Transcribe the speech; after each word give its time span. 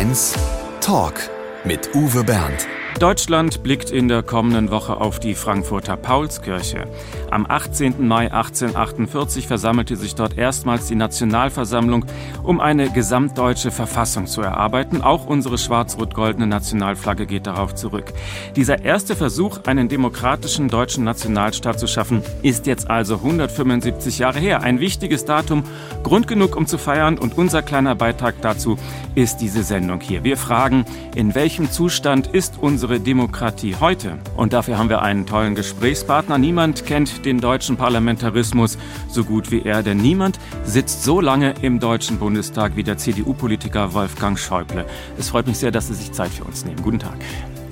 Mainz 0.00 0.32
Talk 0.80 1.28
mit 1.62 1.94
Uwe 1.94 2.24
Bernd. 2.24 2.79
Deutschland 2.98 3.62
blickt 3.62 3.90
in 3.90 4.08
der 4.08 4.22
kommenden 4.22 4.70
Woche 4.70 5.00
auf 5.00 5.20
die 5.20 5.34
Frankfurter 5.34 5.96
Paulskirche. 5.96 6.86
Am 7.30 7.46
18. 7.48 8.06
Mai 8.06 8.32
1848 8.32 9.46
versammelte 9.46 9.96
sich 9.96 10.14
dort 10.14 10.36
erstmals 10.36 10.86
die 10.86 10.96
Nationalversammlung, 10.96 12.04
um 12.42 12.60
eine 12.60 12.90
gesamtdeutsche 12.90 13.70
Verfassung 13.70 14.26
zu 14.26 14.42
erarbeiten. 14.42 15.00
Auch 15.00 15.26
unsere 15.26 15.56
schwarz-rot-goldene 15.56 16.46
Nationalflagge 16.46 17.26
geht 17.26 17.46
darauf 17.46 17.74
zurück. 17.74 18.12
Dieser 18.56 18.84
erste 18.84 19.16
Versuch, 19.16 19.60
einen 19.64 19.88
demokratischen 19.88 20.68
deutschen 20.68 21.04
Nationalstaat 21.04 21.80
zu 21.80 21.86
schaffen, 21.86 22.22
ist 22.42 22.66
jetzt 22.66 22.90
also 22.90 23.14
175 23.14 24.18
Jahre 24.18 24.40
her. 24.40 24.62
Ein 24.62 24.80
wichtiges 24.80 25.24
Datum, 25.24 25.64
Grund 26.02 26.26
genug, 26.28 26.56
um 26.56 26.66
zu 26.66 26.76
feiern. 26.76 27.16
Und 27.16 27.38
unser 27.38 27.62
kleiner 27.62 27.94
Beitrag 27.94 28.34
dazu 28.42 28.76
ist 29.14 29.38
diese 29.38 29.62
Sendung 29.62 30.00
hier. 30.00 30.24
Wir 30.24 30.36
fragen, 30.36 30.84
in 31.14 31.34
welchem 31.34 31.70
Zustand 31.70 32.26
ist 32.26 32.54
unsere 32.60 32.79
unsere 32.80 32.98
Demokratie 32.98 33.76
heute? 33.78 34.16
Und 34.38 34.54
dafür 34.54 34.78
haben 34.78 34.88
wir 34.88 35.02
einen 35.02 35.26
tollen 35.26 35.54
Gesprächspartner. 35.54 36.38
Niemand 36.38 36.86
kennt 36.86 37.26
den 37.26 37.38
deutschen 37.38 37.76
Parlamentarismus 37.76 38.78
so 39.06 39.22
gut 39.22 39.50
wie 39.50 39.60
er, 39.60 39.82
denn 39.82 39.98
niemand 39.98 40.38
sitzt 40.64 41.04
so 41.04 41.20
lange 41.20 41.52
im 41.60 41.78
Deutschen 41.78 42.18
Bundestag 42.18 42.76
wie 42.76 42.82
der 42.82 42.96
CDU-Politiker 42.96 43.92
Wolfgang 43.92 44.38
Schäuble. 44.38 44.86
Es 45.18 45.28
freut 45.28 45.46
mich 45.46 45.58
sehr, 45.58 45.70
dass 45.70 45.88
Sie 45.88 45.94
sich 45.94 46.12
Zeit 46.12 46.30
für 46.30 46.44
uns 46.44 46.64
nehmen. 46.64 46.80
Guten 46.80 47.00
Tag. 47.00 47.18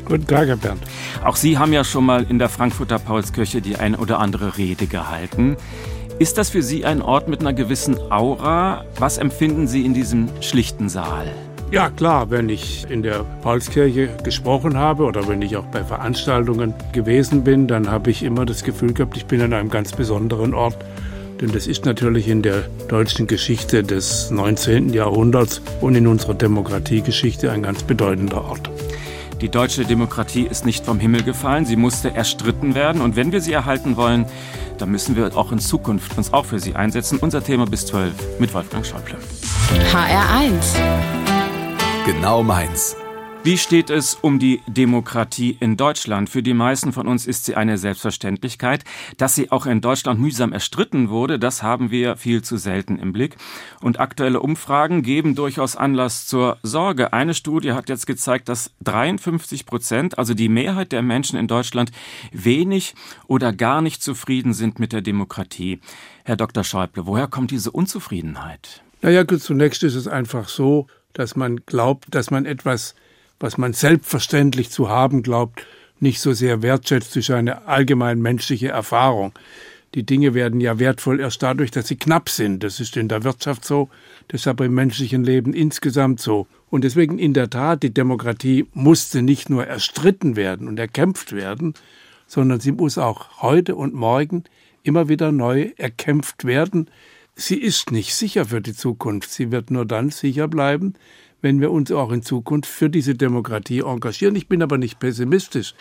Guten 0.05 0.27
Tag, 0.27 0.47
Herr 0.47 0.57
Bernd. 0.59 0.83
Auch 1.25 1.37
Sie 1.37 1.57
haben 1.57 1.73
ja 1.73 1.85
schon 1.85 2.05
mal 2.05 2.27
in 2.29 2.39
der 2.39 2.51
Frankfurter 2.51 2.99
Paulskirche 2.99 3.63
die 3.63 3.77
ein 3.77 3.95
oder 3.95 4.19
andere 4.19 4.59
Rede 4.59 4.87
gehalten. 4.87 5.57
Ist 6.19 6.37
das 6.37 6.51
für 6.51 6.63
Sie 6.63 6.85
ein 6.85 7.01
Ort 7.01 7.29
mit 7.29 7.41
einer 7.41 7.55
gewissen 7.55 7.97
Aura? 8.13 8.85
Was 8.99 9.17
empfinden 9.17 9.69
Sie 9.69 9.87
in 9.87 9.95
diesem 9.95 10.29
schlichten 10.43 10.91
Saal? 10.91 11.33
Ja, 11.71 11.91
klar, 11.91 12.31
wenn 12.31 12.49
ich 12.49 12.87
in 12.89 13.03
der 13.03 13.27
Paulskirche 13.43 14.09
gesprochen 14.25 14.79
habe 14.79 15.05
oder 15.05 15.29
wenn 15.29 15.43
ich 15.43 15.55
auch 15.59 15.67
bei 15.67 15.85
Veranstaltungen 15.85 16.73
gewesen 16.93 17.45
bin, 17.45 17.67
dann 17.67 17.91
habe 17.91 18.11
ich 18.11 18.23
immer 18.23 18.47
das 18.47 18.65
Gefühl 18.65 18.95
gehabt, 18.95 19.19
ich 19.19 19.27
bin 19.27 19.43
an 19.43 19.53
einem 19.53 19.69
ganz 19.69 19.93
besonderen 19.93 20.55
Ort. 20.55 20.77
Denn 21.43 21.53
das 21.53 21.67
ist 21.67 21.85
natürlich 21.85 22.27
in 22.27 22.41
der 22.41 22.63
deutschen 22.89 23.27
Geschichte 23.27 23.85
des 23.85 24.31
19. 24.31 24.95
Jahrhunderts 24.95 25.61
und 25.83 25.95
in 25.95 26.07
unserer 26.07 26.33
Demokratiegeschichte 26.33 27.53
ein 27.53 27.63
ganz 27.63 27.83
bedeutender 27.83 28.45
Ort. 28.47 28.71
Die 29.43 29.51
deutsche 29.51 29.85
Demokratie 29.85 30.49
ist 30.51 30.65
nicht 30.65 30.87
vom 30.87 30.99
Himmel 30.99 31.23
gefallen, 31.23 31.67
sie 31.67 31.77
musste 31.77 32.13
erstritten 32.13 32.75
werden 32.75 33.03
und 33.03 33.15
wenn 33.15 33.31
wir 33.31 33.43
sie 33.43 33.53
erhalten 33.53 33.99
wollen, 33.99 34.25
dann 34.79 34.91
müssen 34.91 35.17
wir 35.17 35.37
auch 35.37 35.53
in 35.53 35.59
Zukunft 35.59 36.17
uns 36.17 36.33
auch 36.33 36.47
für 36.47 36.59
sie 36.59 36.75
einsetzen. 36.75 37.19
Unser 37.21 37.45
Thema 37.45 37.67
bis 37.67 37.87
12 37.87 38.41
mit 38.41 38.55
Wolfgang 38.55 38.87
Schäuble. 38.87 39.17
HR1 39.93 41.38
Genau 42.09 42.43
meins. 42.43 42.97
Wie 43.45 43.59
steht 43.59 43.91
es 43.91 44.15
um 44.15 44.39
die 44.39 44.63
Demokratie 44.67 45.59
in 45.61 45.77
Deutschland? 45.77 46.31
Für 46.31 46.43
die 46.43 46.55
meisten 46.55 46.95
von 46.95 47.07
uns 47.07 47.27
ist 47.27 47.45
sie 47.45 47.55
eine 47.55 47.77
Selbstverständlichkeit. 47.77 48.85
Dass 49.19 49.35
sie 49.35 49.51
auch 49.51 49.67
in 49.67 49.83
Deutschland 49.83 50.19
mühsam 50.19 50.55
erstritten 50.55 51.11
wurde, 51.11 51.39
das 51.39 51.63
haben 51.63 51.91
wir 51.91 52.17
viel 52.17 52.41
zu 52.41 52.57
selten 52.57 52.99
im 52.99 53.13
Blick. 53.13 53.37
Und 53.83 54.01
aktuelle 54.01 54.41
Umfragen 54.41 55.03
geben 55.03 55.35
durchaus 55.35 55.77
Anlass 55.77 56.27
zur 56.27 56.57
Sorge. 56.63 57.13
Eine 57.13 57.35
Studie 57.35 57.75
hat 57.75 57.91
jetzt 57.91 58.07
gezeigt, 58.07 58.49
dass 58.49 58.71
53 58.85 59.67
Prozent, 59.67 60.17
also 60.17 60.33
die 60.33 60.49
Mehrheit 60.49 60.93
der 60.93 61.03
Menschen 61.03 61.39
in 61.39 61.47
Deutschland, 61.47 61.93
wenig 62.33 62.95
oder 63.27 63.53
gar 63.53 63.83
nicht 63.83 64.03
zufrieden 64.03 64.55
sind 64.55 64.79
mit 64.79 64.95
der 64.95 65.03
Demokratie. 65.03 65.83
Herr 66.25 66.37
Dr. 66.37 66.65
Schäuble, 66.65 67.05
woher 67.05 67.27
kommt 67.27 67.51
diese 67.51 67.71
Unzufriedenheit? 67.71 68.83
Naja, 69.03 69.29
zunächst 69.29 69.83
ist 69.83 69.95
es 69.95 70.09
einfach 70.09 70.49
so, 70.49 70.87
dass 71.13 71.37
man 71.37 71.65
glaubt, 71.67 72.07
dass 72.15 72.31
man 72.31 72.47
etwas, 72.47 72.95
was 73.41 73.59
man 73.59 73.73
selbstverständlich 73.73 74.71
zu 74.71 74.89
haben 74.89 75.23
glaubt, 75.23 75.67
nicht 76.01 76.21
so 76.21 76.33
sehr 76.33 76.63
wertschätzt 76.63 77.15
durch 77.15 77.33
eine 77.33 77.67
allgemein 77.67 78.21
menschliche 78.21 78.69
Erfahrung. 78.69 79.33
Die 79.95 80.05
Dinge 80.05 80.35
werden 80.35 80.61
ja 80.61 80.79
wertvoll 80.79 81.19
erst 81.19 81.43
dadurch, 81.43 81.71
dass 81.71 81.89
sie 81.89 81.97
knapp 81.97 82.29
sind. 82.29 82.63
Das 82.63 82.79
ist 82.79 82.97
in 82.97 83.09
der 83.09 83.25
Wirtschaft 83.25 83.65
so, 83.65 83.89
aber 84.45 84.67
im 84.67 84.75
menschlichen 84.75 85.25
Leben 85.25 85.55
insgesamt 85.55 86.21
so. 86.21 86.47
Und 86.71 86.85
deswegen 86.85 87.19
in 87.19 87.33
der 87.33 87.49
Tat, 87.49 87.83
die 87.83 87.95
Demokratie 87.95 88.67
musste 88.75 89.23
nicht 89.23 89.49
nur 89.49 89.67
erstritten 89.67 90.37
werden 90.37 90.69
und 90.69 90.79
erkämpft 90.79 91.33
werden, 91.33 91.75
sondern 92.27 92.61
sie 92.61 92.73
muss 92.73 92.99
auch 92.99 93.41
heute 93.41 93.75
und 93.75 93.95
morgen 93.95 94.45
immer 94.83 95.09
wieder 95.09 95.33
neu 95.33 95.73
erkämpft 95.79 96.45
werden, 96.45 96.91
sie 97.39 97.57
ist 97.57 97.93
nicht 97.93 98.15
sicher 98.15 98.47
für 98.47 98.61
die 98.61 98.75
Zukunft. 98.75 99.31
Sie 99.31 99.51
wird 99.51 99.71
nur 99.71 99.87
dann 99.87 100.11
sicher 100.11 100.49
bleiben, 100.49 100.95
wenn 101.41 101.61
wir 101.61 101.71
uns 101.71 101.91
auch 101.93 102.11
in 102.11 102.23
Zukunft 102.23 102.69
für 102.69 102.91
diese 102.91 103.15
Demokratie 103.15 103.81
engagieren. 103.81 104.35
Ich 104.37 104.49
bin 104.49 104.63
aber 104.63 104.77
nicht 104.77 104.99
pessimistisch, 104.99 105.75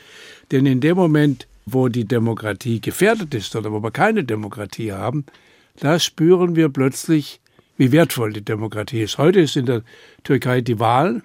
denn 0.51 0.65
in 0.65 0.79
dem 0.79 0.95
Moment, 0.95 1.47
wo 1.65 1.89
die 1.89 2.05
Demokratie 2.05 2.79
gefährdet 2.79 3.33
ist 3.33 3.55
oder 3.55 3.71
wo 3.71 3.81
wir 3.81 3.91
keine 3.91 4.23
Demokratie 4.23 4.93
haben, 4.93 5.25
da 5.79 5.99
spüren 5.99 6.55
wir 6.55 6.69
plötzlich, 6.69 7.41
wie 7.77 7.91
wertvoll 7.91 8.33
die 8.33 8.45
Demokratie 8.45 9.01
ist. 9.01 9.17
Heute 9.17 9.41
ist 9.41 9.57
in 9.57 9.65
der 9.65 9.81
Türkei 10.23 10.61
die 10.61 10.79
Wahl 10.79 11.23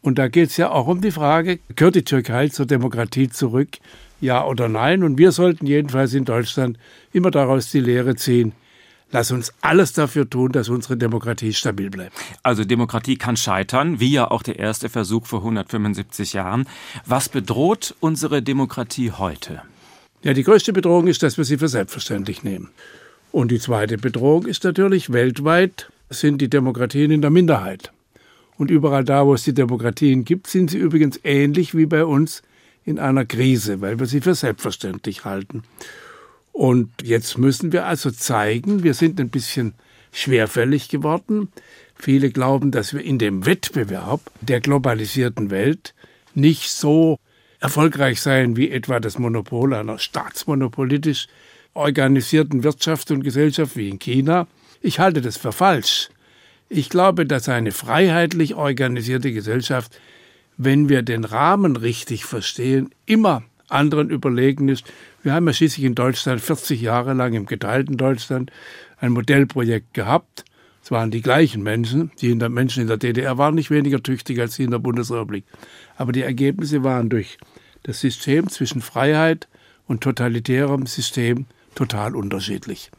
und 0.00 0.18
da 0.18 0.28
geht 0.28 0.50
es 0.50 0.56
ja 0.56 0.70
auch 0.70 0.86
um 0.86 1.00
die 1.02 1.10
Frage, 1.10 1.60
gehört 1.76 1.94
die 1.94 2.04
Türkei 2.04 2.48
zur 2.48 2.66
Demokratie 2.66 3.28
zurück, 3.28 3.76
ja 4.20 4.44
oder 4.44 4.68
nein? 4.68 5.02
Und 5.02 5.18
wir 5.18 5.30
sollten 5.30 5.66
jedenfalls 5.66 6.14
in 6.14 6.24
Deutschland 6.24 6.78
immer 7.12 7.30
daraus 7.30 7.70
die 7.70 7.80
Lehre 7.80 8.16
ziehen, 8.16 8.52
Lass 9.14 9.30
uns 9.30 9.54
alles 9.60 9.92
dafür 9.92 10.28
tun, 10.28 10.50
dass 10.50 10.68
unsere 10.68 10.96
Demokratie 10.96 11.52
stabil 11.52 11.88
bleibt. 11.88 12.16
Also 12.42 12.64
Demokratie 12.64 13.16
kann 13.16 13.36
scheitern, 13.36 14.00
wie 14.00 14.10
ja 14.10 14.28
auch 14.28 14.42
der 14.42 14.58
erste 14.58 14.88
Versuch 14.88 15.26
vor 15.26 15.38
175 15.38 16.32
Jahren. 16.32 16.66
Was 17.06 17.28
bedroht 17.28 17.94
unsere 18.00 18.42
Demokratie 18.42 19.12
heute? 19.12 19.62
Ja, 20.24 20.32
die 20.32 20.42
größte 20.42 20.72
Bedrohung 20.72 21.06
ist, 21.06 21.22
dass 21.22 21.38
wir 21.38 21.44
sie 21.44 21.58
für 21.58 21.68
selbstverständlich 21.68 22.42
nehmen. 22.42 22.70
Und 23.30 23.52
die 23.52 23.60
zweite 23.60 23.98
Bedrohung 23.98 24.46
ist 24.46 24.64
natürlich, 24.64 25.12
weltweit 25.12 25.92
sind 26.10 26.40
die 26.40 26.50
Demokratien 26.50 27.12
in 27.12 27.22
der 27.22 27.30
Minderheit. 27.30 27.92
Und 28.58 28.68
überall 28.68 29.04
da, 29.04 29.26
wo 29.26 29.34
es 29.34 29.44
die 29.44 29.54
Demokratien 29.54 30.24
gibt, 30.24 30.48
sind 30.48 30.72
sie 30.72 30.78
übrigens 30.78 31.20
ähnlich 31.22 31.76
wie 31.76 31.86
bei 31.86 32.04
uns 32.04 32.42
in 32.84 32.98
einer 32.98 33.24
Krise, 33.24 33.80
weil 33.80 34.00
wir 34.00 34.06
sie 34.06 34.20
für 34.20 34.34
selbstverständlich 34.34 35.24
halten. 35.24 35.62
Und 36.54 36.92
jetzt 37.02 37.36
müssen 37.36 37.72
wir 37.72 37.84
also 37.84 38.12
zeigen, 38.12 38.84
wir 38.84 38.94
sind 38.94 39.18
ein 39.18 39.28
bisschen 39.28 39.74
schwerfällig 40.12 40.88
geworden. 40.88 41.48
Viele 41.96 42.30
glauben, 42.30 42.70
dass 42.70 42.94
wir 42.94 43.02
in 43.02 43.18
dem 43.18 43.44
Wettbewerb 43.44 44.20
der 44.40 44.60
globalisierten 44.60 45.50
Welt 45.50 45.94
nicht 46.32 46.70
so 46.70 47.18
erfolgreich 47.58 48.20
seien 48.20 48.56
wie 48.56 48.70
etwa 48.70 49.00
das 49.00 49.18
Monopol 49.18 49.74
einer 49.74 49.98
staatsmonopolitisch 49.98 51.26
organisierten 51.72 52.62
Wirtschaft 52.62 53.10
und 53.10 53.24
Gesellschaft 53.24 53.76
wie 53.76 53.88
in 53.88 53.98
China. 53.98 54.46
Ich 54.80 55.00
halte 55.00 55.20
das 55.20 55.36
für 55.36 55.50
falsch. 55.50 56.08
Ich 56.68 56.88
glaube, 56.88 57.26
dass 57.26 57.48
eine 57.48 57.72
freiheitlich 57.72 58.54
organisierte 58.54 59.32
Gesellschaft, 59.32 59.98
wenn 60.56 60.88
wir 60.88 61.02
den 61.02 61.24
Rahmen 61.24 61.74
richtig 61.74 62.24
verstehen, 62.24 62.90
immer 63.06 63.42
anderen 63.68 64.10
überlegen 64.10 64.68
ist. 64.68 64.84
Wir 65.24 65.32
haben 65.32 65.46
ja 65.46 65.54
schließlich 65.54 65.86
in 65.86 65.94
Deutschland 65.94 66.42
40 66.42 66.82
Jahre 66.82 67.14
lang 67.14 67.32
im 67.32 67.46
geteilten 67.46 67.96
Deutschland 67.96 68.52
ein 68.98 69.10
Modellprojekt 69.10 69.94
gehabt. 69.94 70.44
Es 70.82 70.90
waren 70.90 71.10
die 71.10 71.22
gleichen 71.22 71.62
Menschen, 71.62 72.10
die 72.20 72.28
in 72.28 72.38
der 72.38 72.50
Menschen 72.50 72.82
in 72.82 72.88
der 72.88 72.98
DDR 72.98 73.38
waren 73.38 73.54
nicht 73.54 73.70
weniger 73.70 74.02
tüchtig 74.02 74.38
als 74.38 74.56
die 74.56 74.64
in 74.64 74.70
der 74.70 74.80
Bundesrepublik. 74.80 75.46
Aber 75.96 76.12
die 76.12 76.20
Ergebnisse 76.20 76.84
waren 76.84 77.08
durch 77.08 77.38
das 77.84 78.00
System 78.00 78.50
zwischen 78.50 78.82
Freiheit 78.82 79.48
und 79.86 80.02
totalitärem 80.02 80.84
System 80.84 81.46
total 81.74 82.16
unterschiedlich. 82.16 82.90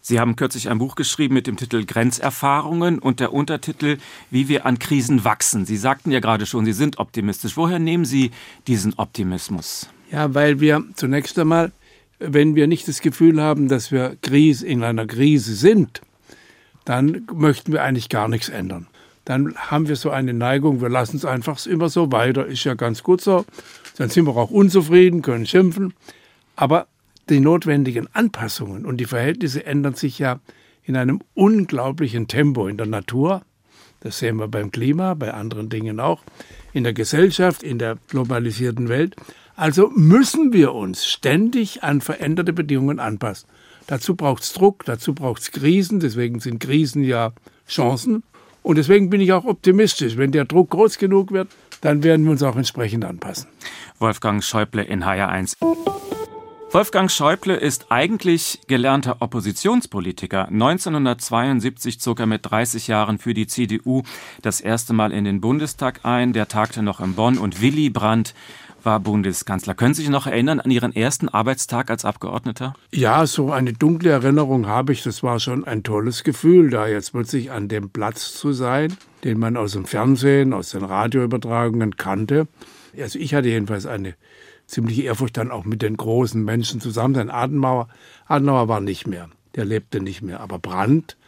Sie 0.00 0.20
haben 0.20 0.36
kürzlich 0.36 0.68
ein 0.68 0.78
Buch 0.78 0.94
geschrieben 0.94 1.34
mit 1.34 1.48
dem 1.48 1.56
Titel 1.56 1.84
Grenzerfahrungen 1.84 3.00
und 3.00 3.18
der 3.18 3.32
Untertitel 3.32 3.98
Wie 4.30 4.46
wir 4.46 4.64
an 4.64 4.78
Krisen 4.78 5.24
wachsen. 5.24 5.66
Sie 5.66 5.76
sagten 5.76 6.12
ja 6.12 6.20
gerade 6.20 6.46
schon, 6.46 6.64
Sie 6.64 6.72
sind 6.72 7.00
optimistisch. 7.00 7.56
Woher 7.56 7.80
nehmen 7.80 8.04
Sie 8.04 8.30
diesen 8.68 8.94
Optimismus? 8.96 9.88
Ja, 10.10 10.34
weil 10.34 10.60
wir 10.60 10.82
zunächst 10.94 11.38
einmal, 11.38 11.72
wenn 12.18 12.54
wir 12.54 12.66
nicht 12.66 12.88
das 12.88 13.00
Gefühl 13.00 13.40
haben, 13.42 13.68
dass 13.68 13.92
wir 13.92 14.16
Krise, 14.22 14.66
in 14.66 14.82
einer 14.82 15.06
Krise 15.06 15.54
sind, 15.54 16.00
dann 16.84 17.26
möchten 17.32 17.72
wir 17.72 17.82
eigentlich 17.82 18.08
gar 18.08 18.28
nichts 18.28 18.48
ändern. 18.48 18.86
Dann 19.26 19.54
haben 19.56 19.88
wir 19.88 19.96
so 19.96 20.10
eine 20.10 20.32
Neigung, 20.32 20.80
wir 20.80 20.88
lassen 20.88 21.18
es 21.18 21.26
einfach 21.26 21.64
immer 21.66 21.90
so 21.90 22.10
weiter, 22.10 22.46
ist 22.46 22.64
ja 22.64 22.72
ganz 22.72 23.02
gut 23.02 23.20
so. 23.20 23.44
Dann 23.98 24.08
sind 24.08 24.24
wir 24.24 24.34
auch 24.34 24.50
unzufrieden, 24.50 25.20
können 25.20 25.44
schimpfen. 25.44 25.92
Aber 26.56 26.86
die 27.28 27.40
notwendigen 27.40 28.08
Anpassungen 28.14 28.86
und 28.86 28.96
die 28.96 29.04
Verhältnisse 29.04 29.66
ändern 29.66 29.94
sich 29.94 30.18
ja 30.18 30.40
in 30.82 30.96
einem 30.96 31.20
unglaublichen 31.34 32.26
Tempo 32.26 32.68
in 32.68 32.78
der 32.78 32.86
Natur. 32.86 33.42
Das 34.00 34.18
sehen 34.18 34.38
wir 34.38 34.48
beim 34.48 34.70
Klima, 34.70 35.12
bei 35.12 35.34
anderen 35.34 35.68
Dingen 35.68 36.00
auch, 36.00 36.22
in 36.72 36.84
der 36.84 36.94
Gesellschaft, 36.94 37.62
in 37.62 37.78
der 37.78 37.98
globalisierten 38.08 38.88
Welt. 38.88 39.14
Also 39.58 39.90
müssen 39.92 40.52
wir 40.52 40.72
uns 40.72 41.04
ständig 41.04 41.82
an 41.82 42.00
veränderte 42.00 42.52
Bedingungen 42.52 43.00
anpassen. 43.00 43.48
Dazu 43.88 44.14
braucht 44.14 44.44
es 44.44 44.52
Druck, 44.52 44.84
dazu 44.84 45.14
braucht 45.14 45.42
es 45.42 45.50
Krisen, 45.50 45.98
deswegen 45.98 46.38
sind 46.38 46.60
Krisen 46.60 47.02
ja 47.02 47.32
Chancen. 47.68 48.22
Und 48.62 48.78
deswegen 48.78 49.10
bin 49.10 49.20
ich 49.20 49.32
auch 49.32 49.44
optimistisch. 49.44 50.16
Wenn 50.16 50.30
der 50.30 50.44
Druck 50.44 50.70
groß 50.70 50.98
genug 50.98 51.32
wird, 51.32 51.48
dann 51.80 52.04
werden 52.04 52.24
wir 52.24 52.30
uns 52.30 52.44
auch 52.44 52.54
entsprechend 52.54 53.04
anpassen. 53.04 53.48
Wolfgang 53.98 54.44
Schäuble 54.44 54.82
in 54.82 55.02
HR1. 55.02 55.56
Wolfgang 56.70 57.10
Schäuble 57.10 57.56
ist 57.56 57.86
eigentlich 57.88 58.60
gelernter 58.68 59.16
Oppositionspolitiker. 59.20 60.48
1972 60.48 61.98
zog 61.98 62.20
er 62.20 62.26
mit 62.26 62.48
30 62.48 62.86
Jahren 62.86 63.18
für 63.18 63.32
die 63.34 63.46
CDU 63.46 64.02
das 64.42 64.60
erste 64.60 64.92
Mal 64.92 65.12
in 65.12 65.24
den 65.24 65.40
Bundestag 65.40 66.04
ein. 66.04 66.32
Der 66.32 66.46
tagte 66.46 66.82
noch 66.82 67.00
in 67.00 67.14
Bonn 67.14 67.38
und 67.38 67.62
Willy 67.62 67.88
Brandt 67.88 68.34
war 68.88 69.00
Bundeskanzler. 69.00 69.74
Können 69.74 69.92
Sie 69.92 70.00
sich 70.00 70.10
noch 70.10 70.26
erinnern 70.26 70.60
an 70.60 70.70
Ihren 70.70 70.96
ersten 70.96 71.28
Arbeitstag 71.28 71.90
als 71.90 72.06
Abgeordneter? 72.06 72.72
Ja, 72.90 73.26
so 73.26 73.52
eine 73.52 73.74
dunkle 73.74 74.08
Erinnerung 74.08 74.66
habe 74.66 74.94
ich. 74.94 75.02
Das 75.02 75.22
war 75.22 75.40
schon 75.40 75.66
ein 75.66 75.82
tolles 75.82 76.24
Gefühl, 76.24 76.70
da 76.70 76.88
jetzt 76.88 77.12
plötzlich 77.12 77.50
an 77.50 77.68
dem 77.68 77.90
Platz 77.90 78.32
zu 78.32 78.54
sein, 78.54 78.96
den 79.24 79.38
man 79.38 79.58
aus 79.58 79.72
dem 79.72 79.84
Fernsehen, 79.84 80.54
aus 80.54 80.70
den 80.70 80.84
Radioübertragungen 80.84 81.98
kannte. 81.98 82.48
Also 82.98 83.18
ich 83.18 83.34
hatte 83.34 83.48
jedenfalls 83.48 83.84
eine 83.84 84.14
ziemliche 84.66 85.02
Ehrfurcht 85.02 85.36
dann 85.36 85.50
auch 85.50 85.66
mit 85.66 85.82
den 85.82 85.98
großen 85.98 86.42
Menschen 86.42 86.80
zusammen 86.80 87.14
sein. 87.14 87.28
Adenauer, 87.28 87.88
Adenauer 88.24 88.68
war 88.68 88.80
nicht 88.80 89.06
mehr, 89.06 89.28
der 89.54 89.66
lebte 89.66 90.00
nicht 90.00 90.22
mehr. 90.22 90.40
Aber 90.40 90.58
Brandt 90.58 91.18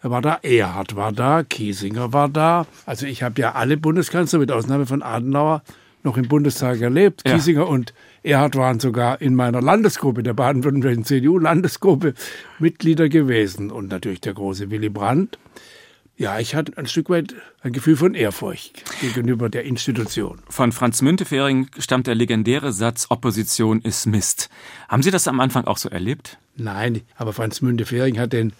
er 0.00 0.10
war 0.12 0.22
da, 0.22 0.38
Erhard 0.42 0.94
war 0.94 1.10
da, 1.10 1.42
Kiesinger 1.42 2.12
war 2.12 2.28
da. 2.28 2.66
Also 2.86 3.06
ich 3.06 3.24
habe 3.24 3.40
ja 3.40 3.56
alle 3.56 3.76
Bundeskanzler 3.76 4.38
mit 4.38 4.52
Ausnahme 4.52 4.86
von 4.86 5.02
Adenauer 5.02 5.62
noch 6.08 6.16
im 6.16 6.26
Bundestag 6.26 6.80
erlebt. 6.80 7.22
Ja. 7.26 7.34
Kiesinger 7.34 7.68
und 7.68 7.92
Erhard 8.22 8.56
waren 8.56 8.80
sogar 8.80 9.20
in 9.20 9.34
meiner 9.34 9.60
Landesgruppe, 9.60 10.22
der 10.22 10.32
baden-württembergischen 10.32 11.04
CDU-Landesgruppe, 11.04 12.14
Mitglieder 12.58 13.10
gewesen. 13.10 13.70
Und 13.70 13.88
natürlich 13.88 14.22
der 14.22 14.32
große 14.32 14.70
Willy 14.70 14.88
Brandt. 14.88 15.38
Ja, 16.16 16.40
ich 16.40 16.54
hatte 16.54 16.76
ein 16.78 16.86
Stück 16.86 17.10
weit 17.10 17.34
ein 17.60 17.72
Gefühl 17.72 17.96
von 17.96 18.14
Ehrfurcht 18.14 18.82
gegenüber 19.00 19.48
der 19.48 19.64
Institution. 19.64 20.40
Von 20.48 20.72
Franz 20.72 21.00
Müntefering 21.00 21.68
stammt 21.78 22.08
der 22.08 22.16
legendäre 22.16 22.72
Satz, 22.72 23.06
Opposition 23.10 23.80
ist 23.82 24.06
Mist. 24.06 24.48
Haben 24.88 25.02
Sie 25.02 25.12
das 25.12 25.28
am 25.28 25.38
Anfang 25.38 25.66
auch 25.66 25.76
so 25.76 25.88
erlebt? 25.90 26.38
Nein, 26.56 27.02
aber 27.16 27.32
Franz 27.32 27.60
Müntefering 27.60 28.18
hat 28.18 28.32
den 28.32 28.52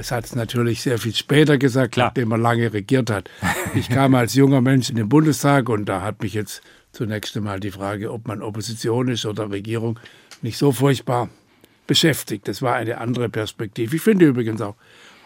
Satz 0.00 0.34
natürlich 0.34 0.80
sehr 0.80 0.98
viel 0.98 1.14
später 1.14 1.58
gesagt, 1.58 1.92
Klar. 1.92 2.06
nachdem 2.06 2.32
er 2.32 2.38
lange 2.38 2.72
regiert 2.72 3.10
hat. 3.10 3.28
Ich 3.74 3.90
kam 3.90 4.14
als 4.14 4.34
junger 4.34 4.62
Mensch 4.62 4.88
in 4.88 4.96
den 4.96 5.10
Bundestag 5.10 5.68
und 5.68 5.84
da 5.86 6.00
hat 6.00 6.22
mich 6.22 6.32
jetzt 6.32 6.62
zunächst 6.92 7.36
einmal 7.36 7.60
die 7.60 7.70
Frage, 7.70 8.12
ob 8.12 8.28
man 8.28 8.42
Opposition 8.42 9.08
ist 9.08 9.26
oder 9.26 9.50
Regierung, 9.50 9.98
nicht 10.42 10.58
so 10.58 10.72
furchtbar 10.72 11.28
beschäftigt. 11.86 12.48
Das 12.48 12.62
war 12.62 12.74
eine 12.74 12.98
andere 12.98 13.28
Perspektive. 13.28 13.96
Ich 13.96 14.02
finde 14.02 14.26
übrigens 14.26 14.60
auch 14.60 14.76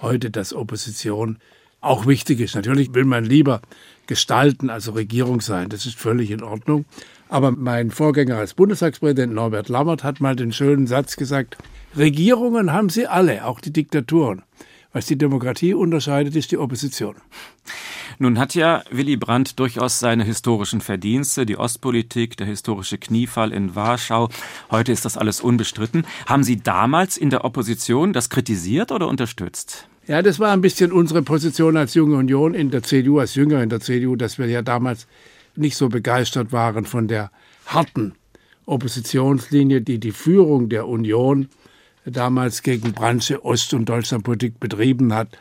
heute, 0.00 0.30
dass 0.30 0.54
Opposition 0.54 1.38
auch 1.80 2.06
wichtig 2.06 2.40
ist. 2.40 2.54
Natürlich 2.54 2.94
will 2.94 3.04
man 3.04 3.24
lieber 3.24 3.60
gestalten, 4.06 4.70
also 4.70 4.92
Regierung 4.92 5.40
sein. 5.40 5.68
Das 5.68 5.86
ist 5.86 5.98
völlig 5.98 6.30
in 6.30 6.42
Ordnung. 6.42 6.84
Aber 7.28 7.50
mein 7.50 7.90
Vorgänger 7.90 8.38
als 8.38 8.54
Bundestagspräsident 8.54 9.34
Norbert 9.34 9.68
Lammert 9.68 10.04
hat 10.04 10.20
mal 10.20 10.36
den 10.36 10.52
schönen 10.52 10.86
Satz 10.86 11.16
gesagt, 11.16 11.56
Regierungen 11.96 12.72
haben 12.72 12.88
sie 12.88 13.06
alle, 13.06 13.44
auch 13.44 13.60
die 13.60 13.72
Diktaturen. 13.72 14.42
Was 14.96 15.04
die 15.04 15.18
Demokratie 15.18 15.74
unterscheidet, 15.74 16.34
ist 16.36 16.52
die 16.52 16.56
Opposition. 16.56 17.16
Nun 18.18 18.38
hat 18.38 18.54
ja 18.54 18.82
Willy 18.90 19.18
Brandt 19.18 19.60
durchaus 19.60 19.98
seine 19.98 20.24
historischen 20.24 20.80
Verdienste, 20.80 21.44
die 21.44 21.58
Ostpolitik, 21.58 22.38
der 22.38 22.46
historische 22.46 22.96
Kniefall 22.96 23.52
in 23.52 23.74
Warschau. 23.74 24.30
Heute 24.70 24.92
ist 24.92 25.04
das 25.04 25.18
alles 25.18 25.42
unbestritten. 25.42 26.06
Haben 26.24 26.44
Sie 26.44 26.56
damals 26.56 27.18
in 27.18 27.28
der 27.28 27.44
Opposition 27.44 28.14
das 28.14 28.30
kritisiert 28.30 28.90
oder 28.90 29.06
unterstützt? 29.06 29.86
Ja, 30.06 30.22
das 30.22 30.40
war 30.40 30.50
ein 30.54 30.62
bisschen 30.62 30.92
unsere 30.92 31.20
Position 31.20 31.76
als 31.76 31.92
Junge 31.92 32.16
Union 32.16 32.54
in 32.54 32.70
der 32.70 32.82
CDU, 32.82 33.18
als 33.18 33.34
Jünger 33.34 33.62
in 33.62 33.68
der 33.68 33.80
CDU, 33.80 34.16
dass 34.16 34.38
wir 34.38 34.46
ja 34.46 34.62
damals 34.62 35.06
nicht 35.56 35.76
so 35.76 35.90
begeistert 35.90 36.52
waren 36.52 36.86
von 36.86 37.06
der 37.06 37.30
harten 37.66 38.14
Oppositionslinie, 38.64 39.82
die 39.82 40.00
die 40.00 40.12
Führung 40.12 40.70
der 40.70 40.88
Union 40.88 41.50
damals 42.06 42.62
gegen 42.62 42.92
Branche 42.92 43.44
Ost- 43.44 43.74
und 43.74 43.88
Deutschlandpolitik 43.88 44.60
betrieben 44.60 45.12
hat. 45.12 45.36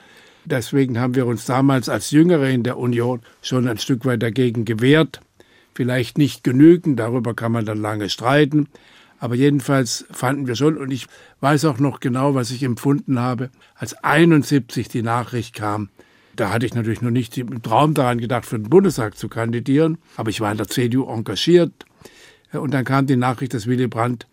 Deswegen 0.45 0.99
haben 0.99 1.15
wir 1.15 1.25
uns 1.25 1.45
damals 1.45 1.89
als 1.89 2.11
Jüngere 2.11 2.49
in 2.49 2.63
der 2.63 2.77
Union 2.77 3.21
schon 3.41 3.67
ein 3.67 3.77
Stück 3.77 4.05
weit 4.05 4.21
dagegen 4.21 4.65
gewehrt. 4.65 5.21
Vielleicht 5.73 6.17
nicht 6.17 6.43
genügend, 6.43 6.99
darüber 6.99 7.33
kann 7.33 7.51
man 7.51 7.65
dann 7.65 7.81
lange 7.81 8.09
streiten. 8.09 8.67
Aber 9.19 9.35
jedenfalls 9.35 10.05
fanden 10.11 10.45
wir 10.45 10.55
schon, 10.55 10.77
und 10.77 10.91
ich 10.91 11.07
weiß 11.39 11.65
auch 11.65 11.79
noch 11.79 11.99
genau, 11.99 12.35
was 12.35 12.51
ich 12.51 12.63
empfunden 12.63 13.19
habe, 13.19 13.49
als 13.75 13.93
71 14.03 14.87
die 14.87 15.01
Nachricht 15.01 15.55
kam, 15.55 15.89
da 16.35 16.51
hatte 16.51 16.65
ich 16.65 16.73
natürlich 16.73 17.01
noch 17.01 17.11
nicht 17.11 17.37
im 17.37 17.61
Traum 17.61 17.93
daran 17.93 18.19
gedacht, 18.19 18.45
für 18.45 18.59
den 18.59 18.69
Bundestag 18.69 19.17
zu 19.17 19.29
kandidieren, 19.29 19.97
aber 20.17 20.29
ich 20.29 20.41
war 20.41 20.51
in 20.51 20.57
der 20.57 20.67
CDU 20.67 21.07
engagiert. 21.07 21.85
Und 22.51 22.73
dann 22.73 22.83
kam 22.83 23.07
die 23.07 23.15
Nachricht, 23.15 23.53
dass 23.53 23.67
Willy 23.67 23.87
Brandt 23.87 24.27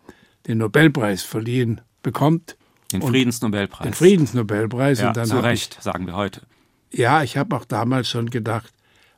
den 0.49 0.59
Nobelpreis 0.59 1.23
verliehen 1.23 1.81
bekommt. 2.03 2.57
Den 2.93 3.03
Friedensnobelpreis. 3.03 3.85
Den 3.85 3.95
Friedensnobelpreis. 3.95 5.01
Ja, 5.01 5.09
und 5.09 5.17
dann 5.17 5.27
zu 5.27 5.43
Recht, 5.43 5.77
ich, 5.79 5.85
sagen 5.85 6.07
wir 6.07 6.15
heute. 6.15 6.43
Ja, 6.91 7.23
ich 7.23 7.37
habe 7.37 7.57
auch 7.57 7.65
damals 7.65 8.09
schon 8.09 8.31
gedacht, 8.31 8.73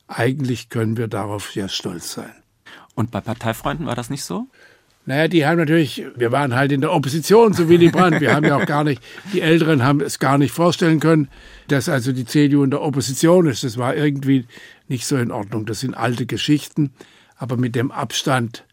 eigentlich 0.07 0.69
können 0.69 0.97
wir 0.97 1.09
darauf 1.09 1.51
sehr 1.51 1.69
stolz 1.69 2.13
sein. 2.13 2.33
Und 2.95 3.11
bei 3.11 3.21
Parteifreunden 3.21 3.87
war 3.87 3.97
das 3.97 4.11
nicht 4.11 4.25
so? 4.25 4.47
Naja, 5.07 5.29
die 5.29 5.45
haben 5.45 5.59
natürlich, 5.59 6.03
wir 6.17 6.33
waren 6.33 6.55
halt 6.55 6.73
in 6.73 6.81
der 6.81 6.93
Opposition 6.93 7.53
zu 7.53 7.69
Willy 7.69 7.91
Brandt. 7.91 8.21
Wir 8.21 8.35
haben 8.35 8.47
ja 8.47 8.57
auch 8.57 8.65
gar 8.65 8.85
nicht, 8.85 9.03
die 9.35 9.43
Älteren 9.43 9.83
haben 9.83 10.01
es 10.01 10.19
gar 10.19 10.39
nicht 10.39 10.53
vorstellen 10.53 10.99
können, 10.99 11.29
dass 11.69 11.91
also 11.91 12.13
die 12.13 12.25
CDU 12.25 12.65
in 12.65 12.71
der 12.71 12.81
Opposition 12.81 13.47
ist. 13.47 13.65
Das 13.65 13.77
war 13.77 13.95
irgendwie 13.95 14.47
nicht 14.89 15.07
so 15.07 15.17
in 15.17 15.31
Ordnung. 15.31 15.67
Das 15.67 15.81
sind 15.81 15.95
alte 15.95 16.25
Geschichten. 16.25 16.95
Aber 17.37 17.59
mit 17.59 17.75
dem 17.75 17.91
Abstand 17.91 18.65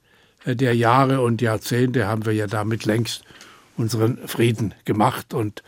äh, 0.46 0.56
der 0.56 0.74
Jahre 0.76 1.22
und 1.22 1.42
Jahrzehnte 1.42 2.08
haben 2.08 2.26
wir 2.26 2.34
ja 2.34 2.48
damit 2.48 2.86
längst 2.86 3.24
unseren 3.78 4.28
Frieden 4.28 4.74
gemacht. 4.86 5.34
Und 5.34 5.64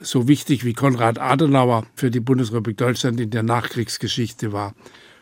so 0.00 0.28
wichtig 0.28 0.64
wie 0.64 0.74
Konrad 0.74 1.18
Adenauer 1.18 1.86
für 1.94 2.10
die 2.10 2.20
Bundesrepublik 2.20 2.76
Deutschland 2.76 3.20
in 3.20 3.30
der 3.30 3.42
Nachkriegsgeschichte 3.42 4.52
war, 4.52 4.74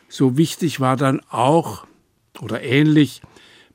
so 0.09 0.37
wichtig 0.37 0.81
war 0.81 0.97
dann 0.97 1.21
auch 1.31 1.87
oder 2.41 2.63
ähnlich 2.63 3.23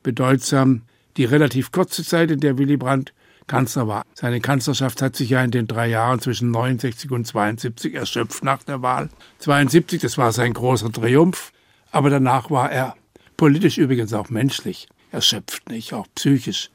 bedeutsam 0.03 0.83
die 1.17 1.25
relativ 1.25 1.71
kurze 1.71 2.03
Zeit, 2.03 2.31
in 2.31 2.39
der 2.39 2.57
Willy 2.57 2.77
Brandt 2.77 3.13
Kanzler 3.47 3.87
war. 3.87 4.05
Seine 4.13 4.39
Kanzlerschaft 4.39 5.01
hat 5.01 5.15
sich 5.15 5.31
ja 5.31 5.43
in 5.43 5.51
den 5.51 5.67
drei 5.67 5.87
Jahren 5.87 6.19
zwischen 6.19 6.51
69 6.51 7.11
und 7.11 7.25
72 7.25 7.95
erschöpft 7.95 8.43
nach 8.43 8.63
der 8.63 8.81
Wahl. 8.81 9.09
72, 9.39 9.99
das 10.01 10.17
war 10.17 10.31
sein 10.31 10.53
großer 10.53 10.91
Triumph, 10.91 11.51
aber 11.91 12.09
danach 12.09 12.49
war 12.49 12.71
er 12.71 12.95
politisch 13.35 13.77
übrigens 13.77 14.13
auch 14.13 14.29
menschlich 14.29 14.87
erschöpft, 15.11 15.67
nicht 15.69 15.93
auch 15.93 16.07
psychisch 16.15 16.69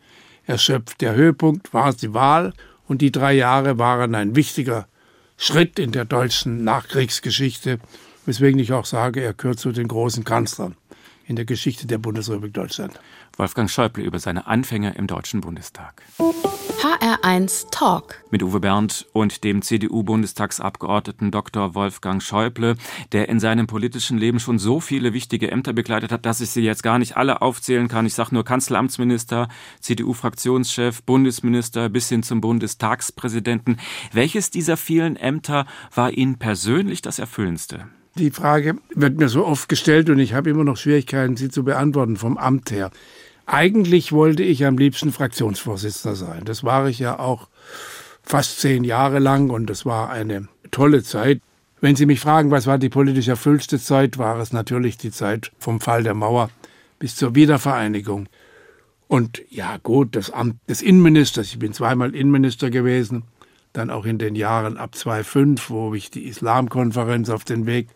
erschöpft. 0.47 1.01
Der 1.01 1.15
Höhepunkt 1.15 1.73
war 1.73 1.93
die 1.93 2.15
Wahl 2.15 2.53
und 2.87 3.01
die 3.01 3.13
drei 3.13 3.33
Jahre 3.33 3.79
waren 3.79 4.15
ein 4.15 4.37
wichtiger 4.37 4.87
Schritt 5.37 5.79
in 5.79 5.93
der 5.93 6.05
deutschen 6.05 6.65
Nachkriegsgeschichte, 6.65 7.79
weswegen 8.27 8.61
ich 8.61 8.73
auch 8.73 8.87
sage, 8.87 9.23
er 9.23 9.35
gehört 9.35 9.59
zu 9.59 9.73
den 9.73 9.89
großen 9.89 10.25
Kanzlern 10.25 10.77
in 11.27 11.37
der 11.37 11.45
Geschichte 11.45 11.87
der 11.87 11.99
Bundesrepublik 11.99 12.55
Deutschland. 12.55 13.01
Wolfgang 13.37 13.71
Schäuble 13.71 14.05
über 14.05 14.19
seine 14.19 14.47
Anfänge 14.47 14.95
im 14.95 15.07
Deutschen 15.07 15.41
Bundestag. 15.41 16.03
HR1 16.85 17.71
Talk. 17.71 18.23
Mit 18.31 18.43
Uwe 18.43 18.61
Berndt 18.61 19.07
und 19.13 19.43
dem 19.43 19.63
CDU-Bundestagsabgeordneten 19.63 21.31
Dr. 21.31 21.75
Wolfgang 21.75 22.23
Schäuble, 22.23 22.77
der 23.13 23.29
in 23.29 23.41
seinem 23.41 23.67
politischen 23.67 24.19
Leben 24.19 24.39
schon 24.39 24.59
so 24.59 24.81
viele 24.81 25.15
wichtige 25.15 25.51
Ämter 25.51 25.73
begleitet 25.73 26.13
hat, 26.13 26.27
dass 26.27 26.43
ich 26.43 26.51
sie 26.51 26.61
jetzt 26.61 26.83
gar 26.83 26.99
nicht 26.99 27.17
alle 27.17 27.43
aufzählen 27.43 27.89
kann. 27.89 28.07
Ich 28.07 28.15
sage 28.15 28.35
nur 28.35 28.45
Kanzleramtsminister, 28.45 29.49
CDU-Fraktionschef, 29.81 31.03
Bundesminister 31.03 31.89
bis 31.89 32.09
hin 32.09 32.23
zum 32.23 32.41
Bundestagspräsidenten. 32.41 33.79
Welches 34.13 34.51
dieser 34.51 34.77
vielen 34.77 35.17
Ämter 35.17 35.67
war 35.95 36.13
Ihnen 36.13 36.39
persönlich 36.39 37.01
das 37.03 37.19
erfüllendste? 37.19 37.89
Die 38.17 38.31
Frage 38.31 38.77
wird 38.95 39.19
mir 39.19 39.29
so 39.29 39.45
oft 39.45 39.69
gestellt 39.69 40.09
und 40.09 40.21
ich 40.21 40.35
habe 40.35 40.49
immer 40.49 40.63
noch 40.63 40.77
Schwierigkeiten, 40.77 41.37
sie 41.37 41.49
zu 41.49 41.65
beantworten 41.65 42.17
vom 42.17 42.39
Amt 42.39 42.71
her. 42.71 42.93
Eigentlich 43.45 44.13
wollte 44.13 44.45
ich 44.45 44.65
am 44.65 44.79
liebsten 44.79 45.11
Fraktionsvorsitzender 45.11 46.15
sein. 46.15 46.45
Das 46.45 46.63
war 46.63 46.89
ich 46.89 47.01
ja 47.01 47.19
auch 47.19 47.49
fast 48.23 48.61
zehn 48.61 48.85
Jahre 48.85 49.19
lang 49.19 49.51
und 49.51 49.67
das 49.67 49.85
war 49.85 50.11
eine 50.11 50.47
tolle 50.71 51.03
Zeit. 51.03 51.41
Wenn 51.81 51.97
Sie 51.97 52.07
mich 52.07 52.21
fragen, 52.21 52.53
was 52.53 52.69
war 52.69 52.79
die 52.79 52.89
politisch 52.89 53.27
erfüllste 53.27 53.81
Zeit, 53.81 54.17
war 54.17 54.39
es 54.39 54.53
natürlich 54.53 54.97
die 54.97 55.11
Zeit 55.11 55.51
vom 55.59 55.81
Fall 55.81 56.05
der 56.05 56.15
Mauer 56.15 56.51
bis 57.01 57.17
zur 57.17 57.35
Wiedervereinigung. 57.35 58.29
Und 59.09 59.43
ja 59.51 59.77
gut, 59.83 60.15
das 60.15 60.31
Amt 60.31 60.57
des 60.69 60.83
Innenministers, 60.83 61.49
ich 61.49 61.59
bin 61.59 61.73
zweimal 61.73 62.15
Innenminister 62.15 62.71
gewesen, 62.71 63.25
dann 63.73 63.91
auch 63.91 64.07
in 64.07 64.19
den 64.19 64.37
Jahren 64.37 64.77
ab 64.77 64.95
2005, 64.95 65.69
wo 65.69 65.95
ich 65.95 66.11
die 66.13 66.27
Islamkonferenz 66.27 67.29
auf 67.29 67.45
den 67.45 67.67
Weg 67.67 67.89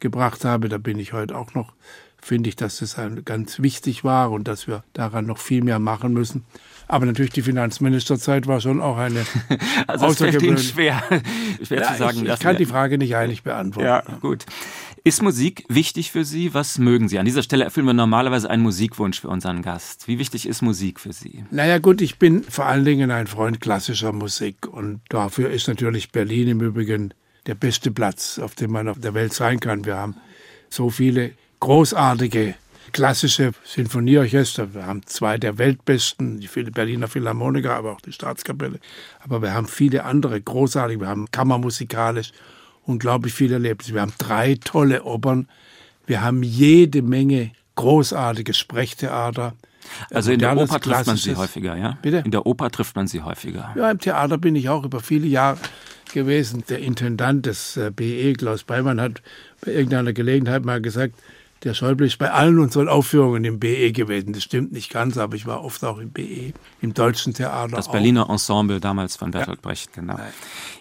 gebracht 0.00 0.44
habe. 0.44 0.68
Da 0.68 0.78
bin 0.78 0.98
ich 0.98 1.12
heute 1.12 1.36
auch 1.36 1.54
noch, 1.54 1.72
finde 2.20 2.48
ich, 2.48 2.56
dass 2.56 2.78
das 2.78 2.96
ganz 3.24 3.60
wichtig 3.60 4.04
war 4.04 4.30
und 4.30 4.48
dass 4.48 4.66
wir 4.66 4.84
daran 4.92 5.26
noch 5.26 5.38
viel 5.38 5.62
mehr 5.62 5.78
machen 5.78 6.12
müssen. 6.12 6.44
Aber 6.88 7.06
natürlich 7.06 7.32
die 7.32 7.42
Finanzministerzeit 7.42 8.46
war 8.46 8.60
schon 8.60 8.80
auch 8.80 8.96
eine 8.96 9.24
also 9.86 10.24
Ihnen 10.24 10.58
schwer, 10.58 11.02
schwer 11.62 11.80
ja, 11.80 11.92
zu 11.92 11.98
sagen. 11.98 12.24
Ich, 12.24 12.32
ich 12.32 12.38
kann 12.38 12.56
die 12.56 12.66
Frage 12.66 12.96
nicht 12.98 13.16
eigentlich 13.16 13.42
beantworten. 13.42 13.86
Ja, 13.86 14.18
gut. 14.20 14.46
Ist 15.02 15.22
Musik 15.22 15.64
wichtig 15.68 16.10
für 16.10 16.24
Sie? 16.24 16.52
Was 16.52 16.78
mögen 16.78 17.08
Sie? 17.08 17.18
An 17.18 17.24
dieser 17.24 17.42
Stelle 17.42 17.64
erfüllen 17.64 17.86
wir 17.86 17.92
normalerweise 17.92 18.50
einen 18.50 18.64
Musikwunsch 18.64 19.20
für 19.20 19.28
unseren 19.28 19.62
Gast. 19.62 20.08
Wie 20.08 20.18
wichtig 20.18 20.48
ist 20.48 20.62
Musik 20.62 20.98
für 20.98 21.12
Sie? 21.12 21.44
Naja 21.52 21.78
gut, 21.78 22.00
ich 22.00 22.18
bin 22.18 22.42
vor 22.42 22.66
allen 22.66 22.84
Dingen 22.84 23.12
ein 23.12 23.28
Freund 23.28 23.60
klassischer 23.60 24.12
Musik 24.12 24.66
und 24.66 25.00
dafür 25.08 25.50
ist 25.50 25.68
natürlich 25.68 26.10
Berlin 26.10 26.48
im 26.48 26.60
Übrigen 26.60 27.14
der 27.46 27.54
beste 27.54 27.90
Platz, 27.90 28.38
auf 28.38 28.54
dem 28.54 28.72
man 28.72 28.88
auf 28.88 28.98
der 29.00 29.14
Welt 29.14 29.32
sein 29.32 29.60
kann. 29.60 29.84
Wir 29.84 29.96
haben 29.96 30.16
so 30.68 30.90
viele 30.90 31.32
großartige 31.60 32.54
klassische 32.92 33.52
Sinfonieorchester. 33.64 34.74
Wir 34.74 34.86
haben 34.86 35.04
zwei 35.06 35.38
der 35.38 35.58
weltbesten, 35.58 36.40
die 36.40 36.48
Berliner 36.70 37.08
Philharmoniker, 37.08 37.74
aber 37.74 37.92
auch 37.92 38.00
die 38.00 38.12
Staatskapelle. 38.12 38.78
Aber 39.20 39.42
wir 39.42 39.54
haben 39.54 39.66
viele 39.66 40.04
andere 40.04 40.40
großartige. 40.40 41.00
Wir 41.00 41.08
haben 41.08 41.30
kammermusikalisch 41.30 42.32
unglaublich 42.84 43.34
viel 43.34 43.52
erlebt. 43.52 43.92
Wir 43.92 44.00
haben 44.00 44.14
drei 44.18 44.56
tolle 44.62 45.04
Opern. 45.04 45.48
Wir 46.06 46.22
haben 46.22 46.42
jede 46.42 47.02
Menge 47.02 47.50
großartiges 47.74 48.56
Sprechtheater. 48.56 49.54
Also 50.10 50.32
in 50.32 50.38
der 50.38 50.56
Oper 50.56 50.80
trifft 50.80 51.06
man 51.06 51.16
sie 51.16 51.36
häufiger, 51.36 51.76
ja? 51.76 51.98
Bitte? 52.02 52.18
In 52.24 52.30
der 52.30 52.46
Oper 52.46 52.70
trifft 52.70 52.96
man 52.96 53.06
sie 53.06 53.22
häufiger. 53.22 53.72
Ja, 53.76 53.90
im 53.90 53.98
Theater 53.98 54.38
bin 54.38 54.56
ich 54.56 54.68
auch 54.68 54.84
über 54.84 55.00
viele 55.00 55.26
Jahre 55.26 55.58
gewesen. 56.16 56.64
Der 56.68 56.78
Intendant 56.78 57.44
des 57.44 57.76
äh, 57.76 57.92
BE, 57.94 58.32
Klaus 58.32 58.64
Beimann, 58.64 59.00
hat 59.00 59.22
bei 59.64 59.72
irgendeiner 59.72 60.14
Gelegenheit 60.14 60.64
mal 60.64 60.80
gesagt, 60.80 61.14
der 61.62 61.74
Schäuble 61.74 62.06
ist 62.06 62.18
bei 62.18 62.30
allen 62.30 62.58
unseren 62.58 62.88
Aufführungen 62.88 63.44
im 63.44 63.58
BE 63.58 63.92
gewesen. 63.92 64.32
Das 64.32 64.42
stimmt 64.42 64.72
nicht 64.72 64.90
ganz, 64.90 65.18
aber 65.18 65.36
ich 65.36 65.46
war 65.46 65.62
oft 65.62 65.84
auch 65.84 65.98
im 65.98 66.10
BE, 66.10 66.52
im 66.80 66.94
Deutschen 66.94 67.34
Theater. 67.34 67.76
Das 67.76 67.90
Berliner 67.90 68.30
Ensemble 68.30 68.80
damals 68.80 69.16
von 69.16 69.30
Bertolt 69.30 69.58
ja. 69.58 69.68
Brecht, 69.68 69.92
genau. 69.92 70.18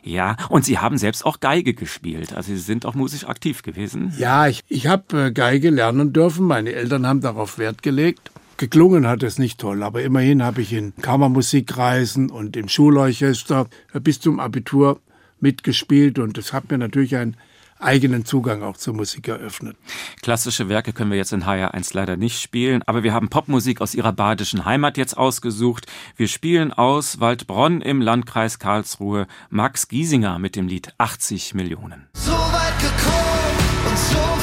Ja, 0.04 0.38
und 0.50 0.63
Sie 0.63 0.80
haben 0.80 0.98
selbst 0.98 1.25
auch 1.25 1.39
Geige 1.42 1.74
gespielt. 1.74 2.34
Also 2.34 2.54
Sie 2.54 2.58
sind 2.58 2.86
auch 2.86 2.94
musisch 2.94 3.25
aktiv 3.25 3.62
gewesen. 3.62 4.13
Ja, 4.18 4.48
ich, 4.48 4.63
ich 4.70 4.88
habe 4.88 5.25
äh, 5.25 5.32
Geige 5.32 5.70
lernen 5.70 6.13
dürfen. 6.13 6.46
Meine 6.46 6.72
Eltern 6.72 7.06
haben 7.06 7.22
darauf 7.22 7.58
Wert 7.58 7.84
gelegt. 7.84 8.32
Geklungen 8.58 9.06
hat 9.06 9.22
es 9.22 9.38
nicht 9.38 9.60
toll, 9.60 9.84
aber 9.84 10.01
immerhin 10.01 10.42
habe 10.44 10.62
ich 10.62 10.72
in 10.72 10.94
Kammermusikreisen 11.01 12.30
und 12.30 12.56
im 12.56 12.70
Schulorchester 12.70 13.68
bis 14.01 14.22
zum 14.22 14.39
Abitur 14.39 15.01
mitgespielt 15.39 16.20
und 16.20 16.38
das 16.38 16.54
hat 16.54 16.70
mir 16.72 16.77
natürlich 16.77 17.15
ein 17.15 17.36
eigenen 17.80 18.25
Zugang 18.25 18.63
auch 18.63 18.77
zur 18.77 18.94
Musik 18.94 19.27
eröffnet. 19.27 19.75
Klassische 20.22 20.70
Werke 20.70 20.94
können 20.94 21.12
wir 21.12 21.18
jetzt 21.18 21.34
in 21.34 21.44
HR1 21.44 21.92
leider 21.94 22.18
nicht 22.18 22.42
spielen, 22.42 22.82
aber 22.86 23.04
wir 23.04 23.13
haben 23.13 23.30
Popmusik 23.30 23.82
aus 23.82 23.94
ihrer 23.94 24.13
badischen 24.13 24.65
Heimat 24.65 24.98
jetzt 24.98 25.18
ausgesucht. 25.18 25.86
Wir 26.15 26.27
spielen 26.27 26.72
aus 26.72 27.20
Waldbronn 27.20 27.82
im 27.82 28.01
Landkreis 28.01 28.60
Karlsruhe 28.60 29.27
Max 29.50 29.88
Giesinger 29.88 30.39
mit 30.39 30.56
dem 30.56 30.68
Lied 30.68 30.94
80 30.98 31.54
Millionen. 31.54 32.08
So 32.13 32.32
weit 32.32 32.80
gekommen 32.80 33.89
und 33.89 33.98
so 33.98 34.35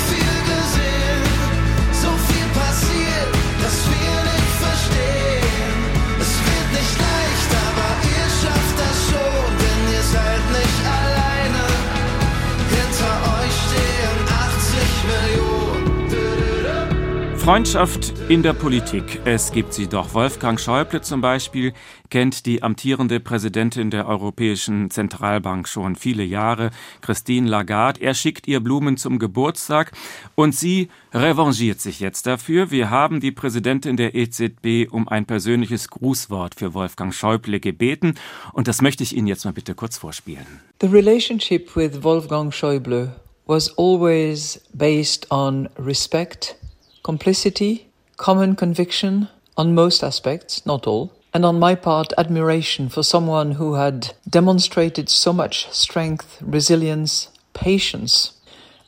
Freundschaft 17.43 18.15
in 18.29 18.45
der 18.45 18.53
Politik. 18.53 19.21
Es 19.25 19.51
gibt 19.51 19.75
sie 19.75 19.89
doch. 19.89 20.15
Wolfgang 20.15 20.61
Schäuble 20.61 21.01
zum 21.01 21.21
Beispiel 21.21 21.73
kennt 22.09 22.47
die 22.47 22.63
amtierende 22.63 23.19
Präsidentin 23.19 23.91
der 23.91 24.07
Europäischen 24.07 24.93
Zentralbank 24.93 25.67
schon 25.67 25.97
viele 25.97 26.23
Jahre, 26.23 26.71
Christine 27.01 27.51
Lagarde. 27.51 28.01
Er 28.01 28.15
schickt 28.15 28.47
ihr 28.47 28.61
Blumen 28.61 28.97
zum 28.97 29.19
Geburtstag 29.19 29.91
und 30.37 30.55
sie 30.55 30.89
revanchiert 31.13 31.81
sich 31.81 31.99
jetzt 31.99 32.29
dafür. 32.29 32.71
Wir 32.71 32.91
haben 32.91 33.19
die 33.19 33.33
Präsidentin 33.33 33.97
der 33.97 34.15
EZB 34.15 34.87
um 34.93 35.09
ein 35.09 35.27
persönliches 35.27 35.91
Grußwort 35.91 36.55
für 36.55 36.75
Wolfgang 36.75 37.13
Schäuble 37.13 37.59
gebeten 37.59 38.15
und 38.53 38.69
das 38.69 38.83
möchte 38.83 39.03
ich 39.03 39.17
Ihnen 39.17 39.27
jetzt 39.27 39.45
mal 39.45 39.53
bitte 39.53 39.75
kurz 39.75 39.99
vorspielen. 39.99 40.47
The 40.81 40.87
relationship 40.87 41.75
with 41.75 42.05
Wolfgang 42.05 42.55
Schäuble 42.55 43.17
was 43.49 43.77
always 43.77 44.61
based 44.73 45.29
on 45.33 45.69
respect 45.77 46.55
complicity, 47.03 47.89
common 48.17 48.57
conviction 48.57 49.29
on 49.57 49.75
most 49.75 50.03
aspects, 50.03 50.65
not 50.65 50.87
all, 50.87 51.13
and 51.35 51.45
on 51.45 51.59
my 51.59 51.75
part, 51.75 52.13
admiration 52.19 52.89
for 52.89 53.03
someone 53.03 53.53
who 53.53 53.75
had 53.75 54.15
demonstrated 54.29 55.09
so 55.09 55.33
much 55.33 55.69
strength, 55.71 56.39
resilience, 56.41 57.29
patience, 57.55 58.33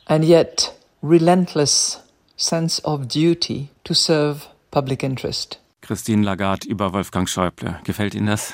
and 0.07 0.23
yet 0.23 0.73
relentless 1.01 2.01
sense 2.37 2.79
of 2.83 3.07
duty 3.07 3.69
to 3.83 3.93
serve 3.93 4.47
public 4.71 5.03
interest. 5.03 5.59
Christine 5.81 6.23
Lagarde 6.23 6.67
über 6.67 6.93
Wolfgang 6.93 7.29
Schäuble. 7.29 7.79
Gefällt 7.83 8.15
Ihnen 8.15 8.27
das? 8.27 8.53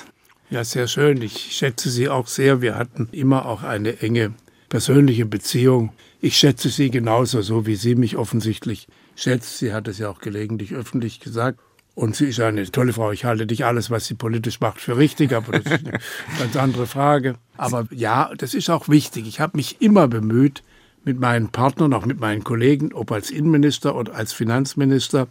Ja, 0.50 0.63
sehr 0.65 0.88
schön. 0.88 1.22
Ich 1.22 1.56
schätze 1.56 1.89
Sie 1.89 2.10
auch 2.10 2.27
sehr. 2.27 2.62
Wir 2.62 2.75
hatten 2.75 3.08
immer 3.13 3.46
auch 3.46 3.63
eine 3.63 4.01
enge 4.01 4.34
persönliche 4.68 5.25
Beziehung. 5.25 5.94
Ich 6.20 6.38
schätze 6.38 6.70
Sie 6.70 6.91
genauso, 6.91 7.41
so 7.41 7.65
wie 7.65 7.75
Sie 7.75 7.96
mich 7.96 8.18
offensichtlich 8.18 8.88
schätzt. 9.21 9.57
Sie 9.57 9.73
hat 9.73 9.87
es 9.87 9.97
ja 9.97 10.09
auch 10.09 10.19
gelegentlich 10.19 10.73
öffentlich 10.73 11.19
gesagt. 11.19 11.59
Und 11.93 12.15
sie 12.15 12.27
ist 12.27 12.39
eine 12.39 12.69
tolle 12.71 12.93
Frau. 12.93 13.11
Ich 13.11 13.25
halte 13.25 13.45
nicht 13.45 13.65
alles, 13.65 13.91
was 13.91 14.05
sie 14.05 14.13
politisch 14.13 14.61
macht, 14.61 14.79
für 14.79 14.97
richtig, 14.97 15.33
aber 15.33 15.59
das 15.59 15.73
ist 15.73 15.87
eine 15.87 15.99
ganz 16.39 16.55
andere 16.55 16.87
Frage. 16.87 17.35
Aber 17.57 17.87
ja, 17.91 18.31
das 18.37 18.53
ist 18.53 18.69
auch 18.69 18.87
wichtig. 18.87 19.27
Ich 19.27 19.39
habe 19.39 19.57
mich 19.57 19.81
immer 19.81 20.07
bemüht, 20.07 20.63
mit 21.03 21.19
meinen 21.19 21.49
Partnern, 21.49 21.93
auch 21.93 22.05
mit 22.05 22.19
meinen 22.19 22.43
Kollegen, 22.43 22.93
ob 22.93 23.11
als 23.11 23.31
Innenminister 23.31 23.95
oder 23.95 24.15
als 24.15 24.33
Finanzminister, 24.33 25.27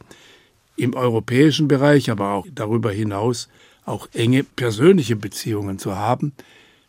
im 0.77 0.95
europäischen 0.95 1.69
Bereich, 1.69 2.11
aber 2.11 2.33
auch 2.33 2.47
darüber 2.53 2.91
hinaus, 2.91 3.49
auch 3.85 4.09
enge 4.15 4.45
persönliche 4.45 5.17
Beziehungen 5.17 5.79
zu 5.79 5.97
haben, 5.97 6.33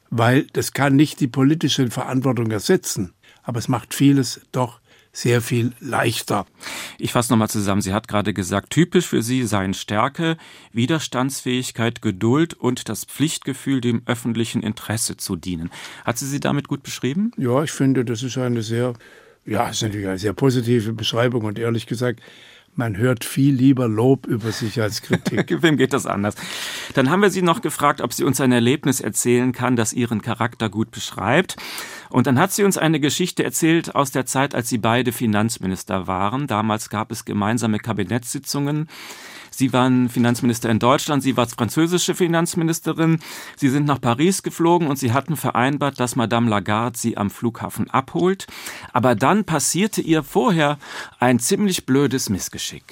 weil 0.09 0.43
das 0.53 0.73
kann 0.73 0.95
nicht 0.95 1.19
die 1.19 1.27
politische 1.27 1.89
Verantwortung 1.89 2.51
ersetzen, 2.51 3.13
aber 3.43 3.59
es 3.59 3.67
macht 3.67 3.93
vieles 3.93 4.41
doch 4.51 4.80
sehr 5.11 5.41
viel 5.41 5.73
leichter. 5.79 6.45
Ich 6.97 7.11
fasse 7.11 7.33
nochmal 7.33 7.49
zusammen. 7.49 7.81
Sie 7.81 7.93
hat 7.93 8.07
gerade 8.07 8.33
gesagt, 8.33 8.69
typisch 8.69 9.07
für 9.07 9.21
Sie 9.21 9.45
seien 9.45 9.73
Stärke, 9.73 10.37
Widerstandsfähigkeit, 10.71 12.01
Geduld 12.01 12.53
und 12.53 12.87
das 12.87 13.05
Pflichtgefühl, 13.05 13.81
dem 13.81 14.03
öffentlichen 14.05 14.63
Interesse 14.63 15.17
zu 15.17 15.35
dienen. 15.35 15.69
Hat 16.05 16.17
sie 16.17 16.27
sie 16.27 16.39
damit 16.39 16.67
gut 16.67 16.83
beschrieben? 16.83 17.31
Ja, 17.37 17.63
ich 17.63 17.71
finde, 17.71 18.05
das 18.05 18.23
ist 18.23 18.37
eine 18.37 18.61
sehr, 18.61 18.93
ja, 19.45 19.69
ist 19.69 19.81
natürlich 19.81 20.07
eine 20.07 20.17
sehr 20.17 20.33
positive 20.33 20.93
Beschreibung 20.93 21.43
und 21.43 21.59
ehrlich 21.59 21.87
gesagt, 21.87 22.21
man 22.75 22.97
hört 22.97 23.25
viel 23.25 23.53
lieber 23.53 23.87
Lob 23.87 24.27
über 24.27 24.51
sich 24.51 24.81
als 24.81 25.01
Kritik. 25.01 25.57
Wem 25.61 25.77
geht 25.77 25.93
das 25.93 26.05
anders? 26.05 26.35
Dann 26.93 27.09
haben 27.09 27.21
wir 27.21 27.29
Sie 27.29 27.41
noch 27.41 27.61
gefragt, 27.61 27.99
ob 28.01 28.13
sie 28.13 28.23
uns 28.23 28.39
ein 28.39 28.51
Erlebnis 28.51 29.01
erzählen 29.01 29.51
kann, 29.51 29.75
das 29.75 29.91
Ihren 29.91 30.21
Charakter 30.21 30.69
gut 30.69 30.91
beschreibt. 30.91 31.57
Und 32.11 32.27
dann 32.27 32.37
hat 32.37 32.51
sie 32.51 32.63
uns 32.63 32.77
eine 32.77 32.99
Geschichte 32.99 33.43
erzählt 33.43 33.95
aus 33.95 34.11
der 34.11 34.25
Zeit, 34.25 34.53
als 34.53 34.69
sie 34.69 34.77
beide 34.77 35.11
Finanzminister 35.11 36.07
waren. 36.07 36.45
Damals 36.47 36.89
gab 36.89 37.11
es 37.11 37.25
gemeinsame 37.25 37.79
Kabinettssitzungen. 37.79 38.89
Sie 39.49 39.73
waren 39.73 40.09
Finanzminister 40.09 40.69
in 40.69 40.79
Deutschland, 40.79 41.23
Sie 41.23 41.35
war 41.35 41.45
französische 41.45 42.15
Finanzministerin. 42.15 43.19
Sie 43.57 43.69
sind 43.69 43.85
nach 43.85 43.99
Paris 43.99 44.43
geflogen 44.43 44.87
und 44.87 44.97
Sie 44.97 45.11
hatten 45.11 45.35
vereinbart, 45.35 45.99
dass 45.99 46.15
Madame 46.15 46.49
Lagarde 46.49 46.97
Sie 46.97 47.17
am 47.17 47.29
Flughafen 47.29 47.89
abholt. 47.89 48.47
Aber 48.93 49.13
dann 49.13 49.43
passierte 49.43 50.01
ihr 50.01 50.23
vorher 50.23 50.77
ein 51.19 51.39
ziemlich 51.39 51.85
blödes 51.85 52.29
Missgeschick. 52.29 52.83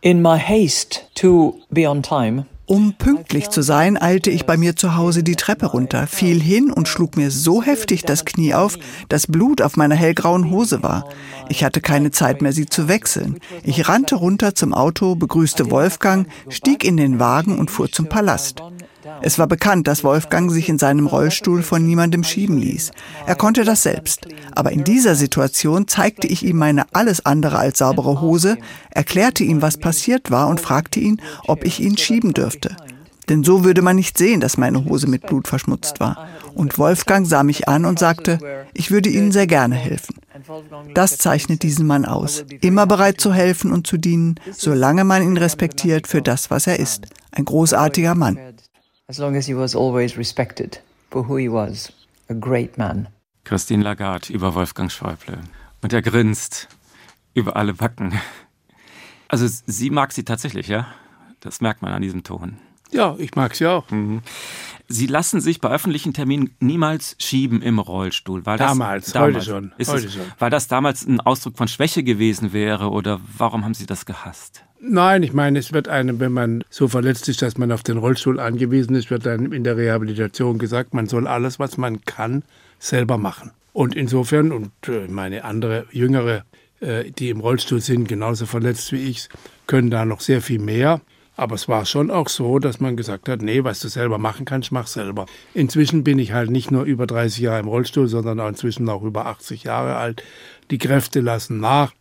In 0.00 0.22
my 0.22 0.38
haste 0.38 1.00
to 1.16 1.60
be 1.70 1.88
on 1.88 2.02
time, 2.02 2.46
um 2.66 2.94
pünktlich 2.94 3.48
zu 3.50 3.62
sein, 3.62 4.00
eilte 4.00 4.30
ich 4.30 4.44
bei 4.44 4.56
mir 4.56 4.76
zu 4.76 4.96
Hause 4.96 5.22
die 5.22 5.36
Treppe 5.36 5.66
runter, 5.66 6.06
fiel 6.06 6.40
hin 6.40 6.70
und 6.70 6.88
schlug 6.88 7.16
mir 7.16 7.30
so 7.30 7.62
heftig 7.62 8.02
das 8.02 8.24
Knie 8.24 8.54
auf, 8.54 8.78
dass 9.08 9.26
Blut 9.26 9.62
auf 9.62 9.76
meiner 9.76 9.94
hellgrauen 9.94 10.50
Hose 10.50 10.82
war. 10.82 11.08
Ich 11.48 11.64
hatte 11.64 11.80
keine 11.80 12.10
Zeit 12.10 12.42
mehr, 12.42 12.52
sie 12.52 12.66
zu 12.66 12.88
wechseln. 12.88 13.38
Ich 13.62 13.88
rannte 13.88 14.16
runter 14.16 14.54
zum 14.54 14.74
Auto, 14.74 15.14
begrüßte 15.14 15.70
Wolfgang, 15.70 16.28
stieg 16.48 16.84
in 16.84 16.96
den 16.96 17.18
Wagen 17.18 17.58
und 17.58 17.70
fuhr 17.70 17.90
zum 17.90 18.08
Palast. 18.08 18.62
Es 19.22 19.38
war 19.38 19.46
bekannt, 19.46 19.86
dass 19.86 20.04
Wolfgang 20.04 20.50
sich 20.50 20.68
in 20.68 20.78
seinem 20.78 21.06
Rollstuhl 21.06 21.62
von 21.62 21.84
niemandem 21.84 22.24
schieben 22.24 22.58
ließ. 22.58 22.90
Er 23.26 23.34
konnte 23.34 23.64
das 23.64 23.82
selbst. 23.82 24.26
Aber 24.54 24.72
in 24.72 24.84
dieser 24.84 25.14
Situation 25.14 25.88
zeigte 25.88 26.26
ich 26.26 26.44
ihm 26.44 26.56
meine 26.56 26.86
alles 26.92 27.24
andere 27.24 27.58
als 27.58 27.78
saubere 27.78 28.20
Hose, 28.20 28.56
erklärte 28.90 29.44
ihm, 29.44 29.62
was 29.62 29.78
passiert 29.78 30.30
war 30.30 30.48
und 30.48 30.60
fragte 30.60 31.00
ihn, 31.00 31.20
ob 31.46 31.64
ich 31.64 31.80
ihn 31.80 31.96
schieben 31.96 32.34
dürfte. 32.34 32.76
Denn 33.28 33.42
so 33.42 33.64
würde 33.64 33.82
man 33.82 33.96
nicht 33.96 34.16
sehen, 34.18 34.40
dass 34.40 34.56
meine 34.56 34.84
Hose 34.84 35.08
mit 35.08 35.26
Blut 35.26 35.48
verschmutzt 35.48 35.98
war. 35.98 36.28
Und 36.54 36.78
Wolfgang 36.78 37.26
sah 37.26 37.42
mich 37.42 37.68
an 37.68 37.84
und 37.84 37.98
sagte, 37.98 38.38
ich 38.72 38.90
würde 38.90 39.08
Ihnen 39.08 39.32
sehr 39.32 39.46
gerne 39.46 39.74
helfen. 39.74 40.16
Das 40.94 41.18
zeichnet 41.18 41.62
diesen 41.62 41.86
Mann 41.86 42.04
aus. 42.04 42.44
Immer 42.60 42.86
bereit 42.86 43.20
zu 43.20 43.32
helfen 43.32 43.72
und 43.72 43.86
zu 43.86 43.96
dienen, 43.96 44.36
solange 44.52 45.04
man 45.04 45.22
ihn 45.22 45.36
respektiert 45.36 46.06
für 46.06 46.22
das, 46.22 46.50
was 46.50 46.66
er 46.66 46.78
ist. 46.78 47.06
Ein 47.32 47.44
großartiger 47.44 48.14
Mann. 48.14 48.38
As 49.08 49.18
long 49.18 49.36
as 49.36 49.46
he 49.46 49.54
was 49.54 49.76
always 49.76 50.18
respected 50.18 50.80
for 51.10 51.28
who 51.28 51.36
he 51.36 51.48
was. 51.48 51.92
A 52.28 52.34
great 52.34 52.76
man. 52.76 53.06
Christine 53.44 53.84
Lagarde 53.84 54.32
über 54.32 54.56
Wolfgang 54.56 54.90
Schäuble. 54.90 55.38
Und 55.80 55.92
er 55.92 56.02
grinst 56.02 56.68
über 57.32 57.54
alle 57.54 57.72
Backen. 57.74 58.18
Also 59.28 59.46
sie 59.66 59.90
mag 59.90 60.12
sie 60.12 60.24
tatsächlich, 60.24 60.66
ja? 60.66 60.88
Das 61.38 61.60
merkt 61.60 61.82
man 61.82 61.92
an 61.92 62.02
diesem 62.02 62.24
Ton. 62.24 62.58
Ja, 62.90 63.14
ich 63.18 63.36
mag 63.36 63.54
sie 63.54 63.66
auch. 63.66 63.88
Mhm. 63.90 64.22
Sie 64.88 65.06
lassen 65.06 65.40
sich 65.40 65.60
bei 65.60 65.68
öffentlichen 65.68 66.12
Terminen 66.12 66.56
niemals 66.58 67.14
schieben 67.20 67.62
im 67.62 67.78
Rollstuhl. 67.78 68.44
Weil 68.44 68.58
das, 68.58 68.72
Damals, 68.72 69.14
heute 69.14 69.42
schon, 69.42 69.72
Ist 69.78 69.92
heute 69.92 70.06
es, 70.06 70.14
schon. 70.14 70.32
Weil 70.40 70.50
das 70.50 70.66
damals 70.66 71.06
ein 71.06 71.20
Ausdruck 71.20 71.56
von 71.56 71.68
Schwäche 71.68 72.02
gewesen 72.02 72.52
wäre 72.52 72.90
oder 72.90 73.20
warum 73.36 73.64
haben 73.64 73.74
Sie 73.74 73.86
das 73.86 74.04
gehasst? 74.04 74.64
Nein, 74.80 75.22
ich 75.22 75.32
meine, 75.32 75.58
es 75.58 75.72
wird 75.72 75.88
einem, 75.88 76.20
wenn 76.20 76.32
man 76.32 76.62
so 76.68 76.86
verletzt 76.86 77.28
ist, 77.28 77.40
dass 77.42 77.56
man 77.56 77.72
auf 77.72 77.82
den 77.82 77.96
Rollstuhl 77.96 78.38
angewiesen 78.38 78.94
ist, 78.94 79.10
wird 79.10 79.26
einem 79.26 79.52
in 79.52 79.64
der 79.64 79.76
Rehabilitation 79.76 80.58
gesagt, 80.58 80.92
man 80.92 81.06
soll 81.06 81.26
alles, 81.26 81.58
was 81.58 81.78
man 81.78 82.04
kann, 82.04 82.42
selber 82.78 83.16
machen. 83.16 83.52
Und 83.72 83.94
insofern, 83.96 84.52
und 84.52 84.70
äh, 84.88 85.08
meine 85.08 85.44
andere 85.44 85.86
Jüngere, 85.92 86.44
äh, 86.80 87.10
die 87.10 87.30
im 87.30 87.40
Rollstuhl 87.40 87.80
sind, 87.80 88.08
genauso 88.08 88.46
verletzt 88.46 88.92
wie 88.92 89.08
ich, 89.08 89.28
können 89.66 89.90
da 89.90 90.04
noch 90.04 90.20
sehr 90.20 90.42
viel 90.42 90.60
mehr. 90.60 91.00
Aber 91.36 91.54
es 91.54 91.68
war 91.68 91.84
schon 91.84 92.10
auch 92.10 92.28
so, 92.28 92.58
dass 92.58 92.80
man 92.80 92.96
gesagt 92.96 93.28
hat, 93.28 93.42
nee, 93.42 93.64
was 93.64 93.80
du 93.80 93.88
selber 93.88 94.16
machen 94.16 94.46
kannst, 94.46 94.72
mach 94.72 94.86
selber. 94.86 95.26
Inzwischen 95.52 96.04
bin 96.04 96.18
ich 96.18 96.32
halt 96.32 96.50
nicht 96.50 96.70
nur 96.70 96.84
über 96.84 97.06
30 97.06 97.40
Jahre 97.40 97.60
im 97.60 97.68
Rollstuhl, 97.68 98.08
sondern 98.08 98.40
auch 98.40 98.48
inzwischen 98.48 98.88
auch 98.88 99.02
über 99.02 99.26
80 99.26 99.64
Jahre 99.64 99.96
alt. 99.96 100.22
Die 100.70 100.78
Kräfte 100.78 101.20
lassen 101.20 101.60
nach. 101.60 101.92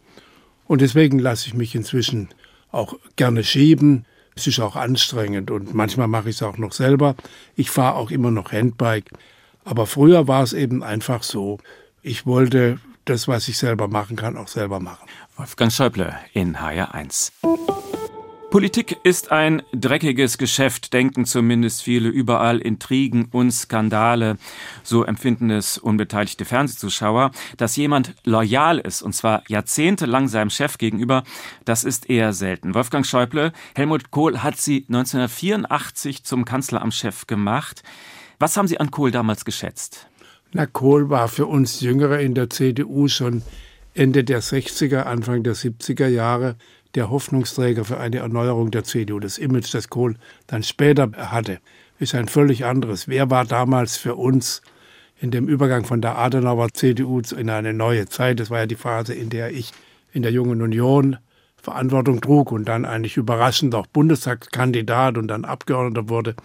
Und 0.67 0.81
deswegen 0.81 1.19
lasse 1.19 1.47
ich 1.47 1.53
mich 1.53 1.75
inzwischen 1.75 2.29
auch 2.75 2.95
gerne 3.15 3.43
schieben. 3.43 4.05
Es 4.35 4.47
ist 4.47 4.59
auch 4.59 4.75
anstrengend 4.75 5.49
und 5.49 5.73
manchmal 5.73 6.07
mache 6.07 6.29
ich 6.29 6.35
es 6.35 6.43
auch 6.43 6.57
noch 6.57 6.73
selber. 6.73 7.15
Ich 7.55 7.71
fahre 7.71 7.95
auch 7.95 8.11
immer 8.11 8.31
noch 8.31 8.51
Handbike. 8.51 9.11
Aber 9.63 9.87
früher 9.87 10.27
war 10.27 10.43
es 10.43 10.53
eben 10.53 10.83
einfach 10.83 11.23
so. 11.23 11.57
Ich 12.01 12.25
wollte 12.25 12.79
das, 13.05 13.27
was 13.27 13.47
ich 13.47 13.57
selber 13.57 13.87
machen 13.87 14.15
kann, 14.15 14.37
auch 14.37 14.47
selber 14.47 14.79
machen. 14.79 15.07
Wolfgang 15.37 15.71
Schäuble 15.71 16.13
in 16.33 16.57
HR1. 16.57 17.31
Politik 18.55 19.01
ist 19.03 19.33
ein 19.33 19.63
dreckiges 19.73 20.37
Geschäft, 20.37 20.93
denken 20.93 21.25
zumindest 21.25 21.83
viele 21.83 22.07
überall 22.07 22.59
Intrigen 22.59 23.25
und 23.25 23.51
Skandale. 23.51 24.37
So 24.81 25.03
empfinden 25.03 25.49
es 25.49 25.77
unbeteiligte 25.77 26.45
Fernsehzuschauer. 26.45 27.31
Dass 27.57 27.75
jemand 27.75 28.15
loyal 28.23 28.79
ist, 28.79 29.01
und 29.01 29.11
zwar 29.11 29.43
jahrzehntelang 29.49 30.29
seinem 30.29 30.49
Chef 30.49 30.77
gegenüber, 30.77 31.25
das 31.65 31.83
ist 31.83 32.09
eher 32.09 32.31
selten. 32.31 32.75
Wolfgang 32.75 33.05
Schäuble, 33.05 33.51
Helmut 33.75 34.09
Kohl 34.11 34.41
hat 34.41 34.55
sie 34.55 34.85
1984 34.87 36.23
zum 36.23 36.45
Kanzleramtschef 36.45 37.27
gemacht. 37.27 37.83
Was 38.39 38.55
haben 38.55 38.69
Sie 38.69 38.79
an 38.79 38.89
Kohl 38.89 39.11
damals 39.11 39.43
geschätzt? 39.43 40.07
Na, 40.53 40.65
Kohl 40.65 41.09
war 41.09 41.27
für 41.27 41.47
uns 41.47 41.81
Jüngere 41.81 42.21
in 42.21 42.35
der 42.35 42.49
CDU 42.49 43.09
schon 43.09 43.41
Ende 43.93 44.23
der 44.23 44.41
60er, 44.41 45.01
Anfang 45.01 45.43
der 45.43 45.55
70er 45.55 46.07
Jahre 46.07 46.55
der 46.95 47.09
Hoffnungsträger 47.09 47.85
für 47.85 47.99
eine 47.99 48.17
Erneuerung 48.17 48.71
der 48.71 48.83
CDU. 48.83 49.19
Das 49.19 49.37
Image, 49.37 49.73
das 49.73 49.89
Kohl 49.89 50.15
dann 50.47 50.63
später 50.63 51.11
hatte, 51.15 51.59
ist 51.99 52.15
ein 52.15 52.27
völlig 52.27 52.65
anderes. 52.65 53.07
Wer 53.07 53.29
war 53.29 53.45
damals 53.45 53.97
für 53.97 54.15
uns 54.15 54.61
in 55.19 55.31
dem 55.31 55.47
Übergang 55.47 55.85
von 55.85 56.01
der 56.01 56.17
Adenauer 56.17 56.73
CDU 56.73 57.21
in 57.37 57.49
eine 57.49 57.73
neue 57.73 58.07
Zeit? 58.07 58.39
Das 58.39 58.49
war 58.49 58.59
ja 58.59 58.65
die 58.65 58.75
Phase, 58.75 59.13
in 59.13 59.29
der 59.29 59.51
ich 59.51 59.71
in 60.11 60.23
der 60.23 60.31
Jungen 60.31 60.61
Union 60.61 61.17
Verantwortung 61.61 62.21
trug 62.21 62.51
und 62.51 62.65
dann 62.65 62.85
eigentlich 62.85 63.17
überraschend 63.17 63.73
auch 63.75 63.87
Bundestagskandidat 63.87 65.17
und 65.17 65.27
dann 65.27 65.45
Abgeordneter 65.45 66.09
wurde, 66.09 66.35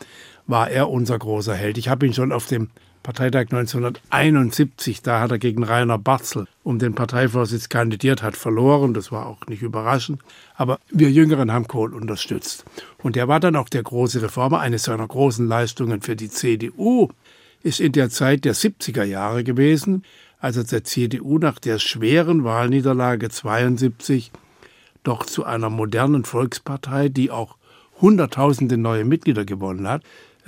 war 0.47 0.71
er 0.71 0.89
unser 0.89 1.19
großer 1.19 1.55
Held. 1.55 1.79
Ich 1.79 1.89
habe 1.89 2.07
ihn 2.07 2.15
schon 2.15 2.33
auf 2.33 2.47
dem 2.47 2.71
Parteitag 3.03 3.47
1971, 3.51 5.01
da 5.01 5.21
hat 5.21 5.31
er 5.31 5.39
gegen 5.39 5.65
Rainer 5.65 5.99
Barzel 5.99 6.47
um 6.63 6.79
den 6.79 6.95
Parteivorsitz 6.95 7.71
kandidiert, 7.71 8.23
hat 8.23 8.37
verloren, 8.37 8.93
das 8.93 9.11
war 9.11 9.27
auch 9.27 9.47
nicht 9.47 9.63
überraschend. 9.63 10.21
Aber 10.55 10.79
wir 10.91 11.11
Jüngeren 11.11 11.51
haben 11.51 11.67
Kohl 11.67 11.95
unterstützt. 11.95 12.65
Und 12.99 13.17
er 13.17 13.27
war 13.27 13.41
dann 13.41 13.57
auch 13.57 13.71
der 13.71 13.83
große 13.83 14.21
Reformer. 14.21 14.61
Eine 14.61 14.79
seiner 14.79 15.09
großen 15.09 15.49
Leistungen 15.49 16.03
für 16.03 16.15
die 16.15 16.29
CDU 16.29 17.09
ist 17.63 17.81
in 17.81 17.93
der 17.93 18.11
Zeit 18.11 18.45
der 18.45 18.55
70er 18.55 19.05
Jahre 19.05 19.45
gewesen, 19.45 20.05
als 20.39 20.59
er 20.59 20.65
der 20.65 20.85
CDU 20.85 21.39
nach 21.39 21.59
der 21.59 21.79
schweren 21.79 22.45
Wahlniederlage 22.45 23.31
72 23.31 24.31
doch 25.05 25.25
zu 25.25 25.45
einer 25.45 25.71
modernen 25.71 26.25
Volkspartei, 26.25 27.09
die 27.09 27.31
auch 27.31 27.57
Hunderttausende 28.01 28.77
neue 28.77 29.05
Mitglieder 29.05 29.45
gewonnen 29.45 29.89
hat, 29.89 30.03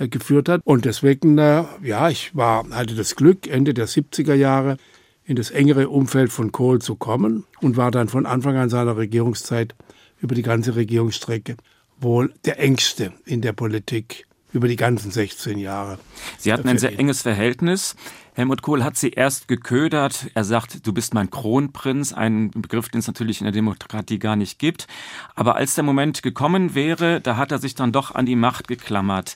geführt 0.07 0.49
hat. 0.49 0.61
Und 0.63 0.85
deswegen, 0.85 1.37
äh, 1.37 1.63
ja, 1.81 2.09
ich 2.09 2.35
war, 2.35 2.67
hatte 2.69 2.95
das 2.95 3.15
Glück, 3.15 3.47
Ende 3.47 3.73
der 3.73 3.87
70er 3.87 4.33
Jahre 4.33 4.77
in 5.25 5.35
das 5.35 5.51
engere 5.51 5.89
Umfeld 5.89 6.31
von 6.31 6.51
Kohl 6.51 6.81
zu 6.81 6.95
kommen 6.95 7.45
und 7.61 7.77
war 7.77 7.91
dann 7.91 8.09
von 8.09 8.25
Anfang 8.25 8.57
an 8.57 8.69
seiner 8.69 8.97
Regierungszeit 8.97 9.75
über 10.19 10.35
die 10.35 10.41
ganze 10.41 10.75
Regierungsstrecke 10.75 11.55
wohl 11.99 12.33
der 12.45 12.59
engste 12.59 13.13
in 13.25 13.41
der 13.41 13.53
Politik 13.53 14.27
über 14.51 14.67
die 14.67 14.75
ganzen 14.75 15.09
16 15.09 15.57
Jahre. 15.57 15.97
Sie 16.37 16.53
hatten 16.53 16.67
ein 16.67 16.77
sehr 16.77 16.97
enges 16.99 17.23
Verhältnis. 17.23 17.95
Helmut 18.35 18.61
Kohl 18.61 18.83
hat 18.83 18.97
Sie 18.97 19.09
erst 19.09 19.47
geködert. 19.47 20.27
Er 20.35 20.43
sagt, 20.43 20.85
du 20.85 20.93
bist 20.93 21.13
mein 21.13 21.29
Kronprinz, 21.29 22.13
ein 22.13 22.51
Begriff, 22.51 22.89
den 22.89 22.99
es 22.99 23.07
natürlich 23.07 23.41
in 23.41 23.45
der 23.45 23.51
Demokratie 23.51 24.19
gar 24.19 24.35
nicht 24.35 24.59
gibt. 24.59 24.87
Aber 25.35 25.55
als 25.55 25.75
der 25.75 25.83
Moment 25.83 26.21
gekommen 26.23 26.75
wäre, 26.75 27.19
da 27.19 27.37
hat 27.37 27.51
er 27.51 27.59
sich 27.59 27.73
dann 27.73 27.91
doch 27.91 28.13
an 28.13 28.25
die 28.25 28.35
Macht 28.35 28.67
geklammert. 28.67 29.35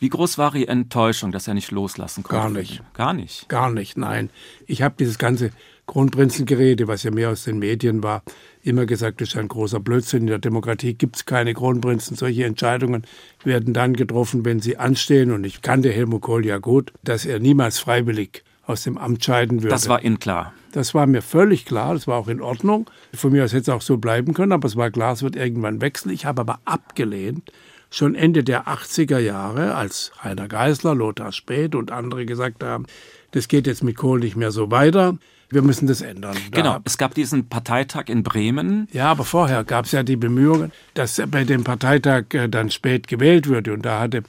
Wie 0.00 0.08
groß 0.08 0.38
war 0.38 0.54
Ihre 0.54 0.68
Enttäuschung, 0.68 1.30
dass 1.30 1.46
er 1.46 1.52
nicht 1.52 1.70
loslassen 1.70 2.22
konnte? 2.22 2.40
Gar 2.40 2.50
nicht. 2.50 2.94
Gar 2.94 3.12
nicht? 3.12 3.48
Gar 3.50 3.70
nicht, 3.70 3.98
nein. 3.98 4.30
Ich 4.66 4.80
habe 4.80 4.94
dieses 4.98 5.18
ganze 5.18 5.50
Kronprinzengerede, 5.86 6.88
was 6.88 7.02
ja 7.02 7.10
mehr 7.10 7.28
aus 7.28 7.44
den 7.44 7.58
Medien 7.58 8.02
war, 8.02 8.22
immer 8.62 8.86
gesagt, 8.86 9.20
das 9.20 9.28
ist 9.28 9.36
ein 9.36 9.48
großer 9.48 9.78
Blödsinn. 9.78 10.22
In 10.22 10.26
der 10.28 10.38
Demokratie 10.38 10.94
gibt 10.94 11.16
es 11.16 11.26
keine 11.26 11.52
Kronprinzen. 11.52 12.16
Solche 12.16 12.44
Entscheidungen 12.44 13.04
werden 13.44 13.74
dann 13.74 13.94
getroffen, 13.94 14.44
wenn 14.46 14.60
sie 14.60 14.78
anstehen. 14.78 15.32
Und 15.32 15.44
ich 15.44 15.60
kannte 15.60 15.92
Helmut 15.92 16.22
Kohl 16.22 16.46
ja 16.46 16.56
gut, 16.56 16.94
dass 17.04 17.26
er 17.26 17.38
niemals 17.38 17.78
freiwillig 17.78 18.42
aus 18.66 18.84
dem 18.84 18.96
Amt 18.96 19.22
scheiden 19.22 19.62
würde. 19.62 19.68
Das 19.68 19.88
war 19.88 20.02
Ihnen 20.02 20.18
klar. 20.18 20.54
Das 20.72 20.94
war 20.94 21.06
mir 21.06 21.20
völlig 21.20 21.66
klar, 21.66 21.92
das 21.94 22.06
war 22.06 22.16
auch 22.16 22.28
in 22.28 22.40
Ordnung. 22.40 22.88
Von 23.12 23.32
mir 23.32 23.44
aus 23.44 23.52
hätte 23.52 23.62
es 23.62 23.68
auch 23.68 23.82
so 23.82 23.98
bleiben 23.98 24.32
können, 24.32 24.52
aber 24.52 24.66
es 24.66 24.76
war 24.76 24.90
klar, 24.90 25.12
es 25.12 25.22
wird 25.22 25.36
irgendwann 25.36 25.80
wechseln. 25.80 26.12
Ich 26.12 26.24
habe 26.24 26.40
aber 26.40 26.60
abgelehnt, 26.64 27.50
schon 27.90 28.14
Ende 28.14 28.44
der 28.44 28.66
80er 28.68 29.18
Jahre, 29.18 29.74
als 29.74 30.12
Rainer 30.22 30.48
Geisler, 30.48 30.94
Lothar 30.94 31.32
Späth 31.32 31.74
und 31.74 31.90
andere 31.90 32.24
gesagt 32.24 32.62
haben, 32.62 32.86
das 33.32 33.48
geht 33.48 33.66
jetzt 33.66 33.82
mit 33.82 33.96
Kohl 33.96 34.20
nicht 34.20 34.36
mehr 34.36 34.50
so 34.50 34.70
weiter. 34.70 35.18
Wir 35.50 35.62
müssen 35.62 35.88
das 35.88 36.00
ändern. 36.00 36.36
Da 36.52 36.62
Genau, 36.62 36.78
es 36.84 36.96
gab 36.96 37.14
diesen 37.14 37.48
Parteitag 37.48 38.04
in 38.06 38.22
Bremen. 38.22 38.88
ja, 38.92 39.10
aber 39.10 39.24
vorher 39.24 39.64
gab 39.64 39.86
es 39.86 39.92
ja 39.92 40.04
die 40.04 40.16
Bemühungen, 40.16 40.70
dass 40.94 41.20
bei 41.28 41.42
dem 41.42 41.64
Parteitag 41.64 42.32
äh, 42.34 42.48
dann 42.48 42.70
spät 42.70 43.08
gewählt 43.08 43.48
würde. 43.48 43.72
Und 43.72 43.84
da 43.84 43.98
hatte 43.98 44.22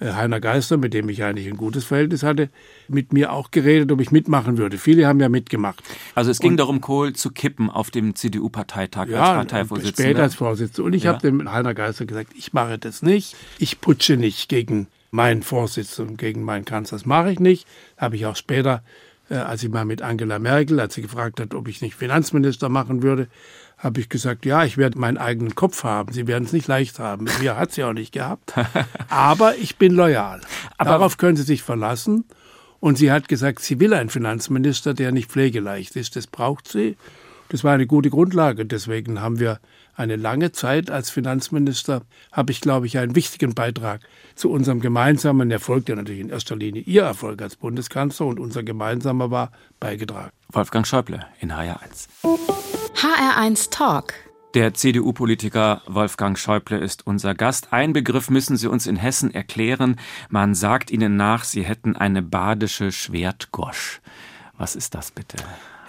Heiner 0.00 0.40
Geister, 0.40 0.76
mit 0.76 0.94
dem 0.94 1.08
ich 1.08 1.24
eigentlich 1.24 1.48
ein 1.48 1.56
gutes 1.56 1.84
Verhältnis 1.84 2.22
hatte, 2.22 2.48
mit 2.86 3.12
mir 3.12 3.32
auch 3.32 3.50
geredet, 3.50 3.90
ob 3.90 4.00
ich 4.00 4.10
mitmachen 4.12 4.56
würde. 4.56 4.78
Viele 4.78 5.06
haben 5.06 5.18
ja 5.20 5.28
mitgemacht. 5.28 5.82
Also 6.14 6.30
es 6.30 6.38
ging 6.38 6.56
darum, 6.56 6.80
Kohl 6.80 7.14
zu 7.14 7.30
kippen 7.30 7.68
auf 7.68 7.90
dem 7.90 8.14
CDU-Parteitag 8.14 9.02
als 9.02 9.10
Ja, 9.10 9.34
Parteivorsitzender. 9.34 10.02
später 10.10 10.22
als 10.22 10.34
Vorsitzender. 10.36 10.86
Und 10.86 10.92
ich 10.92 11.04
Ja. 11.04 11.14
habe 11.14 11.20
dem 11.22 11.50
Heiner 11.50 11.74
Geister 11.74 12.06
gesagt, 12.06 12.30
ich 12.36 12.52
mache 12.52 12.78
das 12.78 13.02
nicht. 13.02 13.34
Ich 13.58 13.80
putsche 13.80 14.16
nicht 14.16 14.48
gegen 14.48 14.86
meinen 15.10 15.42
Vorsitzenden, 15.42 16.16
gegen 16.16 16.42
meinen 16.44 16.64
Kanzler. 16.64 16.98
Das 16.98 17.06
mache 17.06 17.32
ich 17.32 17.40
nicht. 17.40 17.66
Habe 17.96 18.14
ich 18.16 18.26
auch 18.26 18.36
später, 18.36 18.82
äh, 19.30 19.34
als 19.34 19.62
ich 19.64 19.70
mal 19.70 19.84
mit 19.84 20.02
Angela 20.02 20.38
Merkel, 20.38 20.78
als 20.80 20.94
sie 20.94 21.02
gefragt 21.02 21.40
hat, 21.40 21.54
ob 21.54 21.66
ich 21.66 21.80
nicht 21.82 21.94
Finanzminister 21.96 22.68
machen 22.68 23.02
würde, 23.02 23.26
habe 23.78 24.00
ich 24.00 24.08
gesagt, 24.08 24.44
ja, 24.44 24.64
ich 24.64 24.76
werde 24.76 24.98
meinen 24.98 25.16
eigenen 25.18 25.54
Kopf 25.54 25.84
haben. 25.84 26.12
Sie 26.12 26.26
werden 26.26 26.44
es 26.44 26.52
nicht 26.52 26.66
leicht 26.66 26.98
haben. 26.98 27.24
Mit 27.24 27.40
mir 27.40 27.56
hat 27.56 27.72
sie 27.72 27.84
auch 27.84 27.92
nicht 27.92 28.12
gehabt. 28.12 28.52
Aber 29.08 29.56
ich 29.56 29.76
bin 29.76 29.94
loyal. 29.94 30.40
Aber- 30.76 30.90
Darauf 30.90 31.16
können 31.16 31.36
Sie 31.36 31.44
sich 31.44 31.62
verlassen. 31.62 32.24
Und 32.80 32.96
sie 32.96 33.10
hat 33.10 33.28
gesagt, 33.28 33.60
sie 33.60 33.80
will 33.80 33.92
einen 33.92 34.08
Finanzminister, 34.08 34.94
der 34.94 35.10
nicht 35.10 35.30
pflegeleicht 35.30 35.96
ist. 35.96 36.14
Das 36.14 36.26
braucht 36.28 36.68
sie. 36.68 36.96
Das 37.48 37.64
war 37.64 37.72
eine 37.72 37.86
gute 37.88 38.10
Grundlage. 38.10 38.66
Deswegen 38.66 39.20
haben 39.20 39.40
wir 39.40 39.58
eine 39.98 40.16
lange 40.16 40.52
Zeit 40.52 40.90
als 40.90 41.10
Finanzminister, 41.10 42.02
habe 42.30 42.52
ich, 42.52 42.60
glaube 42.60 42.86
ich, 42.86 42.98
einen 42.98 43.16
wichtigen 43.16 43.54
Beitrag 43.54 44.00
zu 44.36 44.50
unserem 44.50 44.80
gemeinsamen 44.80 45.50
Erfolg, 45.50 45.86
der 45.86 45.96
natürlich 45.96 46.20
in 46.20 46.30
erster 46.30 46.54
Linie 46.54 46.82
Ihr 46.82 47.02
Erfolg 47.02 47.42
als 47.42 47.56
Bundeskanzler 47.56 48.26
und 48.26 48.38
unser 48.38 48.62
gemeinsamer 48.62 49.32
war, 49.32 49.50
beigetragen. 49.80 50.30
Wolfgang 50.50 50.86
Schäuble 50.86 51.26
in 51.40 51.52
HR1. 51.52 52.06
HR1 52.94 53.70
Talk. 53.70 54.14
Der 54.54 54.72
CDU-Politiker 54.72 55.82
Wolfgang 55.86 56.38
Schäuble 56.38 56.78
ist 56.78 57.06
unser 57.06 57.34
Gast. 57.34 57.72
Ein 57.72 57.92
Begriff 57.92 58.30
müssen 58.30 58.56
Sie 58.56 58.68
uns 58.68 58.86
in 58.86 58.96
Hessen 58.96 59.34
erklären. 59.34 59.96
Man 60.30 60.54
sagt 60.54 60.90
Ihnen 60.90 61.16
nach, 61.16 61.44
Sie 61.44 61.64
hätten 61.64 61.96
eine 61.96 62.22
badische 62.22 62.92
Schwertgosch. 62.92 64.00
Was 64.56 64.76
ist 64.76 64.94
das 64.94 65.10
bitte? 65.10 65.36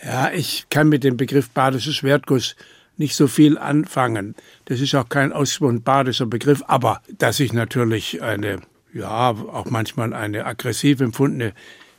Ja, 0.03 0.31
ich 0.31 0.67
kann 0.69 0.89
mit 0.89 1.03
dem 1.03 1.15
Begriff 1.15 1.49
badische 1.51 1.93
Schwertguss 1.93 2.55
nicht 2.99 3.15
so 3.15 3.27
viel 3.27 3.57
anfangen. 3.57 4.35
Das 4.65 4.81
ist 4.81 4.93
auch 4.93 5.09
kein 5.09 5.31
ausgesprochen 5.33 5.81
badischer 5.81 6.25
Begriff, 6.25 6.61
aber 6.67 7.01
dass 7.17 7.39
ich 7.39 7.53
natürlich 7.53 8.21
eine, 8.21 8.59
ja, 8.93 9.29
auch 9.29 9.65
manchmal 9.65 10.13
eine 10.13 10.45
aggressiv 10.45 10.99
empfundene 10.99 11.53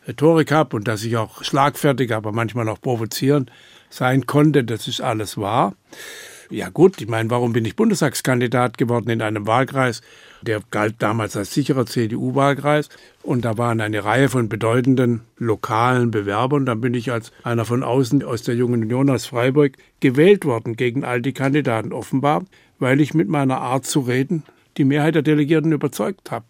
Rhetorik 0.07 0.53
habe 0.53 0.77
und 0.77 0.87
dass 0.87 1.03
ich 1.03 1.17
auch 1.17 1.43
schlagfertig, 1.43 2.13
aber 2.15 2.33
manchmal 2.33 2.69
auch 2.69 2.81
provozierend 2.81 3.51
sein 3.89 4.27
konnte, 4.27 4.63
das 4.65 4.87
ist 4.89 5.01
alles 5.01 5.37
wahr. 5.37 5.75
Ja 6.53 6.69
gut, 6.69 7.01
ich 7.01 7.07
meine, 7.07 7.31
warum 7.31 7.53
bin 7.53 7.65
ich 7.65 7.77
Bundestagskandidat 7.77 8.77
geworden 8.77 9.09
in 9.09 9.23
einem 9.23 9.47
Wahlkreis? 9.47 10.01
Der 10.43 10.61
galt 10.73 10.97
damals 10.99 11.37
als 11.37 11.55
sicherer 11.55 11.87
CDU-Wahlkreis 11.87 12.89
und 13.23 13.45
da 13.45 13.57
waren 13.57 13.81
eine 13.81 14.05
Reihe 14.05 14.29
von 14.29 14.49
bedeutenden 14.49 15.21
lokalen 15.39 16.11
Bewerbern. 16.11 16.67
Dann 16.67 16.81
bin 16.81 16.95
ich 16.95 17.13
als 17.13 17.31
einer 17.45 17.65
von 17.65 17.85
außen 17.85 18.25
aus 18.25 18.43
der 18.43 18.57
Jungen 18.57 18.83
Union 18.83 19.11
aus 19.11 19.27
Freiburg 19.27 19.77
gewählt 20.01 20.45
worden 20.45 20.75
gegen 20.75 21.05
all 21.05 21.23
die 21.23 21.35
Kandidaten 21.35 21.93
offenbar, 21.93 22.45
weil 22.81 23.01
ich 23.01 23.15
mit 23.15 23.29
meiner 23.29 23.61
Art 23.61 23.87
zu 23.87 24.01
reden 24.01 24.43
die 24.77 24.85
Mehrheit 24.85 25.15
der 25.15 25.23
Delegierten 25.23 25.71
überzeugt 25.71 26.33
habe. 26.33 26.47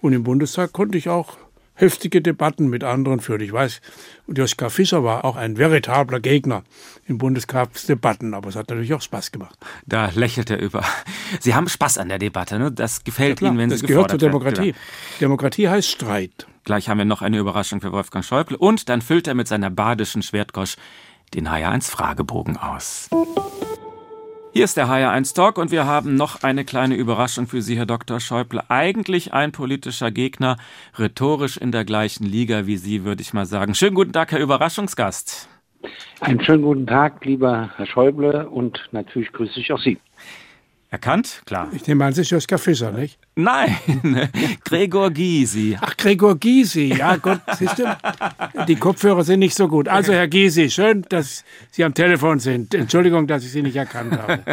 Und 0.00 0.12
im 0.12 0.22
Bundestag 0.22 0.72
konnte 0.72 0.98
ich 0.98 1.08
auch 1.08 1.36
heftige 1.82 2.22
Debatten 2.22 2.68
mit 2.68 2.84
anderen 2.84 3.18
führen. 3.20 3.40
Ich 3.40 3.52
weiß, 3.52 3.80
Joschka 4.28 4.68
Fischer 4.68 5.02
war 5.02 5.24
auch 5.24 5.34
ein 5.34 5.58
veritabler 5.58 6.20
Gegner 6.20 6.62
in 7.06 7.18
Bundestagsdebatten, 7.18 8.34
aber 8.34 8.48
es 8.50 8.56
hat 8.56 8.70
natürlich 8.70 8.94
auch 8.94 9.02
Spaß 9.02 9.32
gemacht. 9.32 9.58
Da 9.84 10.10
lächelt 10.14 10.48
er 10.50 10.60
über. 10.60 10.84
Sie 11.40 11.54
haben 11.54 11.68
Spaß 11.68 11.98
an 11.98 12.08
der 12.08 12.18
Debatte, 12.18 12.58
ne? 12.60 12.70
Das 12.70 13.02
gefällt 13.02 13.40
Ja, 13.40 13.48
Ihnen, 13.48 13.58
wenn 13.58 13.68
das 13.70 13.80
Sie 13.80 13.86
gehört 13.86 14.10
zur 14.10 14.18
Demokratie. 14.18 14.66
werden. 14.66 14.76
Demokratie 15.20 15.68
heißt 15.68 15.88
Streit. 15.90 16.46
Gleich 16.64 16.88
haben 16.88 16.98
wir 16.98 17.04
noch 17.04 17.20
eine 17.22 17.38
Überraschung 17.38 17.80
für 17.80 17.90
Wolfgang 17.90 18.24
Schäuble 18.24 18.56
und 18.56 18.88
dann 18.88 19.02
füllt 19.02 19.26
er 19.26 19.34
mit 19.34 19.48
seiner 19.48 19.68
badischen 19.70 20.22
Schwertgosch 20.22 20.76
den 21.34 21.48
HR1 21.48 21.90
Fragebogen 21.90 22.56
aus. 22.56 23.08
Hier 24.54 24.64
ist 24.64 24.76
der 24.76 24.86
HR1 24.86 25.34
Talk 25.34 25.56
und 25.56 25.70
wir 25.70 25.86
haben 25.86 26.14
noch 26.14 26.42
eine 26.42 26.66
kleine 26.66 26.94
Überraschung 26.94 27.46
für 27.46 27.62
Sie, 27.62 27.78
Herr 27.78 27.86
Dr. 27.86 28.20
Schäuble. 28.20 28.62
Eigentlich 28.68 29.32
ein 29.32 29.50
politischer 29.50 30.10
Gegner, 30.10 30.58
rhetorisch 30.98 31.56
in 31.56 31.72
der 31.72 31.86
gleichen 31.86 32.26
Liga 32.26 32.66
wie 32.66 32.76
Sie, 32.76 33.02
würde 33.02 33.22
ich 33.22 33.32
mal 33.32 33.46
sagen. 33.46 33.74
Schönen 33.74 33.94
guten 33.94 34.12
Tag, 34.12 34.30
Herr 34.30 34.40
Überraschungsgast. 34.40 35.48
Einen 36.20 36.44
schönen 36.44 36.64
guten 36.64 36.86
Tag, 36.86 37.24
lieber 37.24 37.70
Herr 37.76 37.86
Schäuble, 37.86 38.46
und 38.46 38.78
natürlich 38.92 39.32
grüße 39.32 39.58
ich 39.58 39.72
auch 39.72 39.80
Sie. 39.80 39.96
Erkannt? 40.90 41.40
Klar. 41.46 41.70
Ich 41.72 41.86
nehme 41.86 42.04
an, 42.04 42.12
es 42.12 42.18
ist 42.18 42.28
Joschka 42.28 42.58
Fischer, 42.58 42.92
nicht? 42.92 43.18
Nein, 43.34 43.78
Gregor 44.64 45.10
Gysi. 45.10 45.78
Ach, 45.80 45.96
Gregor 45.96 46.36
Gysi. 46.36 46.94
Ja, 46.98 47.16
Gott, 47.16 47.40
siehst 47.56 47.78
du, 47.78 47.84
die 48.68 48.76
Kopfhörer 48.76 49.24
sind 49.24 49.38
nicht 49.38 49.54
so 49.54 49.68
gut. 49.68 49.88
Also, 49.88 50.12
Herr 50.12 50.28
Gysi, 50.28 50.68
schön, 50.68 51.06
dass 51.08 51.42
Sie 51.70 51.82
am 51.82 51.94
Telefon 51.94 52.40
sind. 52.40 52.74
Entschuldigung, 52.74 53.26
dass 53.26 53.42
ich 53.42 53.50
Sie 53.52 53.62
nicht 53.62 53.76
erkannt 53.76 54.18
habe. 54.18 54.42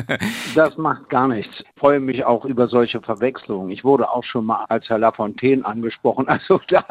Das 0.55 0.77
macht 0.77 1.09
gar 1.09 1.27
nichts. 1.27 1.53
Ich 1.59 1.79
freue 1.79 1.99
mich 1.99 2.25
auch 2.25 2.43
über 2.43 2.67
solche 2.67 3.01
Verwechslungen. 3.01 3.69
Ich 3.69 3.83
wurde 3.83 4.09
auch 4.09 4.23
schon 4.23 4.45
mal 4.45 4.65
als 4.67 4.89
Herr 4.89 4.97
Lafontaine 4.97 5.63
angesprochen, 5.65 6.27
also 6.27 6.59
da 6.67 6.83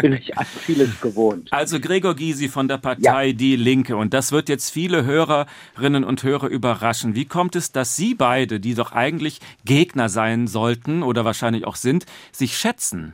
bin 0.00 0.12
ich 0.12 0.36
an 0.36 0.44
vieles 0.44 1.00
gewohnt. 1.00 1.48
Also 1.52 1.78
Gregor 1.80 2.14
Gysi 2.14 2.48
von 2.48 2.68
der 2.68 2.78
Partei 2.78 3.32
Die 3.32 3.56
Linke. 3.56 3.96
Und 3.96 4.12
das 4.12 4.32
wird 4.32 4.48
jetzt 4.48 4.70
viele 4.70 5.04
Hörerinnen 5.04 6.04
und 6.04 6.22
Hörer 6.22 6.48
überraschen. 6.48 7.14
Wie 7.14 7.26
kommt 7.26 7.56
es, 7.56 7.72
dass 7.72 7.96
Sie 7.96 8.14
beide, 8.14 8.60
die 8.60 8.74
doch 8.74 8.92
eigentlich 8.92 9.40
Gegner 9.64 10.08
sein 10.08 10.46
sollten 10.46 11.02
oder 11.02 11.25
wahrscheinlich 11.26 11.66
auch 11.66 11.76
sind, 11.76 12.06
sich 12.32 12.56
schätzen? 12.56 13.12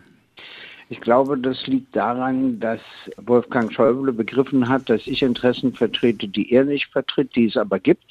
Ich 0.88 1.00
glaube, 1.00 1.38
das 1.38 1.66
liegt 1.66 1.96
daran, 1.96 2.60
dass 2.60 2.80
Wolfgang 3.16 3.72
Schäuble 3.72 4.12
begriffen 4.12 4.68
hat, 4.68 4.90
dass 4.90 5.06
ich 5.06 5.22
Interessen 5.22 5.72
vertrete, 5.72 6.28
die 6.28 6.52
er 6.52 6.64
nicht 6.64 6.86
vertritt, 6.92 7.34
die 7.34 7.46
es 7.46 7.56
aber 7.56 7.80
gibt. 7.80 8.04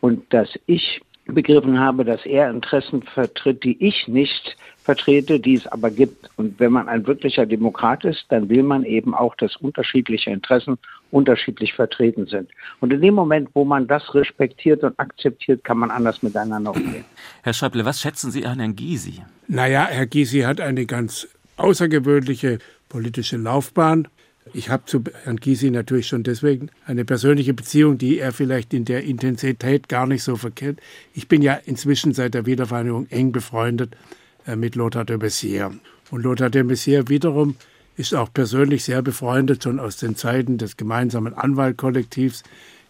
Und 0.00 0.32
dass 0.32 0.48
ich 0.66 1.02
begriffen 1.26 1.78
habe, 1.78 2.04
dass 2.04 2.24
er 2.24 2.48
Interessen 2.48 3.02
vertritt, 3.02 3.64
die 3.64 3.76
ich 3.84 4.06
nicht 4.08 4.56
vertrete, 4.84 5.38
die 5.40 5.54
es 5.54 5.66
aber 5.66 5.90
gibt. 5.90 6.30
Und 6.36 6.58
wenn 6.58 6.72
man 6.72 6.88
ein 6.88 7.06
wirklicher 7.06 7.46
Demokrat 7.46 8.04
ist, 8.04 8.24
dann 8.28 8.48
will 8.48 8.62
man 8.62 8.84
eben 8.84 9.14
auch, 9.14 9.34
dass 9.36 9.56
unterschiedliche 9.56 10.30
Interessen 10.30 10.78
unterschiedlich 11.10 11.74
vertreten 11.74 12.26
sind. 12.26 12.48
Und 12.80 12.92
in 12.92 13.00
dem 13.00 13.14
Moment, 13.14 13.50
wo 13.54 13.64
man 13.64 13.86
das 13.86 14.14
respektiert 14.14 14.82
und 14.82 14.98
akzeptiert, 14.98 15.64
kann 15.64 15.78
man 15.78 15.90
anders 15.90 16.22
miteinander 16.22 16.70
umgehen. 16.74 17.04
Herr 17.42 17.52
Schäuble, 17.52 17.84
was 17.84 18.00
schätzen 18.00 18.30
Sie 18.30 18.46
an 18.46 18.58
Herrn 18.58 18.76
Gysi? 18.76 19.22
Naja, 19.48 19.86
Herr 19.90 20.06
Gysi 20.06 20.40
hat 20.40 20.60
eine 20.60 20.86
ganz 20.86 21.28
außergewöhnliche 21.56 22.58
politische 22.88 23.36
Laufbahn. 23.36 24.08
Ich 24.54 24.70
habe 24.70 24.84
zu 24.86 25.04
Herrn 25.24 25.36
Gysi 25.36 25.70
natürlich 25.70 26.08
schon 26.08 26.22
deswegen 26.22 26.70
eine 26.86 27.04
persönliche 27.04 27.54
Beziehung, 27.54 27.98
die 27.98 28.18
er 28.18 28.32
vielleicht 28.32 28.72
in 28.72 28.84
der 28.84 29.04
Intensität 29.04 29.88
gar 29.88 30.06
nicht 30.06 30.22
so 30.22 30.36
verkennt. 30.36 30.80
Ich 31.14 31.28
bin 31.28 31.42
ja 31.42 31.54
inzwischen 31.54 32.14
seit 32.14 32.34
der 32.34 32.46
Wiedervereinigung 32.46 33.06
eng 33.10 33.32
befreundet 33.32 33.96
mit 34.56 34.74
Lothar 34.74 35.04
de 35.04 35.16
Maizière. 35.16 35.72
Und 36.10 36.22
Lothar 36.22 36.50
de 36.50 36.62
Maizière 36.62 37.08
wiederum 37.08 37.56
ist 37.96 38.14
auch 38.14 38.32
persönlich 38.32 38.84
sehr 38.84 39.02
befreundet, 39.02 39.62
schon 39.62 39.78
aus 39.78 39.96
den 39.96 40.16
Zeiten 40.16 40.58
des 40.58 40.76
gemeinsamen 40.76 41.34
Anwaltkollektivs 41.34 42.42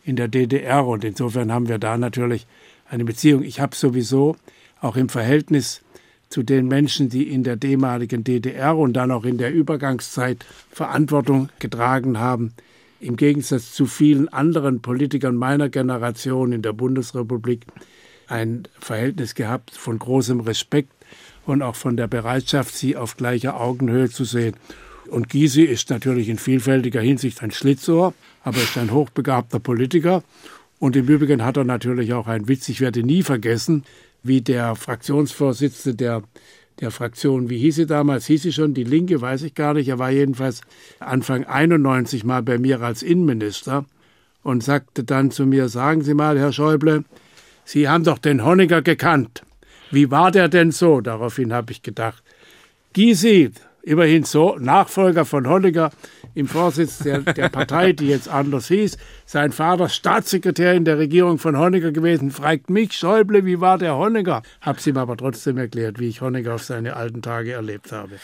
in 0.05 0.17
der 0.17 0.29
DDR. 0.29 0.87
Und 0.87 1.05
insofern 1.05 1.53
haben 1.53 1.69
wir 1.69 1.79
da 1.79 1.99
natürlich 1.99 2.47
eine 2.89 3.05
Beziehung. 3.05 3.43
Ich 3.43 3.61
habe 3.61 3.75
sowieso 3.75 4.37
auch 4.81 4.97
im 4.97 5.09
Verhältnis 5.09 5.83
zu 6.29 6.45
den 6.45 6.69
Menschen, 6.69 7.09
die 7.09 7.25
in 7.25 7.43
der 7.43 7.59
ehemaligen 7.63 8.23
DDR 8.23 8.77
und 8.77 8.93
dann 8.93 9.11
auch 9.11 9.25
in 9.25 9.37
der 9.37 9.53
Übergangszeit 9.53 10.45
Verantwortung 10.71 11.49
getragen 11.59 12.19
haben, 12.19 12.53
im 13.01 13.17
Gegensatz 13.17 13.73
zu 13.73 13.87
vielen 13.87 14.29
anderen 14.29 14.81
Politikern 14.81 15.35
meiner 15.35 15.69
Generation 15.69 16.53
in 16.53 16.63
der 16.63 16.73
Bundesrepublik 16.73 17.67
ein 18.29 18.69
Verhältnis 18.79 19.35
gehabt 19.35 19.73
von 19.73 19.99
großem 19.99 20.41
Respekt 20.41 20.93
und 21.51 21.63
auch 21.63 21.77
von 21.77 21.97
der 21.97 22.07
Bereitschaft, 22.07 22.75
sie 22.75 22.97
auf 22.97 23.17
gleicher 23.17 23.61
Augenhöhe 23.61 24.09
zu 24.09 24.25
sehen. 24.25 24.55
Und 25.09 25.29
Gysi 25.29 25.63
ist 25.63 25.91
natürlich 25.91 26.29
in 26.29 26.39
vielfältiger 26.39 27.01
Hinsicht 27.01 27.43
ein 27.43 27.51
Schlitzohr, 27.51 28.15
aber 28.45 28.59
ist 28.59 28.79
ein 28.79 28.93
hochbegabter 28.93 29.59
Politiker. 29.59 30.23
Und 30.79 30.97
im 30.97 31.09
Übrigen 31.09 31.45
hat 31.45 31.57
er 31.57 31.65
natürlich 31.65 32.15
auch 32.15 32.27
einen 32.27 32.49
Witz, 32.49 32.69
ich 32.69 32.81
werde 32.81 33.03
nie 33.03 33.23
vergessen, 33.23 33.85
wie 34.23 34.41
der 34.41 34.77
Fraktionsvorsitzende 34.77 35.97
der, 35.97 36.23
der 36.81 36.91
Fraktion, 36.91 37.51
wie 37.51 37.59
hieß 37.59 37.77
sie 37.77 37.87
damals, 37.87 38.27
hieß 38.27 38.43
sie 38.43 38.53
schon, 38.53 38.73
die 38.73 38.85
Linke, 38.85 39.21
weiß 39.21 39.43
ich 39.43 39.55
gar 39.55 39.75
nicht, 39.75 39.89
er 39.89 39.99
war 39.99 40.11
jedenfalls 40.11 40.61
Anfang 41.01 41.45
91 41.45 42.25
mal 42.25 42.43
bei 42.43 42.59
mir 42.59 42.81
als 42.81 43.03
Innenminister 43.03 43.85
und 44.43 44.63
sagte 44.63 45.05
dann 45.05 45.31
zu 45.31 45.47
mir, 45.47 45.69
sagen 45.69 46.03
Sie 46.03 46.15
mal, 46.15 46.39
Herr 46.39 46.53
Schäuble, 46.53 47.05
Sie 47.65 47.89
haben 47.89 48.05
doch 48.05 48.19
den 48.19 48.45
Honecker 48.45 48.83
gekannt. 48.83 49.43
Wie 49.91 50.11
war 50.11 50.31
der 50.31 50.49
denn 50.49 50.71
so? 50.71 51.01
Daraufhin 51.01 51.53
habe 51.53 51.73
ich 51.73 51.83
gedacht, 51.83 52.23
Gysi, 52.93 53.51
immerhin 53.83 54.25
so, 54.25 54.57
Nachfolger 54.59 55.25
von 55.25 55.49
Honecker 55.49 55.91
im 56.35 56.47
Vorsitz 56.47 56.99
der, 56.99 57.21
der 57.21 57.49
Partei, 57.49 57.93
die 57.93 58.09
jetzt 58.09 58.29
anders 58.29 58.69
hieß. 58.69 58.97
Sein 59.27 59.53
Vater 59.53 59.89
Staatssekretär 59.89 60.75
in 60.75 60.85
der 60.85 60.99
Regierung 60.99 61.39
von 61.39 61.59
Honecker 61.59 61.93
gewesen, 61.93 62.31
fragt 62.31 62.71
mich, 62.71 62.93
Schäuble, 62.93 63.45
wie 63.45 63.61
war 63.61 63.79
der 63.79 63.97
Honecker? 63.97 64.43
Hab's 64.61 64.87
ihm 64.87 64.97
aber 64.97 65.17
trotzdem 65.17 65.59
erklärt, 65.59 65.99
wie 65.99 66.09
ich 66.09 66.21
Honecker 66.21 66.55
auf 66.55 66.63
seine 66.63 66.97
alten 66.97 67.23
Tage 67.23 67.53
erlebt 67.53 67.93
habe. 67.93 68.17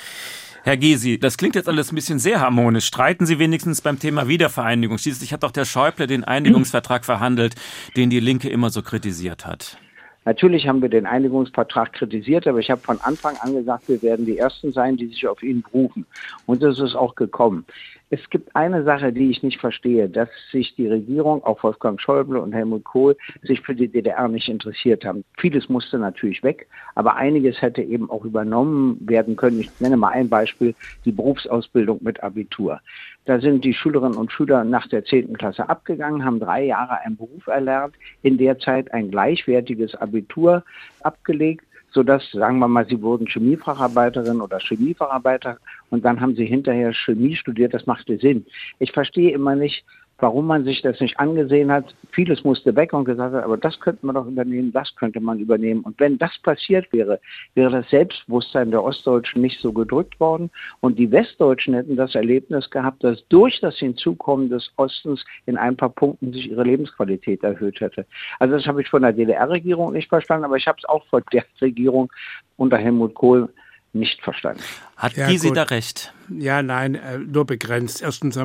Herr 0.63 0.77
Gysi, 0.77 1.19
das 1.19 1.37
klingt 1.37 1.55
jetzt 1.55 1.69
alles 1.69 1.93
ein 1.93 1.95
bisschen 1.95 2.19
sehr 2.19 2.41
harmonisch. 2.41 2.87
Streiten 2.87 3.25
Sie 3.25 3.39
wenigstens 3.39 3.83
beim 3.83 4.01
Thema 4.01 4.27
Wiedervereinigung. 4.27 4.99
Schließlich 4.99 5.33
hat 5.33 5.45
doch 5.45 5.53
der 5.53 5.65
Schäuble 5.65 6.09
den 6.09 6.25
Einigungsvertrag 6.25 7.05
verhandelt, 7.05 7.55
den 7.97 8.11
die 8.11 8.19
Linke 8.19 8.49
immer 8.49 8.71
so 8.71 8.83
kritisiert 8.83 9.47
hat. 9.47 9.79
Natürlich 10.27 10.67
haben 10.67 10.83
wir 10.83 10.89
den 10.89 11.07
Einigungsvertrag 11.07 11.93
kritisiert, 11.93 12.49
aber 12.49 12.59
ich 12.59 12.69
habe 12.69 12.81
von 12.81 13.01
Anfang 13.01 13.37
an 13.37 13.55
gesagt, 13.55 13.89
wir 13.89 14.03
werden 14.03 14.27
die 14.27 14.39
Ersten 14.39 14.73
sein, 14.73 14.97
die 14.97 15.07
sich 15.07 15.27
auf 15.29 15.41
ihn 15.41 15.63
berufen. 15.63 16.05
Und 16.47 16.65
das 16.65 16.81
ist 16.81 16.97
auch 16.97 17.15
gekommen. 17.15 17.65
Es 18.09 18.31
gibt 18.31 18.55
eine 18.55 18.85
Sache, 18.85 19.13
die 19.13 19.31
ich 19.31 19.43
nicht 19.43 19.61
verstehe, 19.61 20.09
dass 20.09 20.29
sich 20.53 20.77
die 20.77 20.87
Regierung, 20.87 21.43
auch 21.43 21.61
Wolfgang 21.65 22.01
Schäuble 22.01 22.41
und 22.41 22.53
Helmut 22.53 22.85
Kohl, 22.85 23.17
sich 23.43 23.61
für 23.63 23.75
die 23.75 23.89
DDR 23.89 24.29
nicht 24.29 24.49
interessiert 24.49 25.05
haben. 25.05 25.25
Vieles 25.39 25.69
musste 25.69 25.99
natürlich 25.99 26.45
weg, 26.45 26.69
aber 26.95 27.17
einiges 27.17 27.61
hätte 27.61 27.83
eben 27.83 28.09
auch 28.09 28.25
übernommen 28.25 28.97
werden 29.01 29.35
können. 29.35 29.59
Ich 29.59 29.81
nenne 29.81 29.97
mal 29.97 30.11
ein 30.11 30.29
Beispiel, 30.29 30.77
die 31.05 31.11
Berufsausbildung 31.11 31.99
mit 32.01 32.23
Abitur. 32.23 32.81
Da 33.25 33.41
sind 33.41 33.65
die 33.65 33.75
Schülerinnen 33.75 34.17
und 34.17 34.31
Schüler 34.31 34.63
nach 34.63 34.87
der 34.87 35.05
10. 35.05 35.37
Klasse 35.37 35.69
abgegangen, 35.69 36.25
haben 36.25 36.39
drei 36.39 36.65
Jahre 36.65 37.01
einen 37.01 37.17
Beruf 37.17 37.49
erlernt, 37.49 37.97
in 38.23 38.39
der 38.39 38.61
Zeit 38.61 38.95
ein 38.95 39.11
gleichwertiges 39.11 39.97
Abitur 39.97 40.63
abgelegt 41.03 41.66
sodass, 41.97 42.31
sagen 42.31 42.59
wir 42.59 42.69
mal, 42.69 42.87
sie 42.87 43.01
wurden 43.01 43.27
Chemiefacharbeiterin 43.27 44.43
oder 44.43 44.59
Chemiefacharbeiter 44.61 45.57
und 45.89 46.05
dann 46.05 46.21
haben 46.21 46.37
sie 46.37 46.45
hinterher 46.45 46.93
Chemie 46.93 47.35
studiert, 47.35 47.73
das 47.73 47.87
machte 47.87 48.19
Sinn. 48.19 48.45
Ich 48.79 48.93
verstehe 48.93 49.33
immer 49.33 49.57
nicht, 49.57 49.83
warum 50.19 50.47
man 50.47 50.65
sich 50.65 50.83
das 50.83 51.01
nicht 51.01 51.19
angesehen 51.19 51.71
hat. 51.71 51.95
Vieles 52.13 52.43
musste 52.45 52.75
weg 52.75 52.93
und 52.93 53.05
gesagt 53.05 53.35
hat, 53.35 53.45
aber 53.45 53.57
das 53.57 53.79
könnte 53.81 54.07
man 54.07 54.15
doch 54.15 54.27
übernehmen, 54.27 54.73
das 54.73 54.95
könnte 54.97 55.21
man 55.21 55.39
übernehmen. 55.39 55.83
Und 55.83 56.01
wenn 56.01 56.19
das 56.19 56.37
passiert 56.43 56.91
wäre, 56.93 57.21
wäre 57.55 57.71
das 57.71 57.89
Selbstbewusstsein 57.91 58.71
der 58.71 58.83
Ostdeutschen 58.83 59.43
nicht 59.43 59.61
so 59.61 59.73
gedrückt 59.73 60.19
worden. 60.19 60.51
Und 60.81 60.99
die 60.99 61.11
Westdeutschen 61.11 61.75
hätten 61.75 61.97
das 61.97 62.15
Erlebnis 62.15 62.71
gehabt, 62.71 63.05
dass 63.05 63.27
durch 63.29 63.61
das 63.61 63.77
Hinzukommen 63.77 64.49
des 64.49 64.71
Ostens 64.77 65.25
in 65.45 65.57
ein 65.57 65.77
paar 65.77 65.91
Punkten 65.91 66.33
sich 66.33 66.51
ihre 66.51 66.65
Lebensqualität 66.65 67.43
erhöht 67.43 67.81
hätte. 67.81 68.07
Also 68.39 68.57
das 68.57 68.67
habe 68.67 68.81
ich 68.81 68.89
von 68.89 69.03
der 69.03 69.13
DDR-Regierung 69.13 69.93
nicht 69.93 70.09
verstanden, 70.09 70.45
aber 70.45 70.57
ich 70.57 70.67
habe 70.67 70.79
es 70.79 70.85
auch 70.87 71.05
von 71.07 71.23
der 71.33 71.45
Regierung 71.61 72.11
unter 72.57 72.79
Helmut 72.79 73.15
Kohl 73.15 73.49
nicht 73.93 74.23
verstanden. 74.23 74.63
Hat 74.97 75.17
Ja, 75.17 75.29
da 75.55 75.63
recht? 75.65 76.13
Ja, 76.29 76.63
nein, 76.63 76.95
äh, 76.95 77.19
nur 77.19 77.47
begrenzt. 77.47 78.03
Erstens 78.03 78.37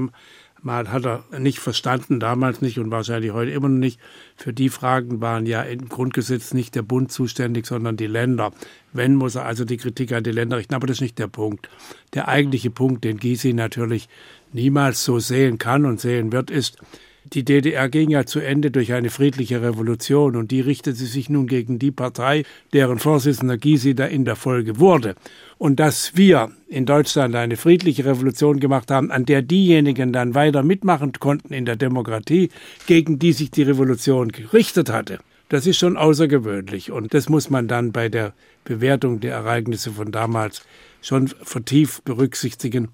mal 0.64 0.92
hat 0.92 1.06
er 1.06 1.24
nicht 1.40 1.60
verstanden, 1.60 2.20
damals 2.20 2.62
nicht 2.62 2.80
und 2.80 2.92
wahrscheinlich 2.92 3.32
heute 3.32 3.52
immer 3.52 3.70
noch 3.70 3.80
nicht. 3.80 4.00
Für 4.36 4.54
die 4.54 4.70
Fragen 4.70 5.22
waren 5.22 5.46
ja 5.46 5.62
im 5.62 5.90
Grundgesetz 5.90 6.54
nicht 6.54 6.76
der 6.76 6.82
Bund 6.82 7.12
zuständig, 7.12 7.66
sondern 7.66 7.98
die 7.98 8.08
Länder. 8.08 8.52
Wenn, 8.94 9.16
muss 9.16 9.36
er 9.36 9.46
also 9.46 9.66
die 9.66 9.78
Kritik 9.78 10.12
an 10.12 10.24
die 10.24 10.32
Länder 10.32 10.58
richten. 10.58 10.76
Aber 10.76 10.88
das 10.88 10.98
ist 10.98 11.02
nicht 11.02 11.20
der 11.20 11.28
Punkt. 11.28 11.70
Der 12.14 12.28
eigentliche 12.28 12.70
Punkt, 12.70 13.04
den 13.04 13.18
Gysi 13.18 13.54
natürlich 13.54 14.10
niemals 14.54 15.04
so 15.04 15.20
sehen 15.20 15.58
kann 15.58 15.86
und 15.86 16.00
sehen 16.00 16.32
wird, 16.32 16.52
ist, 16.52 16.78
die 17.24 17.46
DDR 17.46 17.88
ging 17.88 18.10
ja 18.10 18.26
zu 18.26 18.40
Ende 18.40 18.72
durch 18.72 18.94
eine 18.94 19.12
friedliche 19.12 19.62
Revolution 19.62 20.36
und 20.36 20.50
die 20.50 20.62
richtete 20.62 20.98
sich 20.98 21.30
nun 21.30 21.46
gegen 21.46 21.78
die 21.78 21.92
Partei, 21.92 22.44
deren 22.74 22.98
Vorsitzender 22.98 23.58
Gysi 23.58 23.94
da 23.94 24.06
in 24.06 24.26
der 24.26 24.36
Folge 24.36 24.80
wurde. 24.80 25.16
Und 25.62 25.80
dass 25.80 26.18
wir 26.18 26.50
in 26.68 26.88
Deutschland 26.88 27.36
eine 27.36 27.56
friedliche 27.56 28.04
Revolution 28.04 28.60
gemacht 28.60 28.90
haben, 28.90 29.12
an 29.12 29.26
der 29.26 29.44
diejenigen 29.44 30.12
dann 30.12 30.34
weiter 30.34 30.64
mitmachen 30.64 31.12
konnten 31.20 31.54
in 31.54 31.66
der 31.66 31.76
Demokratie, 31.76 32.50
gegen 32.88 33.20
die 33.20 33.32
sich 33.32 33.52
die 33.52 33.62
Revolution 33.62 34.30
gerichtet 34.30 34.90
hatte, 34.92 35.20
das 35.50 35.68
ist 35.68 35.78
schon 35.78 35.98
außergewöhnlich. 35.98 36.92
Und 36.92 37.14
das 37.14 37.30
muss 37.30 37.52
man 37.52 37.68
dann 37.68 37.92
bei 37.92 38.10
der 38.10 38.34
Bewertung 38.64 39.20
der 39.20 39.36
Ereignisse 39.36 39.92
von 39.92 40.12
damals 40.12 40.66
schon 41.04 41.28
vertieft 41.28 42.06
berücksichtigen. 42.06 42.88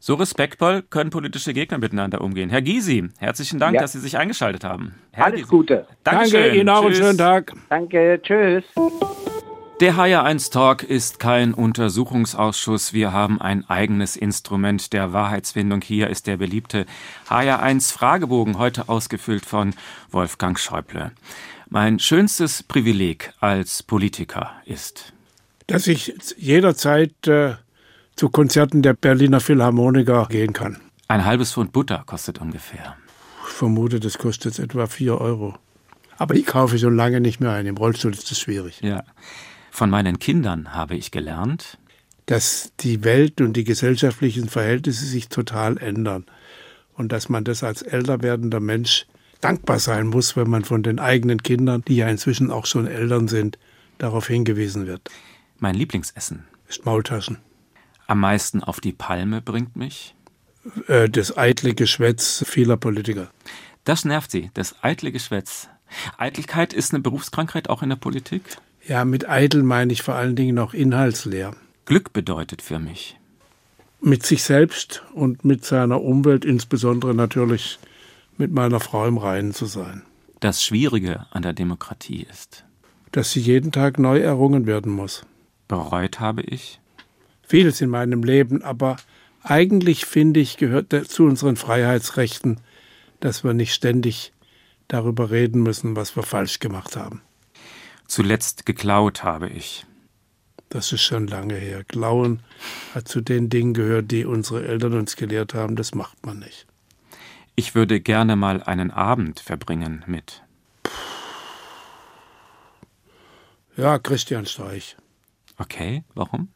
So 0.00 0.14
respektvoll 0.14 0.82
können 0.90 1.10
politische 1.10 1.52
Gegner 1.54 1.78
miteinander 1.78 2.20
umgehen. 2.20 2.50
Herr 2.50 2.62
Gysi, 2.62 3.10
herzlichen 3.18 3.60
Dank, 3.60 3.76
Ja. 3.76 3.82
dass 3.82 3.92
Sie 3.92 4.00
sich 4.00 4.18
eingeschaltet 4.18 4.64
haben. 4.64 4.96
Herr 5.12 5.26
Alles 5.26 5.42
Gysi. 5.42 5.50
Gute. 5.50 5.86
Dankeschön. 6.02 6.40
Danke 6.42 6.56
Ihnen 6.56 6.68
auch 6.68 6.82
einen 6.82 6.88
Tschüss. 6.94 6.98
schönen 6.98 7.18
Tag. 7.18 7.52
Danke, 7.68 8.20
tschüss. 8.24 8.64
Der 9.80 9.94
HR1 9.94 10.50
Talk 10.50 10.82
ist 10.82 11.20
kein 11.20 11.54
Untersuchungsausschuss. 11.54 12.92
Wir 12.92 13.12
haben 13.12 13.40
ein 13.40 13.64
eigenes 13.70 14.16
Instrument 14.16 14.92
der 14.92 15.12
Wahrheitsfindung. 15.12 15.82
Hier 15.82 16.10
ist 16.10 16.26
der 16.26 16.36
beliebte 16.36 16.84
HR1 17.28 17.92
Fragebogen, 17.92 18.58
heute 18.58 18.88
ausgefüllt 18.88 19.46
von 19.46 19.74
Wolfgang 20.10 20.58
Schäuble. 20.58 21.12
Mein 21.68 22.00
schönstes 22.00 22.64
Privileg 22.64 23.32
als 23.38 23.84
Politiker 23.84 24.50
ist. 24.64 25.12
dass 25.68 25.86
ich 25.86 26.12
jederzeit 26.36 27.28
äh, 27.28 27.54
zu 28.16 28.30
Konzerten 28.30 28.82
der 28.82 28.94
Berliner 28.94 29.38
Philharmoniker 29.38 30.26
gehen 30.28 30.54
kann. 30.54 30.80
Ein 31.06 31.24
halbes 31.24 31.52
Pfund 31.52 31.70
Butter 31.70 32.02
kostet 32.04 32.40
ungefähr. 32.40 32.96
Ich 33.46 33.52
vermute, 33.52 34.00
das 34.00 34.18
kostet 34.18 34.58
etwa 34.58 34.88
4 34.88 35.20
Euro. 35.20 35.54
Aber 36.16 36.34
ich 36.34 36.46
kaufe 36.46 36.80
schon 36.80 36.96
lange 36.96 37.20
nicht 37.20 37.38
mehr 37.38 37.52
ein. 37.52 37.66
Im 37.66 37.76
Rollstuhl 37.76 38.12
ist 38.12 38.28
das 38.28 38.40
schwierig. 38.40 38.80
Ja. 38.82 39.04
Von 39.70 39.90
meinen 39.90 40.18
Kindern 40.18 40.74
habe 40.74 40.96
ich 40.96 41.10
gelernt, 41.10 41.78
Dass 42.26 42.72
die 42.80 43.04
Welt 43.04 43.40
und 43.40 43.54
die 43.54 43.64
gesellschaftlichen 43.64 44.48
Verhältnisse 44.50 45.06
sich 45.06 45.28
total 45.28 45.78
ändern. 45.78 46.26
Und 46.94 47.10
dass 47.10 47.28
man 47.28 47.44
das 47.44 47.62
als 47.62 47.80
älter 47.80 48.22
werdender 48.22 48.60
Mensch 48.60 49.06
dankbar 49.40 49.78
sein 49.78 50.08
muss, 50.08 50.36
wenn 50.36 50.50
man 50.50 50.64
von 50.64 50.82
den 50.82 50.98
eigenen 50.98 51.42
Kindern, 51.42 51.82
die 51.86 51.96
ja 51.96 52.08
inzwischen 52.08 52.50
auch 52.50 52.66
schon 52.66 52.86
Eltern 52.86 53.28
sind, 53.28 53.58
darauf 53.98 54.26
hingewiesen 54.26 54.86
wird. 54.86 55.08
mein 55.58 55.74
Lieblingsessen. 55.74 56.44
Ist 56.68 56.84
Maultaschen. 56.84 57.38
Am 58.06 58.20
meisten 58.20 58.62
auf 58.62 58.80
die 58.80 58.92
Palme 58.92 59.40
bringt 59.40 59.74
mich. 59.74 60.14
Äh, 60.86 61.08
das 61.08 61.36
eitle 61.36 61.74
Geschwätz 61.74 62.44
vieler 62.46 62.76
Politiker. 62.76 63.30
Das 63.84 64.04
nervt 64.04 64.30
sie, 64.30 64.50
das 64.54 64.76
eitle 64.82 65.12
Geschwätz. 65.12 65.68
Eitelkeit 66.18 66.72
ist 66.72 66.92
eine 66.92 67.02
Berufskrankheit 67.02 67.70
auch 67.70 67.82
in 67.82 67.88
der 67.88 67.96
Politik. 67.96 68.42
Ja, 68.88 69.04
mit 69.04 69.28
eitel 69.28 69.62
meine 69.62 69.92
ich 69.92 70.02
vor 70.02 70.14
allen 70.14 70.34
Dingen 70.34 70.58
auch 70.58 70.72
inhaltsleer. 70.74 71.54
Glück 71.84 72.12
bedeutet 72.12 72.62
für 72.62 72.78
mich. 72.78 73.18
mit 74.00 74.24
sich 74.24 74.42
selbst 74.42 75.02
und 75.12 75.44
mit 75.44 75.64
seiner 75.64 76.00
Umwelt, 76.00 76.44
insbesondere 76.44 77.14
natürlich 77.14 77.78
mit 78.36 78.52
meiner 78.52 78.80
Frau 78.80 79.06
im 79.06 79.18
Reinen 79.18 79.52
zu 79.52 79.66
sein. 79.66 80.02
Das 80.40 80.62
Schwierige 80.62 81.26
an 81.30 81.42
der 81.42 81.52
Demokratie 81.52 82.26
ist. 82.30 82.64
Dass 83.10 83.32
sie 83.32 83.40
jeden 83.40 83.72
Tag 83.72 83.98
neu 83.98 84.20
errungen 84.20 84.66
werden 84.66 84.92
muss. 84.92 85.22
Bereut 85.66 86.20
habe 86.20 86.42
ich. 86.42 86.80
Vieles 87.42 87.80
in 87.80 87.90
meinem 87.90 88.22
Leben, 88.22 88.62
aber 88.62 88.96
eigentlich 89.42 90.04
finde 90.04 90.40
ich, 90.40 90.58
gehört 90.58 90.94
zu 91.08 91.24
unseren 91.24 91.56
Freiheitsrechten, 91.56 92.60
dass 93.20 93.42
wir 93.42 93.54
nicht 93.54 93.74
ständig 93.74 94.32
darüber 94.86 95.30
reden 95.30 95.62
müssen, 95.62 95.96
was 95.96 96.14
wir 96.14 96.22
falsch 96.22 96.60
gemacht 96.60 96.96
haben. 96.96 97.22
Zuletzt 98.08 98.64
geklaut 98.64 99.22
habe 99.22 99.48
ich. 99.50 99.84
Das 100.70 100.92
ist 100.92 101.02
schon 101.02 101.26
lange 101.26 101.54
her. 101.54 101.84
Klauen 101.84 102.42
hat 102.94 103.06
zu 103.06 103.20
den 103.20 103.50
Dingen 103.50 103.74
gehört, 103.74 104.10
die 104.10 104.24
unsere 104.24 104.66
Eltern 104.66 104.94
uns 104.94 105.14
gelehrt 105.14 105.54
haben. 105.54 105.76
Das 105.76 105.94
macht 105.94 106.24
man 106.26 106.38
nicht. 106.40 106.66
Ich 107.54 107.74
würde 107.74 108.00
gerne 108.00 108.34
mal 108.34 108.62
einen 108.62 108.90
Abend 108.90 109.40
verbringen 109.40 110.04
mit. 110.06 110.42
Ja, 113.76 113.98
Christian 113.98 114.46
Streich. 114.46 114.96
Okay, 115.58 116.02
warum? 116.14 116.48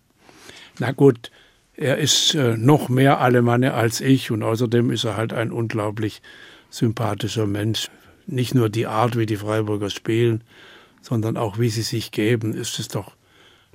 Na 0.79 0.93
gut, 0.93 1.31
er 1.75 1.99
ist 1.99 2.35
äh, 2.35 2.57
noch 2.57 2.89
mehr 2.89 3.21
Alemanne 3.21 3.75
als 3.75 4.01
ich 4.01 4.31
und 4.31 4.43
außerdem 4.43 4.91
ist 4.91 5.05
er 5.05 5.17
halt 5.17 5.33
ein 5.33 5.53
unglaublich 5.53 6.23
sympathischer 6.71 7.47
Mensch. 7.47 7.91
Nicht 8.27 8.55
nur 8.55 8.71
die 8.71 8.87
Art, 8.87 9.17
wie 9.17 9.27
die 9.27 9.37
Freiburger 9.37 9.91
spielen, 9.91 10.45
sondern 11.03 11.37
auch 11.37 11.59
wie 11.59 11.69
sie 11.69 11.83
sich 11.83 12.11
geben, 12.11 12.55
ist 12.55 12.79
es 12.79 12.89
doch 12.89 13.13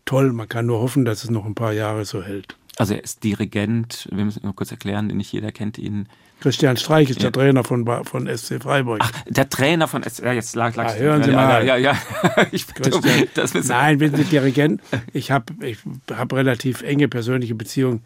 toll. 0.06 0.34
Man 0.34 0.50
kann 0.50 0.66
nur 0.66 0.80
hoffen, 0.80 1.06
dass 1.06 1.24
es 1.24 1.30
noch 1.30 1.46
ein 1.46 1.54
paar 1.56 1.74
Jahre 1.74 2.06
so 2.06 2.24
hält. 2.24 2.56
Also 2.78 2.94
er 2.94 3.04
ist 3.04 3.24
Dirigent, 3.24 4.08
wir 4.12 4.24
müssen 4.26 4.42
nur 4.44 4.56
kurz 4.56 4.72
erklären, 4.72 5.08
nicht 5.08 5.32
jeder 5.32 5.52
kennt 5.52 5.78
ihn. 5.78 6.08
Christian 6.40 6.78
Streich 6.78 7.10
ist 7.10 7.18
Ja. 7.24 7.32
der 7.32 7.32
Trainer 7.32 7.64
von, 7.64 7.86
von 8.06 8.28
SC 8.38 8.62
Freiburg. 8.62 9.00
Ach, 9.02 9.12
der 9.28 9.50
Trainer 9.50 9.88
von 9.88 10.04
S 10.04 10.20
ja, 10.20 10.32
jetzt 10.34 10.56
lag, 10.56 10.76
lag 10.76 10.94
Ah, 10.94 10.96
hören 10.96 11.24
Sie 11.24 11.32
ja, 11.32 11.36
mal. 11.36 11.66
Ja, 11.66 11.76
ja, 11.76 11.94
ja. 11.94 12.46
Ich 12.52 12.68
bin. 12.68 12.84
Christian, 12.84 13.28
das 13.34 13.54
Nein, 13.68 14.00
wenn 14.00 14.16
Sie 14.16 14.24
Dirigent, 14.26 14.82
ich 15.14 15.32
habe 15.32 15.54
ich 15.66 15.80
hab 16.12 16.32
relativ 16.34 16.84
enge 16.84 17.08
persönliche 17.08 17.56
Beziehungen 17.56 18.04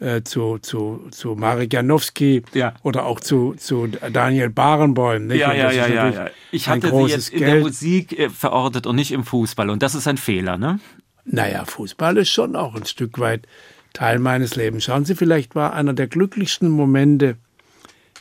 äh, 0.00 0.22
zu, 0.22 0.58
zu, 0.58 1.08
zu 1.10 1.34
Marek 1.34 1.72
Janowski 1.72 2.42
Ja. 2.54 2.74
oder 2.82 3.04
auch 3.06 3.20
zu, 3.20 3.54
zu 3.58 3.88
Daniel 4.12 4.50
Barenboim. 4.50 5.26
Nicht? 5.26 5.40
Ja, 5.40 5.52
ja, 5.52 5.64
das 5.64 5.76
ja, 5.76 5.86
ja, 5.88 6.08
ja. 6.10 6.30
Ich 6.52 6.68
hatte 6.68 6.90
sie 6.90 7.12
jetzt 7.12 7.30
in 7.30 7.40
der 7.40 7.48
Geld. 7.52 7.62
Musik 7.64 8.18
äh, 8.18 8.30
verortet 8.30 8.86
und 8.86 8.96
nicht 8.96 9.12
im 9.12 9.24
Fußball. 9.24 9.70
Und 9.70 9.82
das 9.82 9.94
ist 9.94 10.06
ein 10.06 10.16
Fehler, 10.16 10.56
ne? 10.58 10.80
Naja, 11.24 11.64
Fußball 11.64 12.16
ist 12.16 12.30
schon 12.30 12.56
auch 12.56 12.74
ein 12.74 12.86
Stück 12.86 13.18
weit 13.18 13.46
Teil 13.92 14.18
meines 14.18 14.54
Lebens. 14.56 14.84
Schauen 14.84 15.04
Sie, 15.04 15.14
vielleicht 15.14 15.54
war 15.54 15.72
einer 15.74 15.92
der 15.92 16.06
glücklichsten 16.06 16.68
Momente 16.70 17.36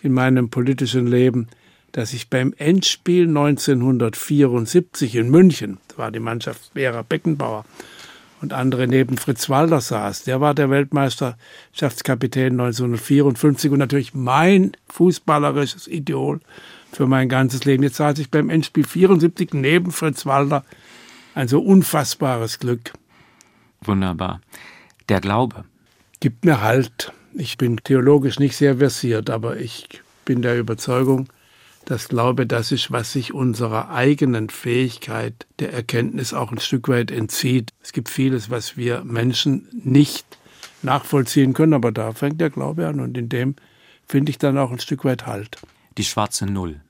in 0.01 0.11
meinem 0.11 0.49
politischen 0.49 1.07
Leben, 1.07 1.47
dass 1.91 2.13
ich 2.13 2.29
beim 2.29 2.53
Endspiel 2.57 3.27
1974 3.27 5.15
in 5.15 5.29
München, 5.29 5.77
da 5.89 5.97
war 5.99 6.11
die 6.11 6.19
Mannschaft 6.19 6.71
Vera 6.73 7.01
Beckenbauer 7.01 7.65
und 8.41 8.53
andere 8.53 8.87
neben 8.87 9.17
Fritz 9.17 9.49
Walter 9.49 9.81
saß. 9.81 10.23
Der 10.23 10.41
war 10.41 10.53
der 10.53 10.69
Weltmeisterschaftskapitän 10.69 12.53
1954 12.53 13.71
und 13.71 13.79
natürlich 13.79 14.13
mein 14.13 14.73
fußballerisches 14.89 15.87
Idol 15.87 16.39
für 16.91 17.07
mein 17.07 17.29
ganzes 17.29 17.65
Leben. 17.65 17.83
Jetzt 17.83 17.97
saß 17.97 18.19
ich 18.19 18.31
beim 18.31 18.49
Endspiel 18.49 18.85
74 18.85 19.53
neben 19.53 19.91
Fritz 19.91 20.25
Walter. 20.25 20.63
Ein 21.35 21.47
so 21.47 21.61
unfassbares 21.61 22.59
Glück. 22.59 22.93
Wunderbar. 23.81 24.41
Der 25.09 25.21
Glaube. 25.21 25.65
Gibt 26.19 26.45
mir 26.45 26.61
Halt. 26.61 27.11
Ich 27.33 27.57
bin 27.57 27.77
theologisch 27.77 28.39
nicht 28.39 28.55
sehr 28.55 28.77
versiert, 28.77 29.29
aber 29.29 29.57
ich 29.57 30.01
bin 30.25 30.41
der 30.41 30.57
Überzeugung, 30.57 31.29
dass 31.87 32.09
Glaube 32.09 32.45
das 32.45 32.73
ist, 32.73 32.91
was 32.91 33.13
sich 33.13 33.33
unserer 33.33 33.89
eigenen 33.89 34.49
Fähigkeit 34.49 35.47
der 35.59 35.71
Erkenntnis 35.71 36.33
auch 36.33 36.51
ein 36.51 36.59
Stück 36.59 36.89
weit 36.89 37.11
entzieht. 37.11 37.71
Es 37.81 37.93
gibt 37.93 38.09
vieles, 38.09 38.49
was 38.49 38.75
wir 38.75 39.05
Menschen 39.05 39.69
nicht 39.71 40.25
nachvollziehen 40.81 41.53
können, 41.53 41.73
aber 41.73 41.93
da 41.93 42.11
fängt 42.11 42.41
der 42.41 42.49
Glaube 42.49 42.87
an 42.87 42.99
und 42.99 43.17
in 43.17 43.29
dem 43.29 43.55
finde 44.05 44.31
ich 44.31 44.37
dann 44.37 44.57
auch 44.57 44.71
ein 44.71 44.79
Stück 44.79 45.05
weit 45.05 45.25
Halt. 45.25 45.59
Die 45.97 46.03
schwarze 46.03 46.45
Null. 46.45 46.81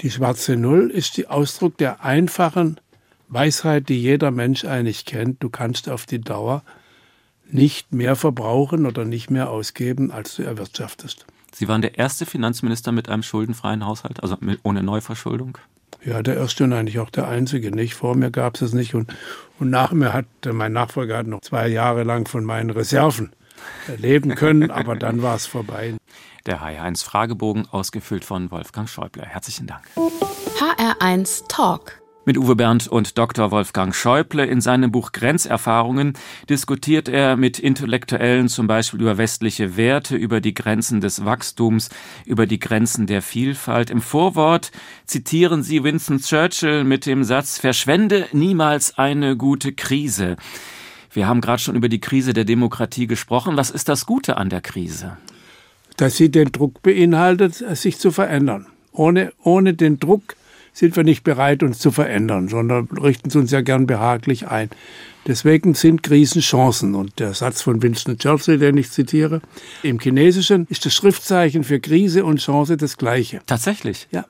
Die 0.00 0.10
schwarze 0.10 0.56
Null 0.56 0.90
ist 0.90 1.18
der 1.18 1.30
Ausdruck 1.30 1.76
der 1.76 2.02
einfachen 2.02 2.80
Weisheit, 3.28 3.90
die 3.90 4.00
jeder 4.00 4.30
Mensch 4.30 4.64
eigentlich 4.64 5.04
kennt. 5.04 5.42
Du 5.42 5.50
kannst 5.50 5.90
auf 5.90 6.06
die 6.06 6.20
Dauer 6.22 6.62
nicht 7.50 7.92
mehr 7.92 8.16
verbrauchen 8.16 8.86
oder 8.86 9.04
nicht 9.04 9.30
mehr 9.30 9.50
ausgeben, 9.50 10.10
als 10.10 10.36
du 10.36 10.44
erwirtschaftest. 10.44 11.26
Sie 11.58 11.68
waren 11.68 11.80
der 11.80 11.96
erste 11.96 12.26
Finanzminister 12.26 12.92
mit 12.92 13.08
einem 13.08 13.22
schuldenfreien 13.22 13.86
Haushalt, 13.86 14.22
also 14.22 14.36
mit, 14.40 14.60
ohne 14.62 14.82
Neuverschuldung? 14.82 15.56
Ja, 16.04 16.22
der 16.22 16.36
erste 16.36 16.64
und 16.64 16.74
eigentlich 16.74 16.98
auch 16.98 17.08
der 17.08 17.28
einzige 17.28 17.70
nicht. 17.70 17.94
Vor 17.94 18.14
mir 18.14 18.30
gab 18.30 18.56
es 18.56 18.60
es 18.60 18.72
nicht 18.74 18.94
und, 18.94 19.10
und 19.58 19.70
nach 19.70 19.90
mir 19.92 20.12
hat 20.12 20.26
mein 20.52 20.74
Nachfolger 20.74 21.16
hat 21.16 21.26
noch 21.26 21.40
zwei 21.40 21.66
Jahre 21.68 22.02
lang 22.02 22.28
von 22.28 22.44
meinen 22.44 22.68
Reserven 22.68 23.32
leben 23.96 24.34
können, 24.34 24.70
aber 24.82 24.96
dann 24.96 25.22
war 25.22 25.34
es 25.34 25.46
vorbei. 25.46 25.94
Der 26.44 26.60
HR1 26.60 27.02
Fragebogen 27.02 27.66
ausgefüllt 27.70 28.26
von 28.26 28.50
Wolfgang 28.50 28.86
Schäuble. 28.86 29.24
Herzlichen 29.24 29.66
Dank. 29.66 29.86
HR1 29.96 31.48
Talk. 31.48 32.02
Mit 32.28 32.38
Uwe 32.38 32.56
Bernd 32.56 32.88
und 32.88 33.18
Dr. 33.18 33.52
Wolfgang 33.52 33.94
Schäuble 33.94 34.44
in 34.44 34.60
seinem 34.60 34.90
Buch 34.90 35.12
Grenzerfahrungen 35.12 36.14
diskutiert 36.50 37.08
er 37.08 37.36
mit 37.36 37.60
Intellektuellen 37.60 38.48
zum 38.48 38.66
Beispiel 38.66 39.00
über 39.00 39.16
westliche 39.16 39.76
Werte, 39.76 40.16
über 40.16 40.40
die 40.40 40.52
Grenzen 40.52 41.00
des 41.00 41.24
Wachstums, 41.24 41.88
über 42.24 42.48
die 42.48 42.58
Grenzen 42.58 43.06
der 43.06 43.22
Vielfalt. 43.22 43.90
Im 43.90 44.02
Vorwort 44.02 44.72
zitieren 45.04 45.62
sie 45.62 45.84
Winston 45.84 46.18
Churchill 46.18 46.82
mit 46.82 47.06
dem 47.06 47.22
Satz 47.22 47.60
Verschwende 47.60 48.26
niemals 48.32 48.98
eine 48.98 49.36
gute 49.36 49.72
Krise. 49.72 50.36
Wir 51.12 51.28
haben 51.28 51.40
gerade 51.40 51.62
schon 51.62 51.76
über 51.76 51.88
die 51.88 52.00
Krise 52.00 52.32
der 52.32 52.44
Demokratie 52.44 53.06
gesprochen. 53.06 53.56
Was 53.56 53.70
ist 53.70 53.88
das 53.88 54.04
Gute 54.04 54.36
an 54.36 54.50
der 54.50 54.62
Krise? 54.62 55.16
Dass 55.96 56.16
sie 56.16 56.32
den 56.32 56.50
Druck 56.50 56.82
beinhaltet, 56.82 57.54
sich 57.76 58.00
zu 58.00 58.10
verändern. 58.10 58.66
Ohne, 58.90 59.32
ohne 59.44 59.74
den 59.74 60.00
Druck 60.00 60.34
sind 60.76 60.94
wir 60.94 61.04
nicht 61.04 61.24
bereit, 61.24 61.62
uns 61.62 61.78
zu 61.78 61.90
verändern, 61.90 62.48
sondern 62.48 62.86
richten 63.02 63.36
uns 63.36 63.50
ja 63.50 63.62
gern 63.62 63.86
behaglich 63.86 64.48
ein. 64.48 64.68
Deswegen 65.26 65.72
sind 65.72 66.02
Krisen 66.02 66.42
Chancen. 66.42 66.94
Und 66.94 67.18
der 67.18 67.32
Satz 67.32 67.62
von 67.62 67.82
Winston 67.82 68.18
Churchill, 68.18 68.58
den 68.58 68.76
ich 68.76 68.90
zitiere, 68.90 69.40
im 69.82 69.98
Chinesischen 69.98 70.66
ist 70.68 70.84
das 70.84 70.94
Schriftzeichen 70.94 71.64
für 71.64 71.80
Krise 71.80 72.26
und 72.26 72.40
Chance 72.40 72.76
das 72.76 72.98
gleiche. 72.98 73.40
Tatsächlich? 73.46 74.06
Ja. 74.10 74.26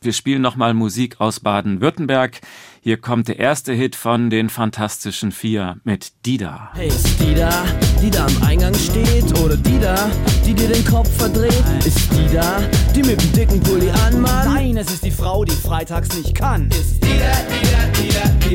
Wir 0.00 0.12
spielen 0.12 0.42
nochmal 0.42 0.74
Musik 0.74 1.20
aus 1.20 1.40
Baden-Württemberg. 1.40 2.40
Hier 2.84 2.98
kommt 2.98 3.28
der 3.28 3.38
erste 3.38 3.72
Hit 3.72 3.96
von 3.96 4.28
den 4.28 4.50
Fantastischen 4.50 5.32
Vier 5.32 5.78
mit 5.84 6.12
Dida. 6.26 6.68
Hey, 6.74 6.88
ist 6.88 7.18
die 7.18 7.34
da, 7.34 7.64
die 8.02 8.10
da 8.10 8.26
am 8.26 8.42
Eingang 8.42 8.74
steht? 8.74 9.24
Oder 9.38 9.56
die 9.56 9.80
da, 9.80 10.10
die 10.44 10.52
dir 10.52 10.68
den 10.68 10.84
Kopf 10.84 11.08
verdreht? 11.16 11.64
Ist 11.78 12.12
die 12.12 12.34
da, 12.34 12.60
die 12.94 13.02
mit 13.02 13.22
dem 13.22 13.32
dicken 13.32 13.60
Pulli 13.60 13.88
anmalt? 13.88 14.48
Nein, 14.48 14.76
es 14.76 14.90
ist 14.90 15.02
die 15.02 15.10
Frau, 15.10 15.46
die 15.46 15.56
freitags 15.56 16.14
nicht 16.14 16.34
kann. 16.34 16.68
Ist 16.72 17.02
die 17.02 17.18
da, 17.18 17.32
die 17.48 17.66
da, 17.70 18.02
die 18.02 18.08
da, 18.10 18.28
die 18.50 18.54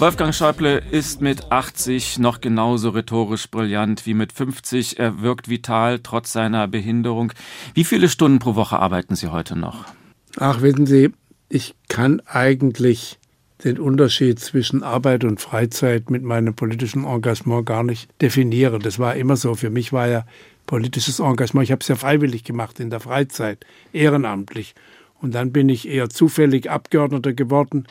Wolfgang 0.00 0.34
Schäuble 0.34 0.82
ist 0.90 1.20
mit 1.20 1.52
80 1.52 2.20
noch 2.20 2.40
genauso 2.40 2.88
rhetorisch 2.88 3.50
brillant 3.50 4.06
wie 4.06 4.14
mit 4.14 4.32
50. 4.32 4.98
Er 4.98 5.20
wirkt 5.20 5.50
vital 5.50 5.98
trotz 5.98 6.32
seiner 6.32 6.66
Behinderung. 6.68 7.34
Wie 7.74 7.84
viele 7.84 8.08
Stunden 8.08 8.38
pro 8.38 8.54
Woche 8.54 8.78
arbeiten 8.78 9.14
Sie 9.14 9.28
heute 9.28 9.56
noch? 9.56 9.84
Ach, 10.38 10.62
wissen 10.62 10.86
Sie, 10.86 11.10
ich 11.50 11.74
kann 11.88 12.22
eigentlich 12.24 13.18
den 13.62 13.78
Unterschied 13.78 14.40
zwischen 14.40 14.82
Arbeit 14.82 15.22
und 15.22 15.38
Freizeit 15.38 16.08
mit 16.08 16.22
meinem 16.22 16.54
politischen 16.54 17.04
Engagement 17.04 17.66
gar 17.66 17.82
nicht 17.82 18.08
definieren. 18.22 18.80
Das 18.80 18.98
war 18.98 19.16
immer 19.16 19.36
so. 19.36 19.54
Für 19.54 19.68
mich 19.68 19.92
war 19.92 20.08
ja 20.08 20.24
politisches 20.64 21.20
Engagement, 21.20 21.64
ich 21.64 21.72
habe 21.72 21.82
es 21.82 21.88
ja 21.88 21.96
freiwillig 21.96 22.44
gemacht 22.44 22.80
in 22.80 22.88
der 22.88 23.00
Freizeit, 23.00 23.66
ehrenamtlich. 23.92 24.74
Und 25.20 25.34
dann 25.34 25.52
bin 25.52 25.68
ich 25.68 25.86
eher 25.86 26.08
zufällig 26.08 26.70
Abgeordneter 26.70 27.34
geworden. 27.34 27.84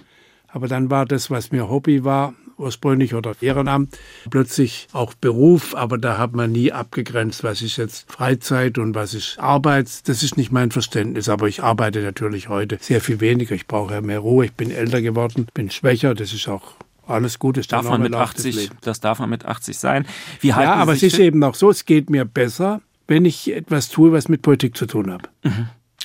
Aber 0.52 0.68
dann 0.68 0.90
war 0.90 1.06
das, 1.06 1.30
was 1.30 1.52
mir 1.52 1.70
Hobby 1.70 2.04
war, 2.04 2.34
ursprünglich 2.60 3.16
oder 3.16 3.36
Ehrenamt, 3.42 3.98
plötzlich 4.30 4.88
auch 4.92 5.14
Beruf, 5.14 5.76
aber 5.76 5.98
da 5.98 6.18
hat 6.18 6.34
man 6.34 6.52
nie 6.52 6.72
abgegrenzt, 6.72 7.44
was 7.44 7.62
ist 7.62 7.78
jetzt 7.78 8.12
Freizeit 8.12 8.78
und 8.78 8.96
was 8.96 9.14
ist 9.14 9.40
Arbeit. 9.40 10.08
Das 10.08 10.22
ist 10.22 10.38
nicht 10.38 10.52
mein 10.52 10.72
Verständnis, 10.72 11.30
aber 11.30 11.48
ich 11.48 11.64
arbeite 11.64 12.02
natürlich 12.02 12.50
heute 12.50 12.78
sehr 12.82 13.02
viel 13.02 13.22
weniger. 13.22 13.56
Ich 13.56 13.68
brauche 13.68 13.94
ja 13.94 14.02
mehr 14.02 14.20
Ruhe, 14.20 14.46
ich 14.46 14.54
bin 14.54 14.72
älter 14.72 15.02
geworden, 15.02 15.48
bin 15.54 15.72
schwächer, 15.72 16.14
das 16.14 16.34
ist 16.34 16.48
auch 16.48 16.74
alles 17.08 17.40
gut. 17.40 17.58
Das 17.58 17.68
darf 17.68 17.90
man 17.90 18.02
mit 18.02 18.14
80, 18.14 18.70
das 18.82 19.00
darf 19.00 19.20
man 19.20 19.30
mit 19.30 19.46
80 19.46 19.78
sein. 19.78 20.06
Wie 20.42 20.50
ja, 20.50 20.76
aber 20.76 20.94
es 20.94 21.02
ist 21.02 21.16
fit? 21.16 21.26
eben 21.26 21.44
auch 21.44 21.56
so, 21.56 21.70
es 21.70 21.86
geht 21.86 22.10
mir 22.10 22.26
besser, 22.26 22.82
wenn 23.08 23.26
ich 23.26 23.52
etwas 23.52 23.90
tue, 23.90 24.12
was 24.12 24.28
mit 24.28 24.42
Politik 24.42 24.78
zu 24.78 24.86
tun 24.86 25.12
hat. 25.12 25.30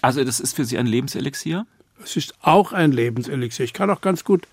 Also 0.00 0.24
das 0.24 0.40
ist 0.40 0.57
für 0.57 0.64
Sie 0.64 0.78
ein 0.78 0.87
Lebenselixier? 0.87 1.66
Es 2.04 2.16
ist 2.16 2.34
auch 2.42 2.72
ein 2.72 2.92
Lebenselixier. 2.92 3.64
Ich 3.64 3.72
kann 3.72 3.90
auch 3.90 4.00
ganz 4.00 4.24
gut, 4.24 4.46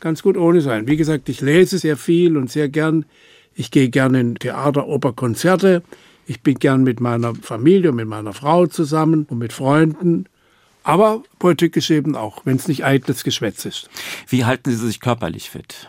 ganz 0.00 0.22
gut 0.22 0.36
ohne 0.36 0.60
sein. 0.60 0.86
Wie 0.86 0.96
gesagt, 0.96 1.28
ich 1.28 1.40
lese 1.40 1.78
sehr 1.78 1.96
viel 1.96 2.36
und 2.36 2.50
sehr 2.50 2.68
gern. 2.68 3.04
Ich 3.54 3.70
gehe 3.70 3.88
gerne 3.88 4.20
in 4.20 4.34
Theater, 4.36 4.86
Oper, 4.86 5.12
Konzerte. 5.12 5.82
Ich 6.26 6.40
bin 6.40 6.58
gern 6.58 6.84
mit 6.84 7.00
meiner 7.00 7.34
Familie, 7.34 7.92
mit 7.92 8.06
meiner 8.06 8.32
Frau 8.32 8.66
zusammen 8.66 9.26
und 9.28 9.38
mit 9.38 9.52
Freunden. 9.52 10.26
Aber 10.84 11.22
Politik 11.38 11.76
ist 11.76 11.90
eben 11.90 12.16
auch, 12.16 12.44
wenn 12.44 12.56
es 12.56 12.68
nicht 12.68 12.84
eitles 12.84 13.24
Geschwätz 13.24 13.64
ist. 13.64 13.88
Wie 14.28 14.44
halten 14.44 14.70
Sie 14.70 14.76
sich 14.76 15.00
körperlich 15.00 15.50
fit? 15.50 15.88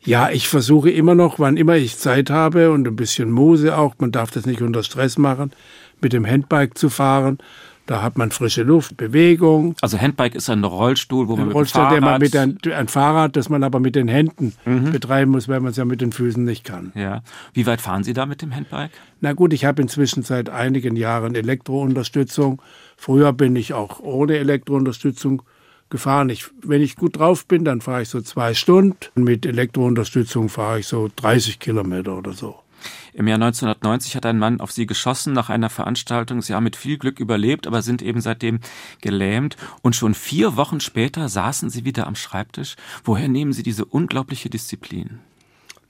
Ja, 0.00 0.30
ich 0.30 0.48
versuche 0.48 0.90
immer 0.90 1.14
noch, 1.14 1.38
wann 1.38 1.56
immer 1.56 1.76
ich 1.76 1.96
Zeit 1.96 2.30
habe 2.30 2.70
und 2.72 2.86
ein 2.86 2.96
bisschen 2.96 3.30
Muse 3.30 3.76
auch, 3.76 3.94
man 3.98 4.12
darf 4.12 4.30
das 4.30 4.44
nicht 4.44 4.60
unter 4.60 4.82
Stress 4.82 5.16
machen, 5.16 5.52
mit 6.00 6.12
dem 6.12 6.26
Handbike 6.26 6.76
zu 6.76 6.90
fahren. 6.90 7.38
Da 7.86 8.02
hat 8.02 8.16
man 8.16 8.30
frische 8.30 8.62
Luft, 8.62 8.96
Bewegung. 8.96 9.76
Also 9.82 9.98
Handbike 10.00 10.34
ist 10.34 10.48
ein 10.48 10.64
Rollstuhl, 10.64 11.28
wo 11.28 11.32
man 11.32 11.42
ein 11.42 11.48
mit 11.48 11.56
Rollstuhl, 11.56 11.82
dem 11.82 12.02
Fahrrad... 12.02 12.02
der 12.02 12.10
man 12.10 12.20
mit 12.20 12.36
ein, 12.66 12.72
ein 12.72 12.88
Fahrrad, 12.88 13.36
das 13.36 13.48
man 13.50 13.62
aber 13.62 13.78
mit 13.78 13.94
den 13.94 14.08
Händen 14.08 14.54
mhm. 14.64 14.92
betreiben 14.92 15.30
muss, 15.30 15.48
weil 15.48 15.60
man 15.60 15.72
es 15.72 15.76
ja 15.76 15.84
mit 15.84 16.00
den 16.00 16.12
Füßen 16.12 16.42
nicht 16.42 16.64
kann. 16.64 16.92
Ja. 16.94 17.22
Wie 17.52 17.66
weit 17.66 17.82
fahren 17.82 18.02
Sie 18.02 18.14
da 18.14 18.24
mit 18.24 18.40
dem 18.40 18.54
Handbike? 18.54 18.90
Na 19.20 19.34
gut, 19.34 19.52
ich 19.52 19.66
habe 19.66 19.82
inzwischen 19.82 20.22
seit 20.22 20.48
einigen 20.48 20.96
Jahren 20.96 21.34
Elektrounterstützung. 21.34 22.62
Früher 22.96 23.32
bin 23.34 23.54
ich 23.54 23.74
auch 23.74 24.00
ohne 24.00 24.38
Elektrounterstützung 24.38 25.42
gefahren. 25.90 26.30
Ich, 26.30 26.46
wenn 26.62 26.80
ich 26.80 26.96
gut 26.96 27.18
drauf 27.18 27.46
bin, 27.46 27.64
dann 27.64 27.80
fahre 27.82 28.02
ich 28.02 28.08
so 28.08 28.20
zwei 28.22 28.54
Stunden. 28.54 28.96
Mit 29.14 29.44
Elektrounterstützung 29.44 30.48
fahre 30.48 30.80
ich 30.80 30.86
so 30.86 31.10
30 31.14 31.58
Kilometer 31.58 32.16
oder 32.16 32.32
so. 32.32 32.56
Im 33.16 33.28
Jahr 33.28 33.36
1990 33.36 34.16
hat 34.16 34.26
ein 34.26 34.40
Mann 34.40 34.60
auf 34.60 34.72
sie 34.72 34.86
geschossen 34.86 35.32
nach 35.32 35.48
einer 35.48 35.70
Veranstaltung. 35.70 36.42
Sie 36.42 36.52
haben 36.52 36.64
mit 36.64 36.74
viel 36.74 36.98
Glück 36.98 37.20
überlebt, 37.20 37.68
aber 37.68 37.80
sind 37.80 38.02
eben 38.02 38.20
seitdem 38.20 38.58
gelähmt. 39.02 39.56
Und 39.82 39.94
schon 39.94 40.14
vier 40.14 40.56
Wochen 40.56 40.80
später 40.80 41.28
saßen 41.28 41.70
sie 41.70 41.84
wieder 41.84 42.08
am 42.08 42.16
Schreibtisch. 42.16 42.74
Woher 43.04 43.28
nehmen 43.28 43.52
Sie 43.52 43.62
diese 43.62 43.84
unglaubliche 43.84 44.50
Disziplin? 44.50 45.20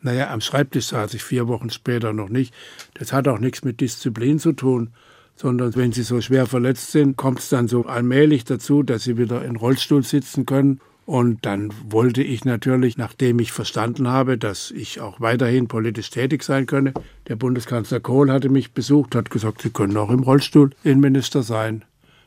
Naja, 0.03 0.31
am 0.31 0.43
Schreibtisch 0.43 0.89
saß 0.89 1.15
ich 1.15 1.25
vier 1.25 1.49
Wochen 1.49 1.71
später 1.71 2.13
noch 2.13 2.29
nicht. 2.29 2.53
Das 2.93 3.15
hat 3.15 3.27
auch 3.27 3.39
nichts 3.39 3.65
mit 3.65 3.81
Disziplin 3.81 4.39
zu 4.39 4.53
tun, 4.53 4.91
sondern 5.35 5.75
wenn 5.77 5.93
Sie 5.93 6.03
so 6.03 6.21
schwer 6.21 6.47
verletzt 6.47 6.93
sind, 6.93 7.17
kommt 7.17 7.39
es 7.39 7.49
dann 7.49 7.69
so 7.69 7.87
allmählich 7.87 8.45
dazu, 8.45 8.83
dass 8.83 9.05
Sie 9.05 9.17
wieder 9.17 9.43
in 9.47 9.57
Rollstuhl 9.57 10.05
sitzen 10.05 10.45
können. 10.45 10.79
Und 11.07 11.45
dann 11.45 11.71
wollte 11.91 12.23
ich 12.23 12.45
natürlich, 12.47 12.97
nachdem 12.97 13.39
ich 13.39 13.53
verstanden 13.53 14.09
habe, 14.09 14.39
dass 14.39 14.71
ich 14.71 15.01
auch 15.01 15.21
weiterhin 15.21 15.69
politisch 15.69 16.09
tätig 16.11 16.43
sein 16.43 16.65
könne, 16.67 16.95
der 17.29 17.37
Bundeskanzler 17.37 18.01
Kohl 18.01 18.31
hatte 18.31 18.49
mich 18.49 18.73
besucht, 18.73 19.15
hat 19.15 19.31
gesagt, 19.31 19.63
Sie 19.63 19.71
können 19.71 19.97
auch 19.99 20.11
im 20.11 20.23
Rollstuhl 20.23 20.71
Innenminister 20.83 21.43
sein, 21.43 21.85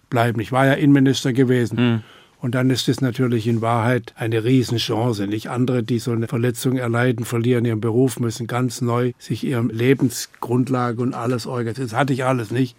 bleiben. 0.09 0.39
Ich 0.41 0.51
war 0.51 0.67
ja 0.67 0.73
Innenminister 0.73 1.33
gewesen. 1.33 1.77
Mhm. 1.77 2.03
Und 2.39 2.53
dann 2.53 2.69
ist 2.69 2.87
es 2.87 3.01
natürlich 3.01 3.47
in 3.47 3.61
Wahrheit 3.61 4.13
eine 4.15 4.43
Riesenchance. 4.43 5.25
Nicht 5.25 5.49
andere, 5.49 5.81
die 5.81 5.97
so 5.97 6.11
eine 6.11 6.27
Verletzung 6.27 6.77
erleiden, 6.77 7.25
verlieren 7.25 7.65
ihren 7.65 7.81
Beruf, 7.81 8.19
müssen 8.19 8.45
ganz 8.45 8.81
neu 8.81 9.13
sich 9.17 9.43
ihrem 9.43 9.69
Lebensgrundlage 9.69 11.01
und 11.01 11.15
alles 11.15 11.47
organisieren. 11.47 11.87
Das 11.87 11.97
hatte 11.97 12.13
ich 12.13 12.25
alles 12.25 12.51
nicht. 12.51 12.77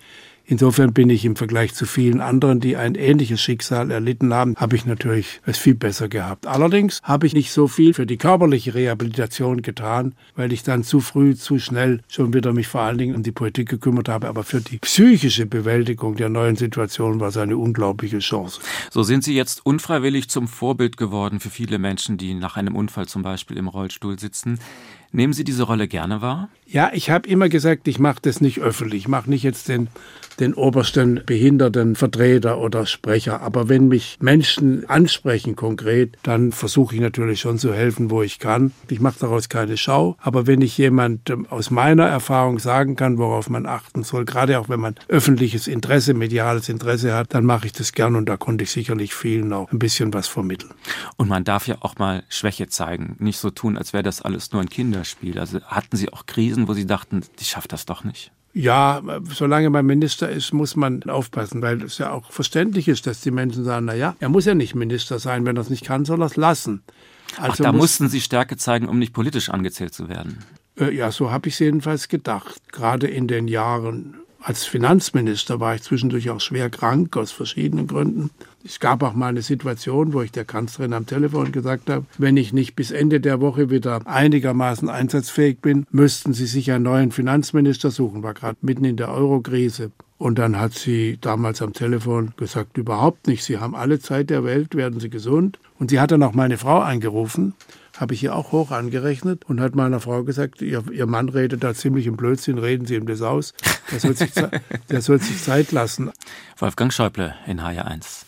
Insofern 0.51 0.95
bin 0.95 1.11
ich 1.11 1.27
im 1.27 1.37
Vergleich 1.37 1.75
zu 1.75 1.85
vielen 1.85 2.23
anderen, 2.23 2.59
die 2.59 2.75
ein 2.75 2.95
ähnliches 2.95 3.39
Schicksal 3.39 3.91
erlitten 3.91 4.33
haben, 4.33 4.57
habe 4.57 4.77
ich 4.77 4.87
natürlich 4.87 5.43
es 5.45 5.59
viel 5.59 5.75
besser 5.75 6.09
gehabt. 6.09 6.47
Allerdings 6.47 7.01
habe 7.03 7.27
ich 7.27 7.35
nicht 7.35 7.53
so 7.53 7.69
viel 7.69 7.93
für 7.93 8.07
die 8.07 8.17
körperliche 8.17 8.73
Rehabilitation 8.73 9.61
getan, 9.61 10.15
weil 10.37 10.55
ich 10.55 10.63
dann 10.63 10.85
zu 10.85 11.01
früh, 11.01 11.35
zu 11.35 11.59
schnell 11.59 12.01
schon 12.09 12.33
wieder 12.33 12.55
mich 12.55 12.67
vor 12.67 12.81
allen 12.81 12.97
Dingen 12.97 13.15
um 13.15 13.23
die 13.23 13.31
Politik 13.31 13.69
gekümmert 13.69 14.09
habe. 14.09 14.27
Aber 14.27 14.43
für 14.43 14.63
die 14.63 14.79
psychische 14.79 15.45
Bewältigung 15.45 16.17
der 16.17 16.31
neuen 16.31 16.57
Situation 16.57 17.21
war 17.21 17.29
es 17.29 17.37
eine 17.37 17.59
unglaubliche 17.59 18.21
Chance. 18.21 18.61
So 18.91 19.03
sind 19.03 19.25
Sie 19.25 19.35
jetzt 19.35 19.67
unfreiwillig 19.67 20.31
zum 20.31 20.49
Vorbild 20.49 20.97
geworden 20.97 21.41
für 21.41 21.51
viele 21.51 21.79
Menschen, 21.79 22.17
die 22.17 22.33
nach 22.33 22.57
einem 22.57 22.75
Unfall 22.75 23.07
zum 23.07 23.21
Beispiel 23.21 23.59
im 23.59 23.69
Rollstuhl 23.69 24.19
sitzen. 24.19 24.59
Nehmen 25.11 25.33
Sie 25.33 25.45
diese 25.45 25.63
Rolle 25.63 25.89
gerne 25.89 26.21
wahr? 26.21 26.49
Ja, 26.67 26.91
ich 26.93 27.11
habe 27.11 27.29
immer 27.29 27.49
gesagt, 27.49 27.89
ich 27.89 27.99
mache 27.99 28.21
das 28.23 28.41
nicht 28.41 28.61
öffentlich. 28.61 29.03
Ich 29.03 29.09
mache 29.09 29.31
nicht 29.31 29.43
jetzt 29.43 29.69
den, 29.69 29.89
den 30.41 30.55
obersten 30.55 31.23
Behindertenvertreter 31.25 32.59
oder 32.59 32.87
Sprecher. 32.87 33.43
Aber 33.43 33.69
wenn 33.69 33.89
mich 33.89 34.19
Menschen 34.21 34.89
ansprechen 34.89 35.57
konkret, 35.57 36.17
dann 36.23 36.53
versuche 36.53 36.95
ich 36.95 37.01
natürlich 37.01 37.41
schon 37.41 37.59
zu 37.59 37.73
helfen, 37.73 38.11
wo 38.11 38.23
ich 38.23 38.39
kann. 38.39 38.73
Ich 38.89 39.01
mache 39.01 39.19
daraus 39.21 39.49
keine 39.49 39.77
Schau. 39.77 40.17
Aber 40.21 40.47
wenn 40.47 40.61
ich 40.61 40.79
jemand 40.79 41.33
aus 41.51 41.71
meiner 41.71 42.07
Erfahrung 42.07 42.59
sagen 42.59 42.97
kann, 42.97 43.19
worauf 43.19 43.51
man 43.51 43.67
achten 43.67 44.03
soll, 44.03 44.25
gerade 44.25 44.59
auch 44.59 44.69
wenn 44.69 44.81
man 44.81 44.95
öffentliches 45.09 45.67
Interesse, 45.67 46.15
mediales 46.15 46.69
Interesse 46.69 47.15
hat, 47.15 47.35
dann 47.35 47.45
mache 47.45 47.67
ich 47.67 47.73
das 47.73 47.93
gern 47.93 48.17
und 48.17 48.27
da 48.27 48.37
konnte 48.37 48.65
ich 48.65 48.71
sicherlich 48.71 49.15
vielen 49.15 49.53
auch 49.53 49.71
ein 49.73 49.79
bisschen 49.79 50.13
was 50.15 50.29
vermitteln. 50.29 50.73
Und 51.17 51.29
man 51.29 51.45
darf 51.45 51.67
ja 51.67 51.77
auch 51.81 51.99
mal 51.99 52.23
Schwäche 52.29 52.69
zeigen. 52.69 53.17
Nicht 53.19 53.39
so 53.39 53.51
tun, 53.51 53.77
als 53.77 53.93
wäre 53.93 54.03
das 54.03 54.23
alles 54.23 54.53
nur 54.53 54.63
ein 54.63 54.69
Kinderspiel. 54.69 55.39
Also 55.39 55.61
hatten 55.63 55.97
Sie 55.97 56.13
auch 56.13 56.27
Krisen, 56.27 56.69
wo 56.69 56.75
Sie 56.75 56.87
dachten, 56.87 57.23
ich 57.41 57.49
schaffe 57.49 57.69
das 57.69 57.87
doch 57.87 58.05
nicht? 58.05 58.33
Ja, 58.55 59.03
solange 59.33 59.71
man 59.71 59.87
Minister 59.87 60.29
ist, 60.29 60.53
muss 60.53 60.75
man 60.75 61.03
aufpassen, 61.05 61.63
weil 61.63 61.83
es 61.83 61.99
ja 61.99 62.11
auch 62.11 62.33
verständlich 62.33 62.89
ist, 62.89 63.07
dass 63.07 63.21
die 63.21 63.31
Menschen 63.31 63.65
sagen, 63.65 63.87
na 63.87 63.95
ja, 63.95 64.17
er 64.21 64.29
muss 64.29 64.47
ja 64.47 64.55
nicht 64.55 64.75
Minister 64.75 65.19
sein, 65.19 65.47
wenn 65.47 65.57
er 65.57 65.63
es 65.63 65.71
nicht 65.71 65.85
kann, 65.85 66.05
soll 66.05 66.23
er 66.23 66.27
es 66.27 66.37
lassen. 66.37 66.83
Also 67.37 67.53
Ach, 67.53 67.57
da 67.57 67.73
mussten 67.73 68.09
Sie 68.09 68.21
Stärke 68.21 68.57
zeigen, 68.57 68.89
um 68.89 68.99
nicht 68.99 69.13
politisch 69.13 69.51
angezählt 69.51 69.95
zu 69.95 70.09
werden. 70.09 70.45
Äh, 70.79 70.95
ja, 70.95 71.13
so 71.13 71.31
habe 71.31 71.49
ich 71.49 71.55
es 71.55 71.61
jedenfalls 71.61 72.09
gedacht. 72.09 72.61
Gerade 72.73 73.07
in 73.07 73.29
den 73.29 73.49
Jahren 73.49 74.18
als 74.41 74.65
Finanzminister 74.65 75.61
war 75.61 75.75
ich 75.75 75.83
zwischendurch 75.83 76.31
auch 76.31 76.41
schwer 76.41 76.71
krank 76.71 77.17
aus 77.17 77.33
verschiedenen 77.33 77.87
Gründen. 77.87 78.31
Es 78.65 78.81
gab 78.81 79.03
auch 79.03 79.15
mal 79.15 79.29
eine 79.29 79.43
Situation, 79.43 80.13
wo 80.13 80.23
ich 80.23 80.33
der 80.33 80.45
Kanzlerin 80.45 80.93
am 80.93 81.07
Telefon 81.07 81.53
gesagt 81.53 81.91
habe, 81.91 82.07
wenn 82.19 82.37
ich 82.37 82.53
nicht 82.53 82.77
bis 82.77 82.91
Ende 82.91 83.21
der 83.21 83.41
Woche 83.41 83.71
wieder 83.71 84.01
einigermaßen 84.07 84.89
einsatzfähig 84.89 85.59
bin, 85.61 85.87
müssten 85.91 86.35
Sie 86.35 86.47
sich 86.47 86.71
einen 86.71 86.85
neuen 86.85 87.11
Finanzminister 87.11 87.91
suchen. 87.91 88.23
War 88.23 88.35
gerade 88.35 88.59
mitten 88.61 88.85
in 88.85 88.97
der 88.97 89.11
Eurokrise. 89.11 89.91
Und 90.19 90.39
dann 90.39 90.59
hat 90.59 90.75
sie 90.75 91.17
damals 91.21 91.63
am 91.63 91.73
Telefon 91.73 92.33
gesagt, 92.37 92.77
überhaupt 92.77 93.29
nicht. 93.29 93.45
Sie 93.45 93.59
haben 93.59 93.77
alle 93.77 94.01
Zeit 94.01 94.31
der 94.31 94.43
Welt, 94.43 94.75
werden 94.75 94.99
Sie 94.99 95.11
gesund. 95.11 95.61
Und 95.79 95.91
sie 95.91 96.01
hat 96.01 96.11
dann 96.11 96.25
auch 96.25 96.35
meine 96.35 96.59
Frau 96.59 96.81
angerufen 96.81 97.55
habe 97.99 98.15
ich 98.15 98.23
ihr 98.23 98.35
auch 98.35 98.53
hoch 98.53 98.71
angerechnet 98.71 99.45
und 99.47 99.61
hat 99.61 99.75
meiner 99.75 100.01
Frau 100.01 100.23
gesagt, 100.23 100.63
ihr, 100.63 100.85
ihr 100.93 101.07
Mann 101.07 101.29
redet 101.29 101.65
da 101.65 101.75
ziemlich 101.75 102.07
im 102.07 102.17
Blödsinn, 102.17 102.59
reden 102.59 102.87
Sie 102.87 102.95
ihm 102.95 103.07
das 103.07 103.23
aus. 103.23 103.55
Der 103.91 104.01
soll 104.01 104.17
sich, 104.17 104.31
der 104.91 105.03
soll 105.03 105.21
sich 105.21 105.43
Zeit 105.43 105.73
lassen. 105.73 106.11
Wolfgang 106.57 106.93
Schäuble 106.93 107.35
in 107.47 107.61
HR1. 107.61 108.25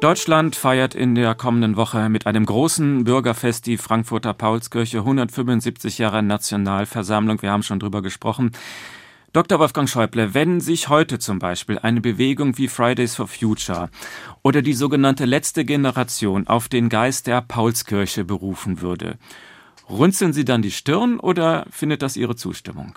Deutschland 0.00 0.56
feiert 0.56 0.94
in 0.94 1.14
der 1.14 1.34
kommenden 1.34 1.76
Woche 1.76 2.08
mit 2.08 2.26
einem 2.26 2.44
großen 2.44 3.04
Bürgerfest 3.04 3.66
die 3.66 3.78
Frankfurter 3.78 4.34
Paulskirche 4.34 4.98
175 4.98 5.98
Jahre 5.98 6.22
Nationalversammlung. 6.22 7.40
Wir 7.40 7.50
haben 7.50 7.62
schon 7.62 7.80
drüber 7.80 8.02
gesprochen. 8.02 8.52
Dr. 9.36 9.58
Wolfgang 9.58 9.86
Schäuble, 9.86 10.32
wenn 10.32 10.60
sich 10.62 10.88
heute 10.88 11.18
zum 11.18 11.38
Beispiel 11.38 11.78
eine 11.78 12.00
Bewegung 12.00 12.56
wie 12.56 12.68
Fridays 12.68 13.16
for 13.16 13.28
Future 13.28 13.90
oder 14.42 14.62
die 14.62 14.72
sogenannte 14.72 15.26
letzte 15.26 15.66
Generation 15.66 16.46
auf 16.46 16.70
den 16.70 16.88
Geist 16.88 17.26
der 17.26 17.42
Paulskirche 17.42 18.24
berufen 18.24 18.80
würde, 18.80 19.18
runzeln 19.90 20.32
Sie 20.32 20.46
dann 20.46 20.62
die 20.62 20.70
Stirn 20.70 21.20
oder 21.20 21.66
findet 21.68 22.00
das 22.00 22.16
Ihre 22.16 22.34
Zustimmung? 22.34 22.94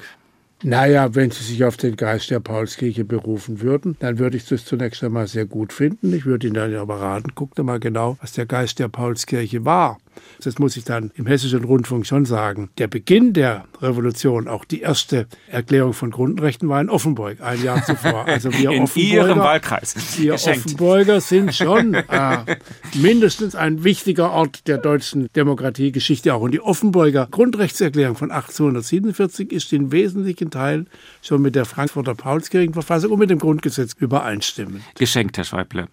Naja, 0.64 1.14
wenn 1.14 1.30
Sie 1.30 1.44
sich 1.44 1.66
auf 1.66 1.76
den 1.76 1.98
Geist 1.98 2.30
der 2.32 2.40
Paulskirche 2.40 3.04
berufen 3.04 3.60
würden, 3.60 3.98
dann 4.00 4.18
würde 4.18 4.38
ich 4.38 4.46
das 4.46 4.64
zunächst 4.64 5.04
einmal 5.04 5.28
sehr 5.28 5.46
gut 5.46 5.74
finden. 5.74 6.14
Ich 6.14 6.26
würde 6.26 6.48
Ihnen 6.48 6.54
dann 6.54 6.74
aber 6.74 7.02
raten, 7.02 7.36
guckt 7.36 7.58
mal 7.58 7.82
genau, 7.82 8.18
was 8.22 8.32
der 8.32 8.46
Geist 8.46 8.80
der 8.80 8.88
Paulskirche 8.88 9.66
war. 9.66 9.98
Das 10.44 10.60
muss 10.60 10.78
ich 10.78 10.84
dann 10.84 11.12
im 11.16 11.26
Hessischen 11.28 11.64
Rundfunk 11.64 12.06
schon 12.06 12.26
sagen. 12.26 12.70
Der 12.78 12.88
Beginn 12.88 13.34
der 13.34 13.66
Revolution, 13.82 14.48
auch 14.48 14.66
die 14.66 14.82
erste 14.82 15.28
Erklärung 15.48 15.94
von 15.94 16.12
Grundrechten 16.12 16.70
war 16.70 16.82
in 16.82 16.90
Offenburg, 16.90 17.42
ein 17.42 17.64
Jahr 17.64 17.84
zuvor. 17.84 18.26
Also 18.26 18.52
wir 18.58 18.72
in 18.72 18.88
Ihrem 18.96 19.40
Wahlkreis. 19.40 19.96
Wir 20.18 20.34
Geschenkt. 20.34 20.66
Offenburger 20.66 21.22
sind 21.22 21.54
schon 21.56 21.94
äh, 21.94 22.58
mindestens 22.94 23.56
ein 23.56 23.84
wichtiger 23.84 24.32
Ort 24.32 24.68
der 24.68 24.78
deutschen 24.78 25.30
Demokratiegeschichte 25.36 26.34
auch. 26.34 26.42
Und 26.42 26.52
die 26.52 26.62
Offenburger 26.62 27.28
Grundrechtserklärung 27.30 28.16
von 28.16 28.32
1847 28.32 29.52
ist 29.52 29.74
in 29.74 29.92
wesentlichen 29.92 30.52
Teilen 30.52 30.88
schon 31.22 31.42
mit 31.42 31.56
der 31.56 31.66
Frankfurter 31.66 32.16
Paulskirchenverfassung 32.16 33.12
und 33.12 33.20
mit 33.20 33.30
dem 33.30 33.40
Grundgesetz 33.40 33.94
übereinstimmend. 33.98 34.82
Geschenkt, 34.96 35.38
Herr 35.38 35.44
Schäuble. 35.44 35.88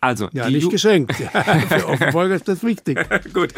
Also, 0.00 0.28
ja, 0.32 0.48
nicht 0.48 0.64
Ju 0.64 0.70
geschenkt. 0.70 1.18
Ja, 1.18 1.28
für 1.68 1.88
Offenburger 1.88 2.34
ist 2.34 2.48
das 2.48 2.62
wichtig. 2.62 2.98
Gut. 3.32 3.52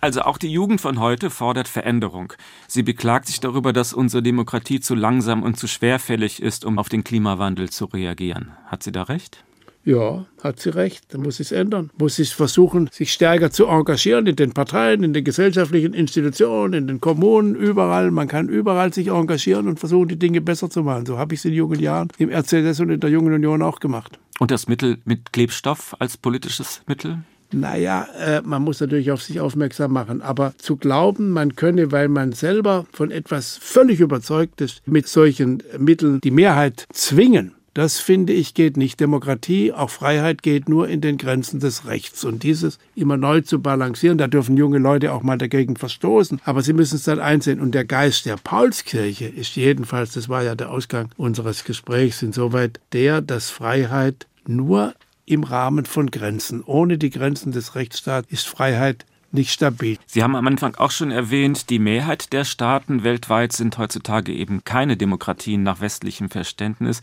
Also 0.00 0.22
auch 0.22 0.36
die 0.36 0.52
Jugend 0.52 0.80
von 0.80 1.00
heute 1.00 1.30
fordert 1.30 1.66
Veränderung. 1.66 2.34
Sie 2.66 2.82
beklagt 2.82 3.26
sich 3.26 3.40
darüber, 3.40 3.72
dass 3.72 3.94
unsere 3.94 4.22
Demokratie 4.22 4.80
zu 4.80 4.94
langsam 4.94 5.42
und 5.42 5.58
zu 5.58 5.66
schwerfällig 5.66 6.42
ist, 6.42 6.64
um 6.64 6.78
auf 6.78 6.88
den 6.90 7.04
Klimawandel 7.04 7.70
zu 7.70 7.86
reagieren. 7.86 8.52
Hat 8.66 8.82
sie 8.82 8.92
da 8.92 9.04
recht? 9.04 9.44
Ja, 9.84 10.24
hat 10.42 10.60
sie 10.60 10.70
recht. 10.70 11.04
Da 11.08 11.18
muss 11.18 11.40
es 11.40 11.52
ändern. 11.52 11.90
Muss 11.98 12.18
es 12.18 12.32
versuchen, 12.32 12.88
sich 12.90 13.12
stärker 13.12 13.50
zu 13.50 13.66
engagieren 13.66 14.26
in 14.26 14.36
den 14.36 14.52
Parteien, 14.52 15.04
in 15.04 15.12
den 15.12 15.24
gesellschaftlichen 15.24 15.92
Institutionen, 15.92 16.72
in 16.72 16.86
den 16.86 17.00
Kommunen, 17.00 17.54
überall. 17.54 18.10
Man 18.10 18.28
kann 18.28 18.48
überall 18.48 18.94
sich 18.94 19.08
engagieren 19.08 19.68
und 19.68 19.78
versuchen, 19.78 20.08
die 20.08 20.18
Dinge 20.18 20.40
besser 20.40 20.70
zu 20.70 20.82
machen. 20.82 21.04
So 21.04 21.18
habe 21.18 21.34
ich 21.34 21.40
es 21.40 21.44
in 21.44 21.52
jungen 21.52 21.80
Jahren 21.80 22.08
im 22.18 22.30
RCDS 22.30 22.80
und 22.80 22.90
in 22.90 23.00
der 23.00 23.10
Jungen 23.10 23.34
Union 23.34 23.60
auch 23.62 23.78
gemacht. 23.78 24.18
Und 24.38 24.50
das 24.50 24.68
Mittel 24.68 24.98
mit 25.04 25.32
Klebstoff 25.32 25.94
als 25.98 26.16
politisches 26.16 26.82
Mittel? 26.86 27.18
Naja, 27.52 28.08
äh, 28.18 28.42
man 28.42 28.62
muss 28.62 28.80
natürlich 28.80 29.12
auf 29.12 29.22
sich 29.22 29.40
aufmerksam 29.40 29.92
machen. 29.92 30.22
Aber 30.22 30.54
zu 30.58 30.76
glauben, 30.76 31.30
man 31.30 31.54
könne, 31.54 31.92
weil 31.92 32.08
man 32.08 32.32
selber 32.32 32.86
von 32.92 33.10
etwas 33.10 33.58
völlig 33.60 34.00
überzeugt 34.00 34.60
ist, 34.60 34.82
mit 34.86 35.06
solchen 35.06 35.62
Mitteln 35.78 36.20
die 36.20 36.30
Mehrheit 36.30 36.86
zwingen, 36.92 37.52
das 37.74 37.98
finde 37.98 38.32
ich 38.32 38.54
geht 38.54 38.76
nicht. 38.76 39.00
Demokratie, 39.00 39.72
auch 39.72 39.90
Freiheit 39.90 40.42
geht 40.42 40.68
nur 40.68 40.88
in 40.88 41.00
den 41.00 41.18
Grenzen 41.18 41.58
des 41.60 41.86
Rechts. 41.86 42.24
Und 42.24 42.44
dieses 42.44 42.78
immer 42.94 43.16
neu 43.16 43.40
zu 43.40 43.60
balancieren, 43.60 44.16
da 44.16 44.28
dürfen 44.28 44.56
junge 44.56 44.78
Leute 44.78 45.12
auch 45.12 45.22
mal 45.22 45.38
dagegen 45.38 45.76
verstoßen. 45.76 46.40
Aber 46.44 46.62
sie 46.62 46.72
müssen 46.72 46.96
es 46.96 47.02
dann 47.02 47.18
einsehen. 47.18 47.60
Und 47.60 47.74
der 47.74 47.84
Geist 47.84 48.26
der 48.26 48.36
Paulskirche 48.36 49.26
ist 49.26 49.56
jedenfalls, 49.56 50.12
das 50.12 50.28
war 50.28 50.44
ja 50.44 50.54
der 50.54 50.70
Ausgang 50.70 51.10
unseres 51.16 51.64
Gesprächs, 51.64 52.22
insoweit 52.22 52.80
der, 52.92 53.20
dass 53.20 53.50
Freiheit 53.50 54.26
nur 54.46 54.94
im 55.26 55.42
Rahmen 55.42 55.84
von 55.84 56.10
Grenzen, 56.10 56.62
ohne 56.62 56.98
die 56.98 57.10
Grenzen 57.10 57.50
des 57.50 57.74
Rechtsstaats, 57.74 58.30
ist 58.30 58.46
Freiheit 58.46 59.04
nicht 59.34 59.50
stabil. 59.50 59.98
Sie 60.06 60.22
haben 60.22 60.36
am 60.36 60.46
Anfang 60.46 60.76
auch 60.76 60.92
schon 60.92 61.10
erwähnt, 61.10 61.68
die 61.68 61.78
Mehrheit 61.78 62.32
der 62.32 62.44
Staaten 62.44 63.02
weltweit 63.02 63.52
sind 63.52 63.76
heutzutage 63.78 64.32
eben 64.32 64.62
keine 64.64 64.96
Demokratien 64.96 65.62
nach 65.62 65.80
westlichem 65.80 66.30
Verständnis. 66.30 67.00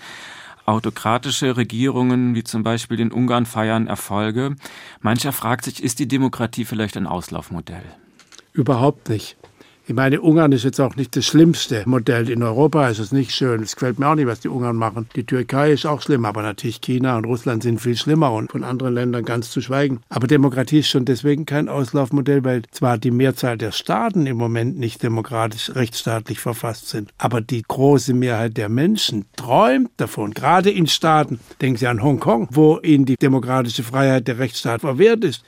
Autokratische 0.66 1.57
Regierungen 1.57 2.36
wie 2.36 2.43
zum 2.43 2.64
Beispiel 2.64 2.99
in 2.99 3.12
Ungarn 3.12 3.45
feiern 3.45 3.88
Erfolge. 3.88 4.55
Mancher 5.01 5.32
fragt 5.32 5.66
sich, 5.66 5.82
ist 5.82 5.99
die 5.99 6.07
Demokratie 6.07 6.66
vielleicht 6.66 6.97
ein 6.97 7.07
Auslaufmodell? 7.07 7.84
Überhaupt 8.53 9.09
nicht. 9.09 9.38
Ich 9.91 9.95
meine, 9.95 10.21
Ungarn 10.21 10.53
ist 10.53 10.63
jetzt 10.63 10.79
auch 10.79 10.95
nicht 10.95 11.17
das 11.17 11.25
schlimmste 11.25 11.83
Modell. 11.85 12.29
In 12.29 12.43
Europa 12.43 12.87
ist 12.87 12.99
es 12.99 13.11
nicht 13.11 13.31
schön. 13.31 13.61
Es 13.61 13.75
gefällt 13.75 13.99
mir 13.99 14.07
auch 14.07 14.15
nicht, 14.15 14.25
was 14.25 14.39
die 14.39 14.47
Ungarn 14.47 14.77
machen. 14.77 15.09
Die 15.17 15.25
Türkei 15.25 15.73
ist 15.73 15.85
auch 15.85 16.01
schlimm, 16.01 16.23
aber 16.23 16.43
natürlich 16.43 16.79
China 16.79 17.17
und 17.17 17.25
Russland 17.25 17.61
sind 17.61 17.81
viel 17.81 17.97
schlimmer 17.97 18.31
und 18.31 18.53
von 18.53 18.63
anderen 18.63 18.93
Ländern 18.93 19.25
ganz 19.25 19.51
zu 19.51 19.59
schweigen. 19.59 19.99
Aber 20.07 20.27
Demokratie 20.27 20.79
ist 20.79 20.87
schon 20.87 21.03
deswegen 21.03 21.45
kein 21.45 21.67
Auslaufmodell, 21.67 22.45
weil 22.45 22.61
zwar 22.71 22.97
die 22.97 23.11
Mehrzahl 23.11 23.57
der 23.57 23.73
Staaten 23.73 24.25
im 24.27 24.37
Moment 24.37 24.79
nicht 24.79 25.03
demokratisch, 25.03 25.75
rechtsstaatlich 25.75 26.39
verfasst 26.39 26.87
sind, 26.87 27.11
aber 27.17 27.41
die 27.41 27.61
große 27.61 28.13
Mehrheit 28.13 28.55
der 28.55 28.69
Menschen 28.69 29.25
träumt 29.35 29.89
davon, 29.97 30.31
gerade 30.31 30.71
in 30.71 30.87
Staaten, 30.87 31.41
denken 31.59 31.77
Sie 31.77 31.87
an 31.87 32.01
Hongkong, 32.01 32.47
wo 32.51 32.79
ihnen 32.81 33.03
die 33.03 33.17
demokratische 33.17 33.83
Freiheit 33.83 34.29
der 34.29 34.39
Rechtsstaat 34.39 34.79
verwehrt 34.79 35.25
ist. 35.25 35.43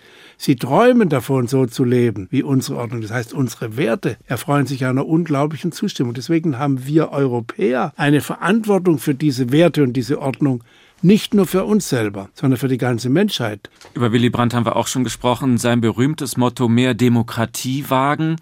Sie 0.46 0.58
träumen 0.58 1.08
davon, 1.08 1.48
so 1.48 1.68
zu 1.68 1.86
leben 1.86 2.28
wie 2.30 2.44
unsere 2.44 2.78
Ordnung. 2.78 3.00
Das 3.00 3.12
heißt, 3.12 3.32
unsere 3.34 3.78
Werte 3.78 4.18
erfreuen 4.26 4.66
sich 4.66 4.84
einer 4.84 5.08
unglaublichen 5.08 5.72
Zustimmung. 5.72 6.14
Deswegen 6.14 6.60
haben 6.60 6.86
wir 6.86 7.14
Europäer 7.14 7.94
eine 7.96 8.20
Verantwortung 8.20 9.00
für 9.00 9.16
diese 9.16 9.54
Werte 9.54 9.84
und 9.84 9.94
diese 9.94 10.20
Ordnung, 10.20 10.62
nicht 11.02 11.34
nur 11.34 11.48
für 11.48 11.64
uns 11.64 11.88
selber, 11.88 12.28
sondern 12.34 12.58
für 12.58 12.68
die 12.68 12.78
ganze 12.78 13.10
Menschheit. 13.10 13.70
Über 13.94 14.12
Willy 14.12 14.30
Brandt 14.30 14.54
haben 14.54 14.66
wir 14.66 14.76
auch 14.76 14.88
schon 14.88 15.06
gesprochen. 15.06 15.58
Sein 15.58 15.80
berühmtes 15.80 16.36
Motto 16.36 16.68
mehr 16.68 16.94
Demokratie 16.94 17.86
wagen. 17.88 18.36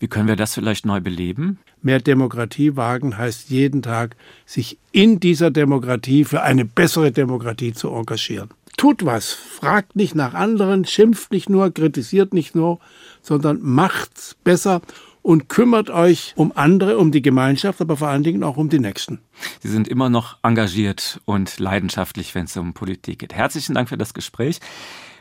Wie 0.00 0.06
können 0.06 0.28
wir 0.28 0.36
das 0.36 0.52
vielleicht 0.52 0.84
neu 0.84 1.00
beleben? 1.00 1.60
Mehr 1.80 2.00
Demokratie 2.00 2.76
wagen 2.76 3.16
heißt 3.16 3.48
jeden 3.48 3.80
Tag, 3.80 4.16
sich 4.44 4.76
in 4.92 5.18
dieser 5.18 5.50
Demokratie 5.50 6.24
für 6.24 6.42
eine 6.42 6.66
bessere 6.66 7.10
Demokratie 7.10 7.72
zu 7.72 7.88
engagieren. 7.88 8.50
Tut 8.78 9.04
was, 9.04 9.32
fragt 9.32 9.96
nicht 9.96 10.14
nach 10.14 10.34
anderen, 10.34 10.84
schimpft 10.84 11.32
nicht 11.32 11.50
nur, 11.50 11.74
kritisiert 11.74 12.32
nicht 12.32 12.54
nur, 12.54 12.78
sondern 13.22 13.58
macht's 13.60 14.36
besser 14.44 14.82
und 15.20 15.48
kümmert 15.48 15.90
euch 15.90 16.32
um 16.36 16.52
andere, 16.54 16.96
um 16.96 17.10
die 17.10 17.20
Gemeinschaft, 17.20 17.80
aber 17.80 17.96
vor 17.96 18.06
allen 18.06 18.22
Dingen 18.22 18.44
auch 18.44 18.56
um 18.56 18.68
die 18.68 18.78
Nächsten. 18.78 19.18
Sie 19.60 19.68
sind 19.68 19.88
immer 19.88 20.10
noch 20.10 20.38
engagiert 20.44 21.20
und 21.24 21.58
leidenschaftlich, 21.58 22.36
wenn 22.36 22.44
es 22.44 22.56
um 22.56 22.72
Politik 22.72 23.18
geht. 23.18 23.34
Herzlichen 23.34 23.74
Dank 23.74 23.88
für 23.88 23.98
das 23.98 24.14
Gespräch. 24.14 24.60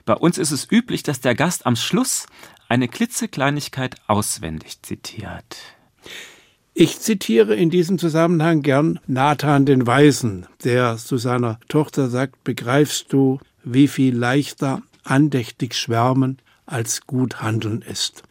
Bei 0.05 0.13
uns 0.13 0.37
ist 0.37 0.51
es 0.51 0.71
üblich, 0.71 1.01
dass 1.01 1.19
der 1.19 1.33
Gast 1.33 1.65
am 1.65 1.75
Schluss 1.75 2.27
eine 2.69 2.87
klitzekleinigkeit 2.87 3.95
auswendig 4.05 4.83
zitiert. 4.83 5.57
Ich 6.79 6.99
zitiere 6.99 7.55
in 7.55 7.71
diesem 7.71 7.97
Zusammenhang 7.97 8.61
gern 8.61 8.99
Nathan 9.07 9.65
den 9.65 9.87
Weisen, 9.87 10.45
der 10.63 10.97
zu 10.97 11.17
seiner 11.17 11.59
Tochter 11.69 12.07
sagt, 12.07 12.43
begreifst 12.43 13.11
du, 13.11 13.39
wie 13.63 13.87
viel 13.87 14.15
leichter 14.15 14.83
andächtig 15.03 15.73
schwärmen 15.73 16.37
als 16.67 17.07
gut 17.07 17.41
handeln 17.41 17.81
ist. 17.81 18.21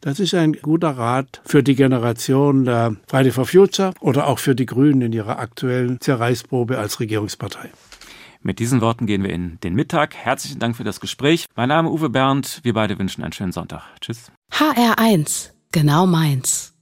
Das 0.00 0.18
ist 0.18 0.34
ein 0.34 0.54
guter 0.54 0.98
Rat 0.98 1.40
für 1.44 1.62
die 1.62 1.76
Generation 1.76 2.64
der 2.64 2.96
Friday 3.06 3.30
for 3.30 3.46
Future 3.46 3.92
oder 4.00 4.26
auch 4.26 4.40
für 4.40 4.56
die 4.56 4.66
Grünen 4.66 5.02
in 5.02 5.12
ihrer 5.12 5.38
aktuellen 5.38 6.00
Zerreißprobe 6.00 6.78
als 6.78 6.98
Regierungspartei. 6.98 7.70
Mit 8.42 8.58
diesen 8.58 8.80
Worten 8.80 9.06
gehen 9.06 9.22
wir 9.22 9.30
in 9.30 9.60
den 9.60 9.74
Mittag. 9.74 10.16
Herzlichen 10.16 10.58
Dank 10.58 10.76
für 10.76 10.82
das 10.82 10.98
Gespräch. 10.98 11.46
Mein 11.54 11.68
Name 11.68 11.88
ist 11.90 11.94
Uwe 11.94 12.10
Bernd. 12.10 12.58
Wir 12.64 12.74
beide 12.74 12.98
wünschen 12.98 13.22
einen 13.22 13.32
schönen 13.32 13.52
Sonntag. 13.52 13.82
Tschüss. 14.00 14.32
HR1, 14.50 15.50
genau 15.70 16.08
meins. 16.08 16.75